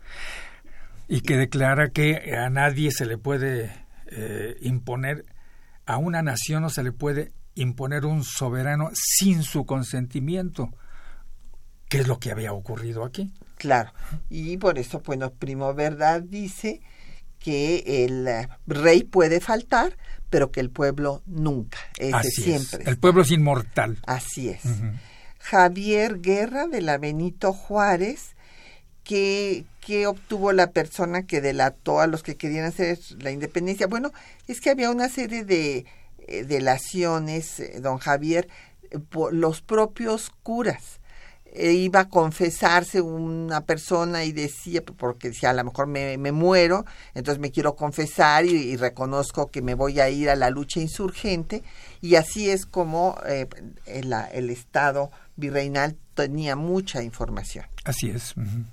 y 1.09 1.21
que 1.21 1.37
declara 1.37 1.91
que 1.91 2.35
a 2.37 2.49
nadie 2.51 2.91
se 2.91 3.07
le 3.07 3.19
puede 3.19 3.71
eh, 4.15 4.57
imponer, 4.61 5.25
a 5.87 5.97
una 5.97 6.23
nación 6.23 6.63
no 6.63 6.71
se 6.71 6.83
le 6.83 6.93
puede 6.93 7.33
imponer 7.55 8.07
un 8.07 8.25
soberano 8.25 8.91
sin 8.95 9.43
su 9.43 9.67
consentimiento, 9.67 10.71
que 11.89 11.99
es 11.99 12.09
lo 12.09 12.19
que 12.19 12.31
había 12.31 12.53
ocurrido 12.53 13.05
aquí. 13.05 13.33
Claro. 13.57 13.93
Y 14.31 14.57
por 14.57 14.79
eso, 14.79 15.03
bueno, 15.05 15.31
Primo 15.33 15.75
Verdad 15.75 16.23
dice 16.23 16.81
que 17.39 18.05
el 18.05 18.27
eh, 18.27 18.49
rey 18.67 19.05
puede 19.05 19.41
faltar, 19.41 19.97
pero 20.31 20.51
que 20.51 20.61
el 20.61 20.71
pueblo 20.71 21.23
nunca. 21.27 21.79
Ese 21.99 22.15
Así 22.17 22.43
siempre. 22.43 22.83
es. 22.83 22.89
El 22.89 22.99
pueblo 22.99 23.23
es 23.23 23.31
inmortal. 23.31 23.99
Así 24.07 24.49
es. 24.49 24.63
Javier 25.39 26.21
Guerra 26.21 26.67
de 26.67 26.81
la 26.81 26.99
Benito 26.99 27.53
Juárez, 27.53 28.37
que 29.05 29.65
obtuvo 30.07 30.53
la 30.53 30.71
persona 30.71 31.27
que 31.27 31.41
delató 31.41 32.01
a 32.01 32.07
los 32.07 32.23
que 32.23 32.37
querían 32.37 32.65
hacer 32.65 32.99
la 33.19 33.31
independencia. 33.31 33.87
Bueno, 33.87 34.13
es 34.49 34.61
que 34.61 34.71
había 34.71 34.91
una 34.91 35.09
serie 35.09 35.45
de 35.45 35.87
eh, 36.29 36.45
delaciones, 36.45 37.61
eh, 37.61 37.81
don 37.81 37.99
Javier, 37.99 38.49
por 39.11 39.35
los 39.35 39.61
propios 39.61 40.31
curas. 40.43 41.01
Eh, 41.55 41.73
iba 41.73 42.01
a 42.01 42.09
confesarse 42.09 43.03
una 43.03 43.61
persona 43.67 44.25
y 44.25 44.33
decía, 44.33 44.83
porque 44.83 45.29
decía, 45.29 45.51
a 45.51 45.53
lo 45.53 45.65
mejor 45.65 45.87
me, 45.87 46.17
muero, 46.33 46.87
entonces 47.15 47.41
me 47.41 47.51
quiero 47.51 47.77
confesar 47.77 48.47
y, 48.47 48.75
reconozco 48.77 49.51
que 49.51 49.61
me 49.61 49.75
voy 49.75 50.01
a 50.01 50.09
ir 50.09 50.31
a 50.31 50.37
la 50.37 50.49
lucha 50.49 50.81
insurgente. 50.81 51.63
Y 52.01 52.15
así 52.15 52.49
es 52.49 52.65
como 52.65 53.19
eh, 53.27 53.49
el, 53.85 54.15
el 54.33 54.49
Estado 54.49 55.11
virreinal 55.37 55.97
tenía 56.15 56.57
mucha 56.57 57.03
información. 57.03 57.67
Así 57.85 58.09
es. 58.09 58.35
ujú. 58.37 58.65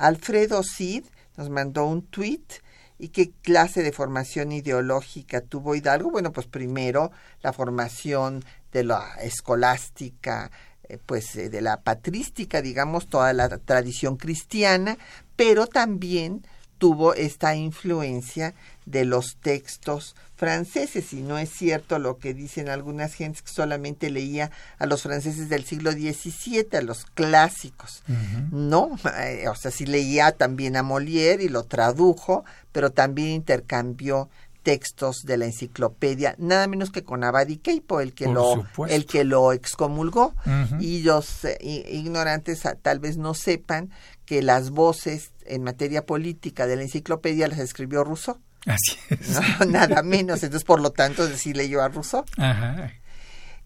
Alfredo 0.00 0.62
Cid 0.62 1.04
nos 1.36 1.50
mandó 1.50 1.84
un 1.84 2.02
tuit. 2.02 2.54
¿Y 2.98 3.08
qué 3.08 3.30
clase 3.42 3.82
de 3.82 3.92
formación 3.92 4.52
ideológica 4.52 5.40
tuvo 5.40 5.74
Hidalgo? 5.74 6.10
Bueno, 6.10 6.32
pues 6.32 6.46
primero 6.46 7.12
la 7.42 7.52
formación 7.52 8.44
de 8.72 8.84
la 8.84 9.14
escolástica, 9.22 10.50
eh, 10.88 10.98
pues 11.04 11.34
eh, 11.36 11.48
de 11.48 11.60
la 11.62 11.80
patrística, 11.80 12.60
digamos, 12.60 13.08
toda 13.08 13.32
la 13.32 13.48
tradición 13.48 14.16
cristiana, 14.16 14.98
pero 15.36 15.66
también 15.66 16.46
tuvo 16.76 17.14
esta 17.14 17.54
influencia 17.54 18.54
de 18.90 19.04
los 19.04 19.36
textos 19.36 20.16
franceses 20.36 21.12
y 21.12 21.22
no 21.22 21.38
es 21.38 21.50
cierto 21.50 21.98
lo 21.98 22.18
que 22.18 22.32
dicen 22.32 22.68
algunas 22.68 23.12
gentes 23.14 23.42
que 23.42 23.52
solamente 23.52 24.10
leía 24.10 24.50
a 24.78 24.86
los 24.86 25.02
franceses 25.02 25.48
del 25.48 25.64
siglo 25.64 25.92
XVII, 25.92 26.66
a 26.78 26.80
los 26.80 27.04
clásicos. 27.04 28.02
No, 28.50 28.96
eh, 29.18 29.48
o 29.48 29.54
sea, 29.54 29.70
sí 29.70 29.86
leía 29.86 30.32
también 30.32 30.76
a 30.76 30.82
Molière 30.82 31.42
y 31.42 31.48
lo 31.48 31.64
tradujo, 31.64 32.44
pero 32.72 32.90
también 32.90 33.28
intercambió 33.28 34.30
textos 34.62 35.22
de 35.24 35.36
la 35.36 35.46
enciclopedia, 35.46 36.34
nada 36.38 36.66
menos 36.66 36.90
que 36.90 37.02
con 37.02 37.24
Abadi 37.24 37.56
Keipo, 37.56 38.00
el 38.00 38.12
que 38.12 38.26
Por 38.26 38.34
lo 38.34 38.54
supuesto. 38.56 38.94
el 38.94 39.06
que 39.06 39.24
lo 39.24 39.52
excomulgó. 39.52 40.34
Y 40.80 41.02
los 41.02 41.44
eh, 41.44 41.58
ignorantes 41.90 42.66
ah, 42.66 42.76
tal 42.80 42.98
vez 42.98 43.16
no 43.16 43.34
sepan 43.34 43.90
que 44.26 44.42
las 44.42 44.70
voces 44.70 45.32
en 45.44 45.64
materia 45.64 46.06
política 46.06 46.66
de 46.66 46.76
la 46.76 46.82
enciclopedia 46.82 47.48
las 47.48 47.58
escribió 47.58 48.04
Rousseau. 48.04 48.38
Así 48.66 48.96
es. 49.08 49.30
No, 49.30 49.64
nada 49.68 50.02
menos. 50.02 50.42
Entonces, 50.42 50.64
por 50.64 50.80
lo 50.80 50.90
tanto, 50.90 51.26
sí 51.36 51.52
leyó 51.52 51.82
a 51.82 51.88
Rousseau. 51.88 52.24
Ajá. 52.36 52.92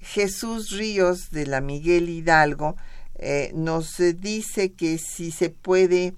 Jesús 0.00 0.70
Ríos 0.70 1.30
de 1.30 1.46
la 1.46 1.60
Miguel 1.60 2.08
Hidalgo 2.08 2.76
eh, 3.16 3.52
nos 3.54 3.96
dice 4.20 4.72
que 4.72 4.98
si 4.98 5.30
se 5.30 5.50
puede 5.50 6.14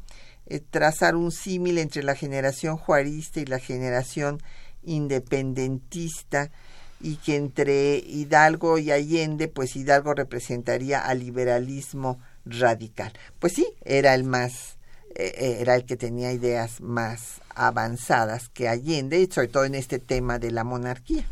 eh, 0.46 0.60
trazar 0.60 1.14
un 1.14 1.30
símil 1.30 1.78
entre 1.78 2.02
la 2.02 2.14
generación 2.14 2.76
juarista 2.76 3.40
y 3.40 3.46
la 3.46 3.58
generación 3.58 4.42
independentista 4.82 6.50
y 7.00 7.16
que 7.16 7.36
entre 7.36 7.98
Hidalgo 7.98 8.78
y 8.78 8.90
Allende, 8.90 9.48
pues 9.48 9.76
Hidalgo 9.76 10.14
representaría 10.14 11.00
al 11.00 11.20
liberalismo 11.20 12.18
radical. 12.44 13.12
Pues 13.38 13.52
sí, 13.52 13.66
era 13.84 14.14
el 14.14 14.24
más, 14.24 14.75
eh, 15.18 15.58
era 15.60 15.74
el 15.74 15.84
que 15.84 15.96
tenía 15.96 16.30
ideas 16.32 16.80
más 16.80 17.40
avanzadas 17.54 18.50
que 18.50 18.68
Allende, 18.68 19.18
y 19.18 19.26
sobre 19.26 19.48
todo 19.48 19.64
en 19.64 19.74
este 19.74 19.98
tema 19.98 20.38
de 20.38 20.50
la 20.50 20.62
monarquía. 20.62 21.24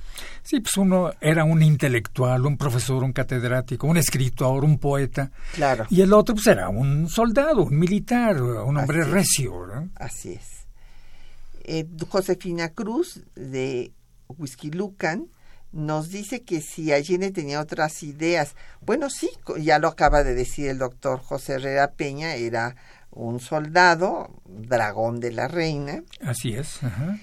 Sí, 0.43 0.61
pues 0.61 0.77
uno 0.79 1.13
era 1.21 1.45
un 1.45 1.63
intelectual, 1.63 2.47
un 2.47 2.57
profesor, 2.57 3.05
un 3.05 3.13
catedrático, 3.13 3.87
un 3.87 3.99
escritor, 3.99 4.65
un 4.65 4.79
poeta. 4.79 5.31
Claro. 5.53 5.87
Y 5.91 6.01
el 6.01 6.15
otro 6.15 6.35
pues 6.35 6.47
era 6.47 6.71
un 6.71 7.09
soldado, 7.09 7.65
un 7.65 7.79
militar, 7.79 8.41
un 8.41 8.77
hombre 8.79 9.03
Así 9.03 9.11
recio. 9.11 9.67
¿no? 9.67 9.91
Así 9.97 10.33
es. 10.33 10.67
Eh, 11.65 11.87
Josefina 12.09 12.71
Cruz 12.71 13.21
de 13.35 13.93
Whisky 14.29 14.71
Lucan 14.71 15.27
nos 15.73 16.09
dice 16.09 16.43
que 16.43 16.61
si 16.61 16.93
Allende 16.93 17.33
tenía 17.33 17.61
otras 17.61 18.03
ideas, 18.03 18.55
bueno, 18.81 19.11
sí, 19.11 19.29
ya 19.59 19.79
lo 19.79 19.89
acaba 19.89 20.23
de 20.23 20.35
decir 20.35 20.69
el 20.69 20.79
doctor 20.79 21.19
José 21.19 21.55
Herrera 21.55 21.93
Peña, 21.93 22.37
era 22.37 22.77
un 23.15 23.41
soldado, 23.41 24.31
dragón 24.47 25.21
de 25.21 25.33
la 25.33 25.49
reina, 25.49 26.03
Así 26.21 26.55
es. 26.55 26.83
ajá. 26.83 27.19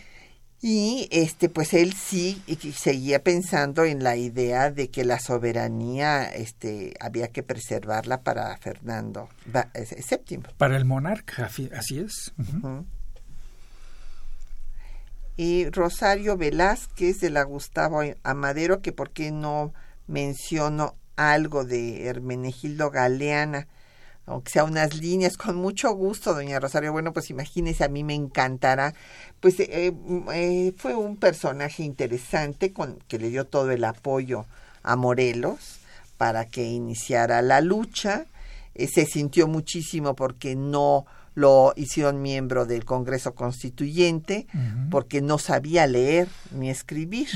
y 0.61 1.07
este, 1.11 1.49
pues 1.49 1.73
él 1.73 1.93
sí 1.93 2.41
seguía 2.75 3.23
pensando 3.23 3.83
en 3.83 4.03
la 4.03 4.15
idea 4.15 4.71
de 4.71 4.89
que 4.89 5.03
la 5.03 5.19
soberanía, 5.19 6.23
este, 6.31 6.93
había 6.99 7.27
que 7.29 7.43
preservarla 7.43 8.21
para 8.21 8.55
Fernando 8.57 9.27
VII. 9.45 10.39
Para 10.57 10.77
el 10.77 10.85
monarca, 10.85 11.45
así 11.45 11.99
es. 11.99 12.31
Y 15.37 15.69
Rosario 15.69 16.37
Velázquez 16.37 17.19
de 17.19 17.29
la 17.31 17.43
Gustavo 17.43 18.01
Amadero, 18.23 18.81
que 18.81 18.91
por 18.91 19.09
qué 19.11 19.31
no 19.31 19.73
menciono 20.07 20.95
algo 21.15 21.63
de 21.63 22.05
Hermenegildo 22.07 22.91
Galeana, 22.91 23.67
aunque 24.31 24.51
sea 24.51 24.63
unas 24.63 24.95
líneas, 24.95 25.37
con 25.37 25.55
mucho 25.55 25.93
gusto, 25.93 26.33
doña 26.33 26.59
Rosario. 26.59 26.91
Bueno, 26.91 27.13
pues 27.13 27.29
imagínese, 27.29 27.83
a 27.83 27.89
mí 27.89 28.03
me 28.03 28.15
encantará. 28.15 28.93
Pues 29.39 29.59
eh, 29.59 29.91
mm, 29.91 30.29
eh, 30.33 30.73
fue 30.77 30.95
un 30.95 31.17
personaje 31.17 31.83
interesante 31.83 32.71
con, 32.71 32.99
que 33.07 33.19
le 33.19 33.29
dio 33.29 33.45
todo 33.45 33.71
el 33.71 33.83
apoyo 33.83 34.45
a 34.83 34.95
Morelos 34.95 35.79
para 36.17 36.45
que 36.45 36.63
iniciara 36.63 37.41
la 37.41 37.61
lucha. 37.61 38.25
Eh, 38.73 38.87
se 38.87 39.05
sintió 39.05 39.47
muchísimo 39.47 40.15
porque 40.15 40.55
no 40.55 41.05
lo 41.35 41.73
hicieron 41.75 42.21
miembro 42.21 42.65
del 42.65 42.85
Congreso 42.85 43.35
Constituyente, 43.35 44.47
porque 44.89 45.21
no 45.21 45.37
sabía 45.37 45.87
leer 45.87 46.27
ni 46.51 46.69
escribir. 46.69 47.29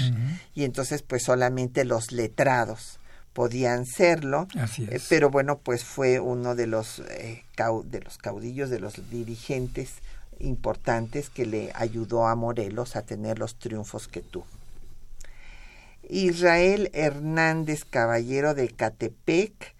Y 0.53 0.65
entonces, 0.65 1.01
pues 1.01 1.23
solamente 1.23 1.85
los 1.85 2.11
letrados 2.11 2.99
podían 3.35 3.85
serlo. 3.85 4.47
Así 4.57 4.85
Eh, 4.85 4.93
es. 4.93 5.05
pero 5.09 5.29
bueno, 5.29 5.59
pues 5.59 5.83
fue 5.83 6.19
uno 6.19 6.55
de 6.55 6.65
los, 6.65 6.99
eh, 7.11 7.43
de 7.83 7.99
los 7.99 8.17
caudillos, 8.17 8.69
de 8.71 8.79
los 8.79 9.11
dirigentes 9.11 9.91
importantes 10.39 11.29
que 11.29 11.45
le 11.45 11.71
ayudó 11.75 12.25
a 12.27 12.35
Morelos 12.35 12.95
a 12.95 13.03
tener 13.03 13.37
los 13.37 13.55
triunfos 13.59 14.07
que 14.07 14.21
tuvo. 14.21 14.47
Israel 16.09 16.89
Hernández 16.93 17.83
Caballero 17.83 18.53
de 18.53 18.69
Catepec, 18.69 19.74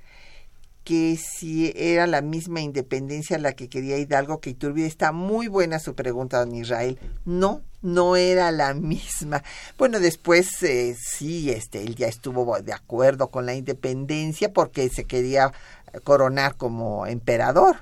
que 0.86 1.18
si 1.18 1.74
era 1.76 2.06
la 2.06 2.22
misma 2.22 2.62
independencia 2.62 3.40
la 3.40 3.54
que 3.54 3.70
quería 3.70 3.98
Hidalgo 3.98 4.40
que 4.40 4.52
Iturbide. 4.52 4.86
Está 4.86 5.12
muy 5.12 5.48
buena 5.48 5.80
su 5.80 5.96
pregunta, 5.96 6.40
don 6.40 6.54
Israel. 6.54 7.00
No, 7.26 7.64
no 7.82 8.16
era 8.16 8.52
la 8.52 8.74
misma. 8.76 9.44
Bueno, 9.80 10.00
después 10.00 10.62
eh, 10.62 10.96
sí, 10.96 11.50
este, 11.50 11.82
él 11.82 11.96
ya 11.96 12.08
estuvo 12.08 12.62
de 12.62 12.72
acuerdo 12.72 13.32
con 13.32 13.48
la 13.48 13.56
independencia 13.56 14.54
porque 14.54 14.88
se 14.90 15.06
quería 15.06 15.52
coronar 16.04 16.56
como 16.56 17.08
emperador. 17.08 17.78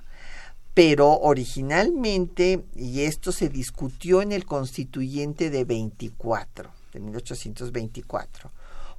Pero 0.74 1.20
originalmente, 1.20 2.64
y 2.74 3.02
esto 3.02 3.34
se 3.34 3.50
discutió 3.50 4.22
en 4.22 4.32
el 4.32 4.46
constituyente 4.46 5.50
de 5.50 5.66
24, 5.66 6.72
de 6.94 7.00
1824, 7.02 8.50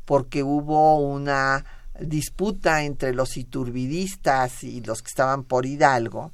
porque 0.05 0.43
hubo 0.43 0.99
una 0.99 1.65
disputa 2.01 2.85
entre 2.85 3.15
los 3.15 3.37
iturbidistas 3.37 4.65
y 4.65 4.81
los 4.81 5.03
que 5.03 5.09
estaban 5.09 5.45
por 5.45 5.67
Hidalgo, 5.67 6.33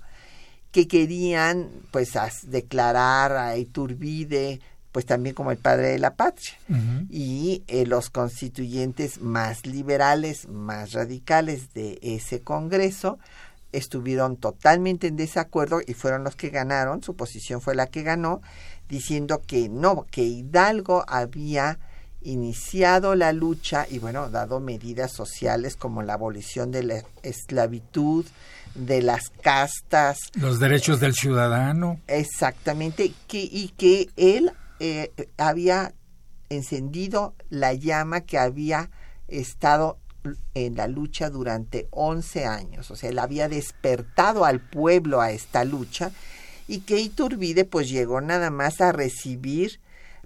que 0.73 0.87
querían 0.87 1.69
pues 1.91 2.13
declarar 2.47 3.33
a 3.33 3.57
Iturbide 3.57 4.61
pues 4.93 5.07
también 5.07 5.35
como 5.35 5.53
el 5.53 5.59
padre 5.59 5.89
de 5.89 5.99
la 5.99 6.15
patria. 6.15 6.53
Y 7.09 7.63
eh, 7.69 7.87
los 7.87 8.11
constituyentes 8.11 9.21
más 9.21 9.65
liberales, 9.65 10.49
más 10.49 10.93
radicales 10.93 11.73
de 11.75 11.99
ese 12.03 12.41
Congreso 12.41 13.19
estuvieron 13.73 14.37
totalmente 14.37 15.07
en 15.07 15.17
desacuerdo 15.17 15.81
y 15.87 15.95
fueron 15.95 16.25
los 16.25 16.35
que 16.35 16.51
ganaron, 16.51 17.05
su 17.05 17.15
posición 17.15 17.61
fue 17.61 17.77
la 17.77 17.87
que 17.87 18.03
ganó, 18.03 18.43
diciendo 18.89 19.43
que 19.47 19.69
no, 19.69 20.07
que 20.11 20.25
Hidalgo 20.25 21.05
había 21.07 21.79
iniciado 22.23 23.15
la 23.15 23.33
lucha 23.33 23.87
y 23.89 23.99
bueno, 23.99 24.31
dado 24.31 24.61
medidas 24.61 25.13
sociales 25.13 25.77
como 25.77 26.03
la 26.03 26.15
abolición 26.15 26.71
de 26.71 26.83
la 26.83 27.03
esclavitud, 27.23 28.27
de 28.75 29.03
las 29.03 29.31
castas. 29.31 30.19
Los 30.35 30.61
derechos 30.61 31.01
del 31.01 31.15
ciudadano. 31.15 32.01
Exactamente, 32.07 33.13
que, 33.27 33.41
y 33.43 33.69
que 33.77 34.09
él 34.17 34.53
eh, 34.79 35.13
había 35.39 35.95
encendido 36.49 37.35
la 37.49 37.75
llama 37.75 38.23
que 38.23 38.39
había 38.39 38.91
estado 39.29 39.99
en 40.55 40.77
la 40.77 40.89
lucha 40.89 41.31
durante 41.31 41.89
11 41.91 42.45
años, 42.45 42.91
o 42.91 42.97
sea, 42.97 43.09
él 43.09 43.19
había 43.19 43.49
despertado 43.49 44.45
al 44.45 44.61
pueblo 44.61 45.23
a 45.23 45.31
esta 45.31 45.65
lucha 45.65 46.11
y 46.69 46.81
que 46.81 46.99
Iturbide 46.99 47.65
pues 47.65 47.89
llegó 47.89 48.21
nada 48.21 48.51
más 48.51 48.81
a 48.81 48.93
recibir 48.93 49.81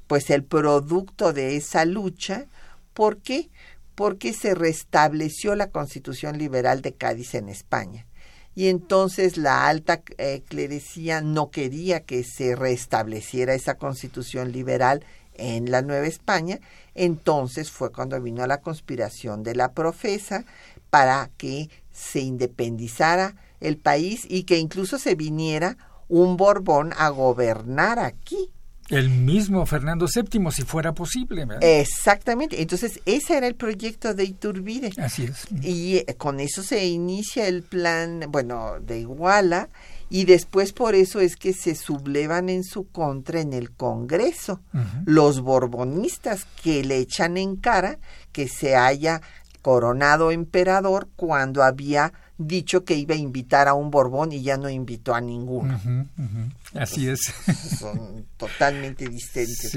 pues 0.06 0.30
el 0.30 0.44
producto 0.44 1.32
de 1.32 1.56
esa 1.56 1.84
lucha, 1.84 2.46
¿por 2.92 3.18
qué? 3.18 3.50
Porque 3.94 4.32
se 4.32 4.54
restableció 4.54 5.54
la 5.54 5.70
Constitución 5.70 6.38
Liberal 6.38 6.82
de 6.82 6.94
Cádiz 6.94 7.34
en 7.34 7.48
España 7.48 8.06
y 8.54 8.68
entonces 8.68 9.36
la 9.36 9.66
alta 9.66 10.02
eh, 10.18 10.42
clerecía 10.46 11.20
no 11.20 11.50
quería 11.50 12.00
que 12.00 12.22
se 12.22 12.54
restableciera 12.54 13.54
esa 13.54 13.74
constitución 13.74 14.52
liberal 14.52 15.04
en 15.34 15.70
la 15.70 15.82
Nueva 15.82 16.06
España, 16.06 16.60
entonces 16.94 17.72
fue 17.72 17.90
cuando 17.90 18.20
vino 18.20 18.46
la 18.46 18.60
conspiración 18.60 19.42
de 19.42 19.56
la 19.56 19.72
profesa 19.72 20.44
para 20.90 21.28
que 21.36 21.68
se 21.90 22.20
independizara 22.20 23.34
el 23.60 23.76
país 23.76 24.24
y 24.28 24.44
que 24.44 24.58
incluso 24.58 24.98
se 24.98 25.16
viniera 25.16 25.76
un 26.08 26.36
Borbón 26.36 26.92
a 26.96 27.08
gobernar 27.08 27.98
aquí. 27.98 28.50
El 28.90 29.08
mismo 29.08 29.64
Fernando 29.64 30.06
VII, 30.06 30.50
si 30.50 30.62
fuera 30.62 30.92
posible. 30.92 31.46
Exactamente. 31.60 32.60
Entonces, 32.60 33.00
ese 33.06 33.36
era 33.36 33.46
el 33.46 33.54
proyecto 33.54 34.12
de 34.14 34.24
Iturbide. 34.24 34.92
Así 34.98 35.24
es. 35.24 35.46
Y 35.62 35.96
eh, 35.96 36.14
con 36.18 36.38
eso 36.38 36.62
se 36.62 36.84
inicia 36.86 37.48
el 37.48 37.62
plan, 37.62 38.26
bueno, 38.28 38.80
de 38.80 39.00
Iguala, 39.00 39.70
y 40.10 40.26
después 40.26 40.72
por 40.72 40.94
eso 40.94 41.20
es 41.20 41.36
que 41.36 41.52
se 41.52 41.74
sublevan 41.74 42.48
en 42.48 42.62
su 42.62 42.86
contra 42.88 43.40
en 43.40 43.52
el 43.52 43.72
Congreso 43.72 44.60
los 45.06 45.40
borbonistas 45.40 46.46
que 46.62 46.84
le 46.84 46.98
echan 46.98 47.36
en 47.36 47.56
cara 47.56 47.98
que 48.30 48.46
se 48.46 48.76
haya 48.76 49.22
coronado 49.62 50.30
emperador 50.30 51.08
cuando 51.16 51.62
había 51.62 52.12
dicho 52.38 52.84
que 52.84 52.94
iba 52.94 53.14
a 53.14 53.18
invitar 53.18 53.68
a 53.68 53.74
un 53.74 53.90
Borbón 53.90 54.32
y 54.32 54.42
ya 54.42 54.56
no 54.56 54.68
invitó 54.68 55.14
a 55.14 55.20
ninguno. 55.20 55.80
Así 56.74 57.08
es. 57.08 57.20
Son 57.78 58.26
totalmente 58.36 59.08
distintos. 59.08 59.76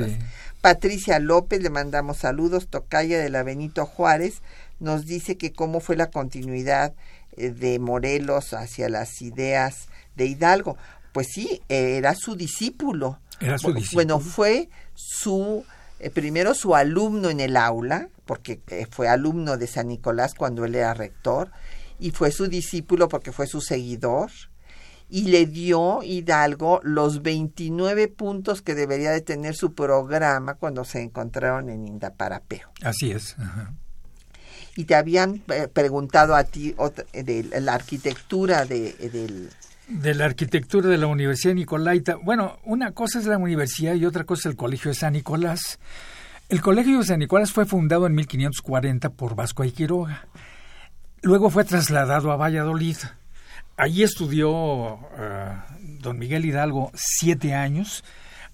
Patricia 0.61 1.19
López, 1.19 1.61
le 1.61 1.69
mandamos 1.69 2.17
saludos, 2.17 2.67
tocaya 2.67 3.19
de 3.19 3.29
la 3.29 3.43
Benito 3.43 3.85
Juárez, 3.85 4.41
nos 4.79 5.05
dice 5.05 5.37
que 5.37 5.53
cómo 5.53 5.79
fue 5.79 5.95
la 5.95 6.09
continuidad 6.09 6.93
eh, 7.35 7.51
de 7.51 7.79
Morelos 7.79 8.53
hacia 8.53 8.89
las 8.89 9.21
ideas 9.21 9.87
de 10.15 10.25
Hidalgo. 10.25 10.77
Pues 11.11 11.27
sí, 11.33 11.61
era 11.69 12.15
su 12.15 12.35
discípulo. 12.35 13.19
Era 13.39 13.57
su 13.57 13.73
discípulo. 13.73 13.95
Bueno, 13.95 14.19
fue 14.19 14.69
su, 14.93 15.63
eh, 15.99 16.09
primero 16.09 16.53
su 16.53 16.75
alumno 16.75 17.29
en 17.29 17.39
el 17.39 17.55
aula, 17.57 18.09
porque 18.25 18.59
eh, 18.67 18.87
fue 18.89 19.07
alumno 19.07 19.57
de 19.57 19.67
San 19.67 19.87
Nicolás 19.87 20.33
cuando 20.35 20.65
él 20.65 20.75
era 20.75 20.93
rector, 20.93 21.51
y 21.99 22.11
fue 22.11 22.31
su 22.31 22.47
discípulo 22.47 23.07
porque 23.07 23.31
fue 23.31 23.47
su 23.47 23.61
seguidor 23.61 24.31
y 25.09 25.23
le 25.23 25.45
dio 25.45 26.03
Hidalgo 26.03 26.81
los 26.83 27.21
29 27.21 28.09
puntos 28.09 28.61
que 28.61 28.75
debería 28.75 29.11
de 29.11 29.21
tener 29.21 29.55
su 29.55 29.73
programa 29.73 30.55
cuando 30.55 30.83
se 30.83 31.01
encontraron 31.01 31.69
en 31.69 31.87
Indaparapeo. 31.87 32.69
Así 32.83 33.11
es. 33.11 33.35
Y 34.75 34.83
te 34.83 34.95
habían 34.95 35.41
eh, 35.47 35.67
preguntado 35.71 36.35
a 36.35 36.43
ti 36.43 36.75
de 37.13 37.61
la 37.61 37.73
arquitectura 37.73 38.65
de, 38.65 38.93
del... 39.11 39.49
De 39.87 40.13
la 40.13 40.25
arquitectura 40.25 40.89
de 40.89 40.97
la 40.97 41.07
Universidad 41.07 41.53
Nicolaita. 41.53 42.15
Bueno, 42.17 42.59
una 42.65 42.91
cosa 42.91 43.19
es 43.19 43.25
la 43.25 43.37
universidad 43.37 43.95
y 43.95 44.05
otra 44.05 44.25
cosa 44.25 44.41
es 44.41 44.45
el 44.47 44.57
Colegio 44.57 44.91
de 44.91 44.95
San 44.95 45.13
Nicolás. 45.13 45.79
El 46.49 46.61
Colegio 46.61 46.99
de 46.99 47.05
San 47.05 47.19
Nicolás 47.19 47.53
fue 47.53 47.65
fundado 47.65 48.05
en 48.05 48.13
1540 48.15 49.09
por 49.11 49.35
Vasco 49.35 49.63
y 49.63 49.71
Quiroga. 49.71 50.27
Luego 51.21 51.49
fue 51.49 51.65
trasladado 51.65 52.31
a 52.31 52.35
Valladolid. 52.35 52.97
Allí 53.75 54.03
estudió 54.03 54.99
eh, 55.17 55.55
don 55.99 56.17
Miguel 56.17 56.45
Hidalgo 56.45 56.91
siete 56.93 57.53
años. 57.53 58.03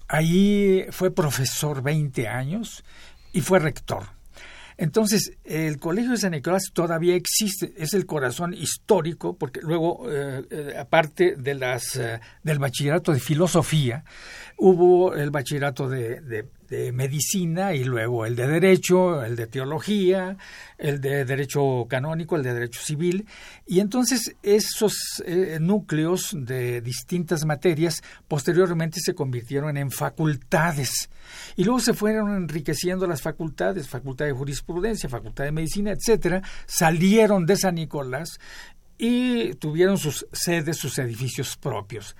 Allí 0.08 0.84
fue 0.90 1.10
profesor 1.10 1.82
20 1.82 2.28
años 2.28 2.84
y 3.32 3.40
fue 3.42 3.58
rector. 3.58 4.04
Entonces, 4.76 5.32
el 5.44 5.78
Colegio 5.78 6.12
de 6.12 6.16
San 6.16 6.32
Nicolás 6.32 6.70
todavía 6.72 7.14
existe, 7.14 7.72
es 7.76 7.94
el 7.94 8.06
corazón 8.06 8.54
histórico, 8.54 9.36
porque 9.38 9.60
luego, 9.62 10.10
eh, 10.10 10.44
eh, 10.50 10.74
aparte 10.76 11.36
de 11.36 11.54
las, 11.54 12.00
del 12.42 12.58
bachillerato 12.58 13.12
de 13.12 13.20
filosofía, 13.20 14.04
hubo 14.56 15.14
el 15.14 15.30
bachillerato 15.30 15.88
de 15.88 16.48
medicina 16.92 17.74
y 17.74 17.84
luego 17.84 18.26
el 18.26 18.36
de 18.36 18.46
derecho, 18.46 19.22
el 19.24 19.36
de 19.36 19.46
teología, 19.46 20.36
el 20.78 21.00
de 21.00 21.24
derecho 21.24 21.86
canónico, 21.88 22.36
el 22.36 22.42
de 22.42 22.54
derecho 22.54 22.80
civil. 22.80 23.26
Y 23.66 23.80
entonces 23.80 24.34
esos 24.42 25.22
eh, 25.26 25.58
núcleos 25.60 26.30
de 26.34 26.80
distintas 26.80 27.44
materias 27.44 28.02
posteriormente 28.28 29.00
se 29.00 29.14
convirtieron 29.14 29.76
en 29.76 29.90
facultades. 29.90 31.10
Y 31.56 31.64
luego 31.64 31.80
se 31.80 31.94
fueron 31.94 32.34
enriqueciendo 32.34 33.06
las 33.06 33.22
facultades, 33.22 33.88
facultad 33.88 34.26
de 34.26 34.32
jurisprudencia, 34.32 35.08
facultad 35.08 35.44
de 35.44 35.52
medicina, 35.52 35.92
etcétera, 35.92 36.42
salieron 36.66 37.46
de 37.46 37.56
San 37.56 37.76
Nicolás 37.76 38.38
y 38.98 39.54
tuvieron 39.54 39.98
sus 39.98 40.26
sedes, 40.32 40.76
sus 40.76 40.98
edificios 40.98 41.56
propios. 41.56 42.16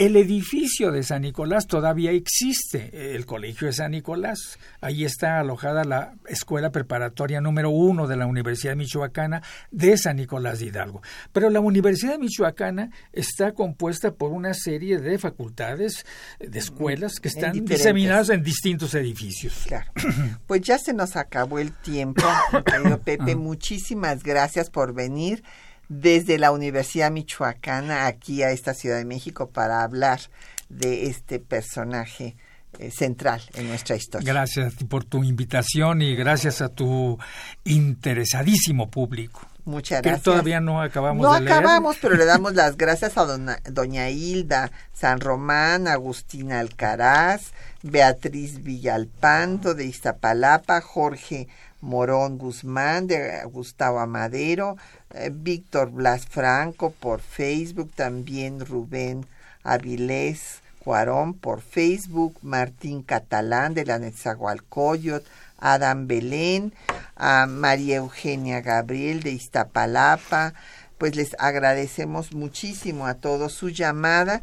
El 0.00 0.16
edificio 0.16 0.92
de 0.92 1.02
San 1.02 1.20
Nicolás 1.20 1.66
todavía 1.66 2.10
existe, 2.10 3.14
el 3.14 3.26
Colegio 3.26 3.66
de 3.66 3.74
San 3.74 3.90
Nicolás. 3.90 4.58
Ahí 4.80 5.04
está 5.04 5.38
alojada 5.40 5.84
la 5.84 6.14
Escuela 6.26 6.72
Preparatoria 6.72 7.42
número 7.42 7.68
uno 7.68 8.06
de 8.06 8.16
la 8.16 8.24
Universidad 8.24 8.76
Michoacana 8.76 9.42
de 9.70 9.98
San 9.98 10.16
Nicolás 10.16 10.60
de 10.60 10.68
Hidalgo. 10.68 11.02
Pero 11.34 11.50
la 11.50 11.60
Universidad 11.60 12.18
Michoacana 12.18 12.90
está 13.12 13.52
compuesta 13.52 14.14
por 14.14 14.32
una 14.32 14.54
serie 14.54 14.96
de 14.96 15.18
facultades, 15.18 16.06
de 16.38 16.58
escuelas 16.58 17.20
que 17.20 17.28
están 17.28 17.62
diseminadas 17.62 18.30
en 18.30 18.42
distintos 18.42 18.94
edificios. 18.94 19.64
Claro. 19.66 19.92
Pues 20.46 20.62
ya 20.62 20.78
se 20.78 20.94
nos 20.94 21.14
acabó 21.16 21.58
el 21.58 21.72
tiempo, 21.72 22.22
querido 22.64 23.02
Pepe. 23.02 23.32
Ah. 23.32 23.36
Muchísimas 23.36 24.22
gracias 24.22 24.70
por 24.70 24.94
venir 24.94 25.42
desde 25.90 26.38
la 26.38 26.52
Universidad 26.52 27.10
Michoacana 27.10 28.06
aquí 28.06 28.44
a 28.44 28.52
esta 28.52 28.74
Ciudad 28.74 28.96
de 28.96 29.04
México 29.04 29.50
para 29.50 29.82
hablar 29.82 30.20
de 30.68 31.08
este 31.08 31.40
personaje 31.40 32.36
eh, 32.78 32.92
central 32.92 33.42
en 33.54 33.66
nuestra 33.68 33.96
historia. 33.96 34.32
Gracias 34.32 34.74
por 34.88 35.04
tu 35.04 35.24
invitación 35.24 36.00
y 36.00 36.14
gracias 36.14 36.62
a 36.62 36.68
tu 36.68 37.18
interesadísimo 37.64 38.88
público. 38.88 39.40
Muchas 39.64 40.00
gracias. 40.00 40.20
Que 40.20 40.24
todavía 40.24 40.60
no 40.60 40.80
acabamos 40.80 41.24
no 41.24 41.34
de 41.34 41.40
leer. 41.40 41.50
No 41.50 41.58
acabamos, 41.58 41.96
pero 42.00 42.14
le 42.14 42.24
damos 42.24 42.54
las 42.54 42.76
gracias 42.76 43.18
a 43.18 43.26
doña 43.70 44.08
Hilda 44.10 44.70
San 44.92 45.20
Román, 45.20 45.88
Agustina 45.88 46.60
Alcaraz, 46.60 47.52
Beatriz 47.82 48.62
Villalpando 48.62 49.74
de 49.74 49.86
Iztapalapa, 49.86 50.80
Jorge 50.80 51.48
Morón 51.80 52.38
Guzmán, 52.38 53.06
de 53.06 53.42
Gustavo 53.44 54.00
Amadero, 54.00 54.76
eh, 55.14 55.30
Víctor 55.32 55.90
Blas 55.90 56.26
Franco 56.26 56.90
por 56.90 57.20
Facebook, 57.20 57.90
también 57.94 58.64
Rubén 58.64 59.26
Avilés 59.62 60.60
Cuarón 60.80 61.34
por 61.34 61.60
Facebook, 61.60 62.38
Martín 62.42 63.02
Catalán 63.02 63.74
de 63.74 63.84
la 63.84 63.98
Netzahualcoyot, 63.98 65.24
Adam 65.58 66.06
Belén, 66.06 66.72
a 67.16 67.46
María 67.46 67.96
Eugenia 67.96 68.62
Gabriel 68.62 69.22
de 69.22 69.32
Iztapalapa, 69.32 70.54
pues 70.96 71.16
les 71.16 71.36
agradecemos 71.38 72.32
muchísimo 72.32 73.06
a 73.06 73.14
todos 73.14 73.52
su 73.52 73.68
llamada 73.68 74.42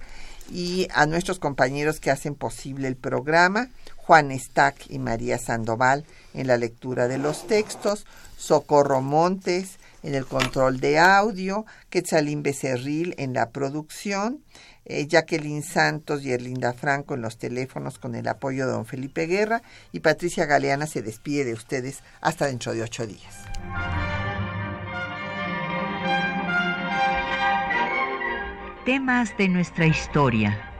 y 0.51 0.87
a 0.93 1.05
nuestros 1.07 1.39
compañeros 1.39 1.99
que 1.99 2.11
hacen 2.11 2.35
posible 2.35 2.87
el 2.87 2.95
programa, 2.95 3.69
Juan 4.07 4.31
Stack 4.31 4.89
y 4.89 4.99
María 4.99 5.37
Sandoval 5.37 6.05
en 6.33 6.47
la 6.47 6.55
lectura 6.55 7.09
de 7.09 7.17
los 7.17 7.45
textos, 7.45 8.05
Socorro 8.37 9.01
Montes 9.01 9.79
en 10.01 10.15
el 10.15 10.25
control 10.25 10.79
de 10.79 10.97
audio, 10.97 11.65
Quetzalín 11.89 12.41
Becerril 12.41 13.15
en 13.17 13.33
la 13.33 13.49
producción, 13.49 14.41
eh, 14.85 15.07
Jacqueline 15.07 15.61
Santos 15.61 16.23
y 16.23 16.31
Erlinda 16.31 16.71
Franco 16.71 17.15
en 17.15 17.21
los 17.21 17.37
teléfonos 17.37 17.99
con 17.99 18.15
el 18.15 18.29
apoyo 18.29 18.65
de 18.65 18.71
don 18.71 18.85
Felipe 18.85 19.25
Guerra 19.25 19.61
y 19.91 19.99
Patricia 19.99 20.45
Galeana 20.45 20.87
se 20.87 21.01
despide 21.01 21.43
de 21.43 21.51
ustedes 21.51 22.01
hasta 22.21 22.45
dentro 22.45 22.73
de 22.73 22.83
ocho 22.83 23.05
días. 23.05 23.35
Temas 28.85 29.35
de 29.37 29.49
nuestra 29.49 29.85
historia 29.85 30.76